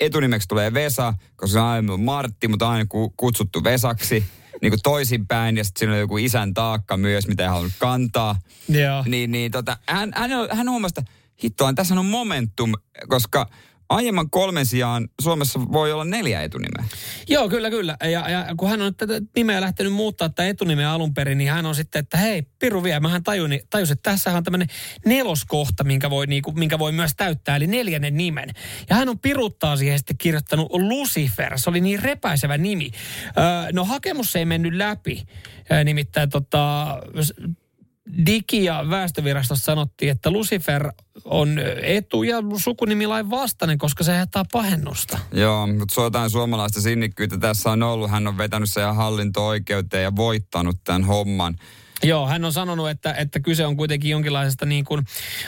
etunimeksi 0.00 0.48
tulee 0.48 0.74
Vesa, 0.74 1.14
koska 1.36 1.52
se 1.52 1.58
on 1.58 1.66
aina 1.66 1.96
Martti, 1.96 2.48
mutta 2.48 2.70
aina 2.70 2.86
ku- 2.88 3.14
kutsuttu 3.16 3.64
Vesaksi. 3.64 4.24
Niin 4.62 4.70
kuin 4.70 4.80
toisinpäin, 4.82 5.56
ja 5.56 5.64
sitten 5.64 5.78
siinä 5.78 5.92
on 5.92 6.00
joku 6.00 6.16
isän 6.16 6.54
taakka 6.54 6.96
myös, 6.96 7.28
mitä 7.28 7.42
ei 7.42 7.48
halunnut 7.48 7.72
kantaa. 7.78 8.40
Joo. 8.68 9.04
Niin, 9.06 9.32
niin 9.32 9.52
tota, 9.52 9.78
hän, 9.86 10.12
hän, 10.14 10.30
hän 10.52 10.70
huomasi, 10.70 10.94
että 10.98 11.12
hittoa, 11.44 11.72
tässä 11.72 11.94
on 11.94 12.06
momentum, 12.06 12.72
koska 13.08 13.50
aiemman 13.88 14.30
kolmen 14.30 14.66
sijaan 14.66 15.08
Suomessa 15.22 15.60
voi 15.72 15.92
olla 15.92 16.04
neljä 16.04 16.42
etunimeä. 16.42 16.84
Joo, 17.28 17.48
kyllä, 17.48 17.70
kyllä. 17.70 17.96
Ja, 18.02 18.30
ja 18.30 18.46
kun 18.56 18.68
hän 18.68 18.82
on 18.82 18.94
tätä 18.94 19.20
nimeä 19.36 19.60
lähtenyt 19.60 19.92
muuttaa 19.92 20.28
tätä 20.28 20.48
etunimeä 20.48 20.92
alun 20.92 21.14
perin, 21.14 21.38
niin 21.38 21.50
hän 21.50 21.66
on 21.66 21.74
sitten, 21.74 22.00
että 22.00 22.18
hei, 22.18 22.42
Piru 22.58 22.82
vie. 22.82 23.00
Mähän 23.00 23.22
tajun, 23.22 23.50
tajus, 23.70 23.90
että 23.90 24.10
tässä 24.10 24.36
on 24.36 24.44
tämmöinen 24.44 24.68
neloskohta, 25.06 25.84
minkä 25.84 26.10
voi, 26.10 26.26
niinku, 26.26 26.52
minkä 26.52 26.78
voi 26.78 26.92
myös 26.92 27.12
täyttää, 27.16 27.56
eli 27.56 27.66
neljännen 27.66 28.16
nimen. 28.16 28.50
Ja 28.90 28.96
hän 28.96 29.08
on 29.08 29.18
Piruttaa 29.18 29.76
siihen 29.76 29.98
sitten 29.98 30.18
kirjoittanut 30.18 30.72
Lucifer. 30.72 31.58
Se 31.58 31.70
oli 31.70 31.80
niin 31.80 32.02
repäisevä 32.02 32.58
nimi. 32.58 32.90
Öö, 33.26 33.72
no 33.72 33.84
hakemus 33.84 34.36
ei 34.36 34.44
mennyt 34.44 34.74
läpi. 34.74 35.22
Öö, 35.72 35.84
nimittäin 35.84 36.30
tota, 36.30 36.86
Digi- 38.26 38.64
ja 38.64 38.84
väestövirastossa 38.90 39.64
sanottiin, 39.64 40.10
että 40.10 40.30
Lucifer 40.30 40.92
on 41.24 41.58
etu- 41.82 42.22
ja 42.22 42.36
sukunimilain 42.56 43.30
vastainen, 43.30 43.78
koska 43.78 44.04
se 44.04 44.12
aiheuttaa 44.12 44.44
pahennusta. 44.52 45.18
Joo, 45.32 45.66
mutta 45.66 45.94
se 45.94 46.00
on 46.00 46.06
jotain 46.06 46.30
suomalaista 46.30 46.80
sinnikkyyttä 46.80 47.38
tässä 47.38 47.70
on 47.70 47.82
ollut. 47.82 48.10
Hän 48.10 48.26
on 48.26 48.38
vetänyt 48.38 48.72
sen 48.72 48.94
hallinto-oikeuteen 48.94 50.02
ja 50.02 50.16
voittanut 50.16 50.76
tämän 50.84 51.04
homman. 51.04 51.56
Joo, 52.02 52.26
hän 52.26 52.44
on 52.44 52.52
sanonut, 52.52 52.90
että, 52.90 53.12
että 53.12 53.40
kyse 53.40 53.66
on 53.66 53.76
kuitenkin 53.76 54.10
jonkinlaisesta 54.10 54.66
niin 54.66 54.84
kuin 54.84 55.06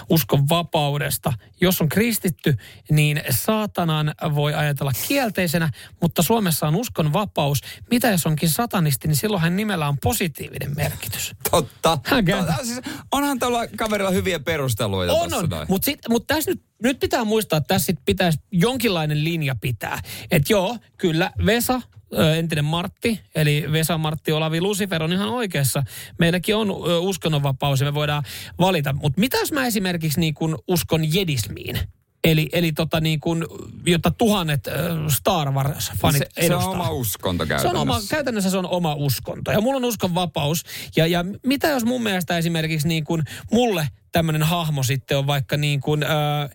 uskon 0.09 0.49
vapaudesta. 0.49 1.33
Jos 1.61 1.81
on 1.81 1.89
kristitty, 1.89 2.57
niin 2.91 3.23
saatanan 3.31 4.15
voi 4.35 4.55
ajatella 4.55 4.93
kielteisenä, 5.09 5.71
mutta 6.01 6.23
Suomessa 6.23 6.69
on 6.69 6.77
uskon 6.77 7.13
vapaus. 7.13 7.61
Mitä 7.91 8.09
jos 8.09 8.27
onkin 8.27 8.51
satanisti, 8.51 9.09
niin 9.09 9.17
silloin 9.17 9.43
hän 9.43 9.57
nimellä 9.57 9.89
on 9.89 9.99
positiivinen 10.03 10.77
merkitys. 10.77 11.35
Totta. 11.51 11.99
Hän 12.05 12.25
totta. 12.25 12.65
Siis 12.65 12.81
onhan 13.13 13.39
tuolla 13.39 13.67
kaverilla 13.77 14.11
hyviä 14.11 14.41
perusteluita 14.41 15.13
On, 15.13 15.35
on. 15.35 15.49
Mutta 15.69 15.91
mut 16.09 16.27
tässä 16.27 16.51
nyt, 16.51 16.63
nyt 16.83 17.01
pitää 17.01 17.25
muistaa, 17.25 17.57
että 17.57 17.75
tässä 17.75 17.87
sit 17.87 17.99
pitäisi 18.05 18.39
jonkinlainen 18.53 19.25
linja 19.25 19.55
pitää. 19.61 20.01
Että 20.31 20.53
joo, 20.53 20.79
kyllä 20.99 21.31
Vesa, 21.47 21.83
entinen 22.37 22.65
Martti, 22.65 23.21
eli 23.35 23.65
Vesa 23.73 23.99
Martti 23.99 24.33
Olavi 24.33 24.61
Lucifer 24.61 25.03
on 25.03 25.13
ihan 25.13 25.29
oikeassa. 25.29 25.83
Meilläkin 26.19 26.57
on 26.57 26.71
uskonnonvapaus 27.01 27.81
ja 27.81 27.87
me 27.87 27.95
voidaan 27.95 28.23
valita. 28.59 28.93
Mutta 28.93 29.21
mitä 29.21 29.37
jos 29.37 29.53
mä 29.53 29.67
esimerkiksi 29.67 30.21
niin 30.21 30.35
kun 30.35 30.59
uskon 30.69 31.15
jedismiin? 31.15 31.79
Eli, 32.25 32.49
eli 32.53 32.73
tota 32.73 33.01
niin 33.01 33.21
kuin, 33.21 33.45
jota 33.87 34.11
tuhannet 34.11 34.69
Star 35.09 35.49
Wars-fanit 35.49 36.19
Se, 36.41 36.47
se 36.47 36.55
on 36.55 36.65
oma 36.65 36.91
uskonto 36.91 37.45
Se 37.45 37.49
käytännössä. 37.49 37.81
on 37.81 37.89
oma, 37.89 38.01
käytännössä 38.11 38.51
se 38.51 38.59
on 38.59 38.67
oma 38.67 38.95
uskonto. 38.95 39.53
Ja 39.53 39.61
mulla 39.61 39.77
on 39.77 39.85
uskon 39.85 40.15
vapaus. 40.15 40.65
Ja, 40.97 41.07
ja 41.07 41.25
mitä 41.47 41.69
jos 41.69 41.85
mun 41.85 42.03
mielestä 42.03 42.39
esimerkiksi 42.39 42.89
niin 42.89 43.05
kuin 43.05 43.23
mulle 43.53 43.89
tämmöinen 44.13 44.43
hahmo 44.43 44.83
sitten 44.83 45.19
on 45.19 45.27
vaikka 45.27 45.57
niin 45.57 45.81
kuin 45.81 46.03
äh, 46.03 46.51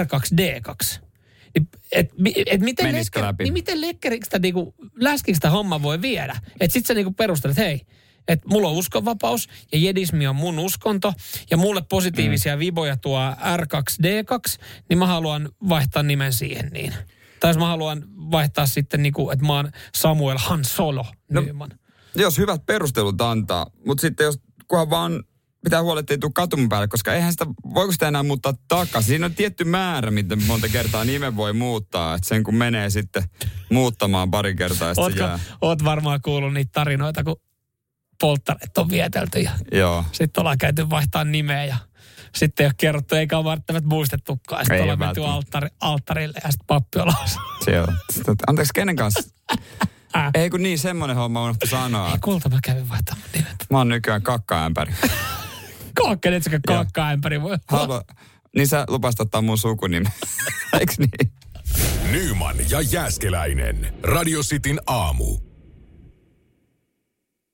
R2D2. 0.00 1.00
Et, 1.54 1.62
et 1.92 2.60
miten, 2.60 2.92
lekker, 2.92 3.22
läpi? 3.22 3.44
niin 3.44 3.52
miten 3.52 3.80
lekkeriksi 3.80 4.30
niinku, 4.38 4.74
läskiksi 4.94 5.34
sitä 5.34 5.50
homma 5.50 5.82
voi 5.82 6.02
viedä? 6.02 6.36
Että 6.60 6.72
sit 6.72 6.86
sä 6.86 6.94
niinku 6.94 7.12
perustelet, 7.12 7.56
hei, 7.56 7.80
että 8.28 8.48
mulla 8.48 8.68
on 8.68 8.74
uskonvapaus 8.74 9.48
ja 9.72 9.78
jedismi 9.78 10.26
on 10.26 10.36
mun 10.36 10.58
uskonto 10.58 11.12
ja 11.50 11.56
mulle 11.56 11.82
positiivisia 11.88 12.56
mm. 12.56 12.60
viboja 12.60 12.96
tuo 12.96 13.20
R2D2, 13.30 14.62
niin 14.88 14.98
mä 14.98 15.06
haluan 15.06 15.48
vaihtaa 15.68 16.02
nimen 16.02 16.32
siihen 16.32 16.70
niin. 16.72 16.94
Tai 17.40 17.50
jos 17.50 17.58
mä 17.58 17.66
haluan 17.66 18.04
vaihtaa 18.16 18.66
sitten 18.66 19.02
niinku, 19.02 19.30
että 19.30 19.44
mä 19.44 19.52
oon 19.52 19.70
Samuel 19.94 20.38
Han 20.38 20.64
Solo 20.64 21.06
No, 21.30 21.40
Nyman. 21.40 21.70
Jos 22.14 22.38
hyvät 22.38 22.66
perustelut 22.66 23.20
antaa, 23.20 23.66
mutta 23.86 24.00
sitten 24.00 24.24
jos 24.24 24.40
kunhan 24.68 24.90
vaan 24.90 25.24
pitää 25.64 25.82
huolehtia, 25.82 26.14
ei 26.14 26.18
tule 26.18 26.32
katuman 26.34 26.68
päälle, 26.68 26.88
koska 26.88 27.14
eihän 27.14 27.32
sitä, 27.32 27.46
voiko 27.74 27.92
sitä 27.92 28.08
enää 28.08 28.22
muuttaa 28.22 28.54
takaisin? 28.68 29.08
Siinä 29.08 29.26
on 29.26 29.34
tietty 29.34 29.64
määrä, 29.64 30.10
miten 30.10 30.42
monta 30.46 30.68
kertaa 30.68 31.04
nimen 31.04 31.36
voi 31.36 31.52
muuttaa, 31.52 32.14
että 32.14 32.28
sen 32.28 32.42
kun 32.44 32.54
menee 32.54 32.90
sitten 32.90 33.22
muuttamaan 33.70 34.30
pari 34.30 34.54
kertaa, 34.54 34.92
Ootko, 34.96 35.20
jää. 35.20 35.38
oot 35.60 35.84
varmaan 35.84 36.20
kuullut 36.22 36.54
niitä 36.54 36.70
tarinoita, 36.72 37.24
kun 37.24 37.36
polttaret 38.20 38.78
on 38.78 38.90
vietelty 38.90 39.40
ja 39.40 39.50
Joo. 39.72 40.04
sitten 40.12 40.40
ollaan 40.40 40.58
käyty 40.58 40.90
vaihtaa 40.90 41.24
nimeä 41.24 41.64
ja 41.64 41.76
sitten 42.34 42.64
ei 42.64 42.68
ole 42.68 42.74
kerrottu, 42.76 43.14
eikä 43.14 43.38
ole 43.38 43.44
välttämättä 43.44 43.88
muistettukaan. 43.88 44.64
Sitten 44.64 44.76
Ei 44.76 44.82
ollaan 44.82 44.98
menty 44.98 45.24
alttari, 45.24 45.68
alttarille 45.80 46.38
ja 46.44 46.50
sitten 46.50 46.66
pappi 46.66 46.98
on 46.98 47.14
Anteeksi, 48.46 48.72
kenen 48.74 48.96
kanssa? 48.96 49.30
Ei 50.34 50.50
kun 50.50 50.62
niin, 50.62 50.78
semmoinen 50.78 51.16
homma 51.16 51.44
unohtu 51.44 51.66
sanoa. 51.66 52.10
Ei 52.12 52.18
kulta, 52.18 52.48
mä 52.48 52.58
kävin 52.64 52.88
vaihtamaan 52.88 53.28
nimet. 53.34 53.66
Mä 53.70 53.78
oon 53.78 53.88
nykyään 53.88 54.22
kakkaämpäri. 54.22 54.92
Kaakka, 55.94 56.28
et 56.28 56.42
sekä 56.42 56.60
kaakkaämpäri 56.66 57.42
voi 57.42 57.50
olla. 57.50 57.58
Halua, 57.68 58.02
niin 58.56 58.68
sä 58.68 58.84
lupasit 58.88 59.20
ottaa 59.20 59.42
mun 59.42 59.58
sukunimen. 59.58 60.12
Eiks 60.80 60.98
niin? 60.98 61.32
Nyman 62.12 62.56
ja 62.70 62.80
Jääskeläinen. 62.80 63.94
Radio 64.02 64.42
Cityn 64.42 64.80
aamu. 64.86 65.51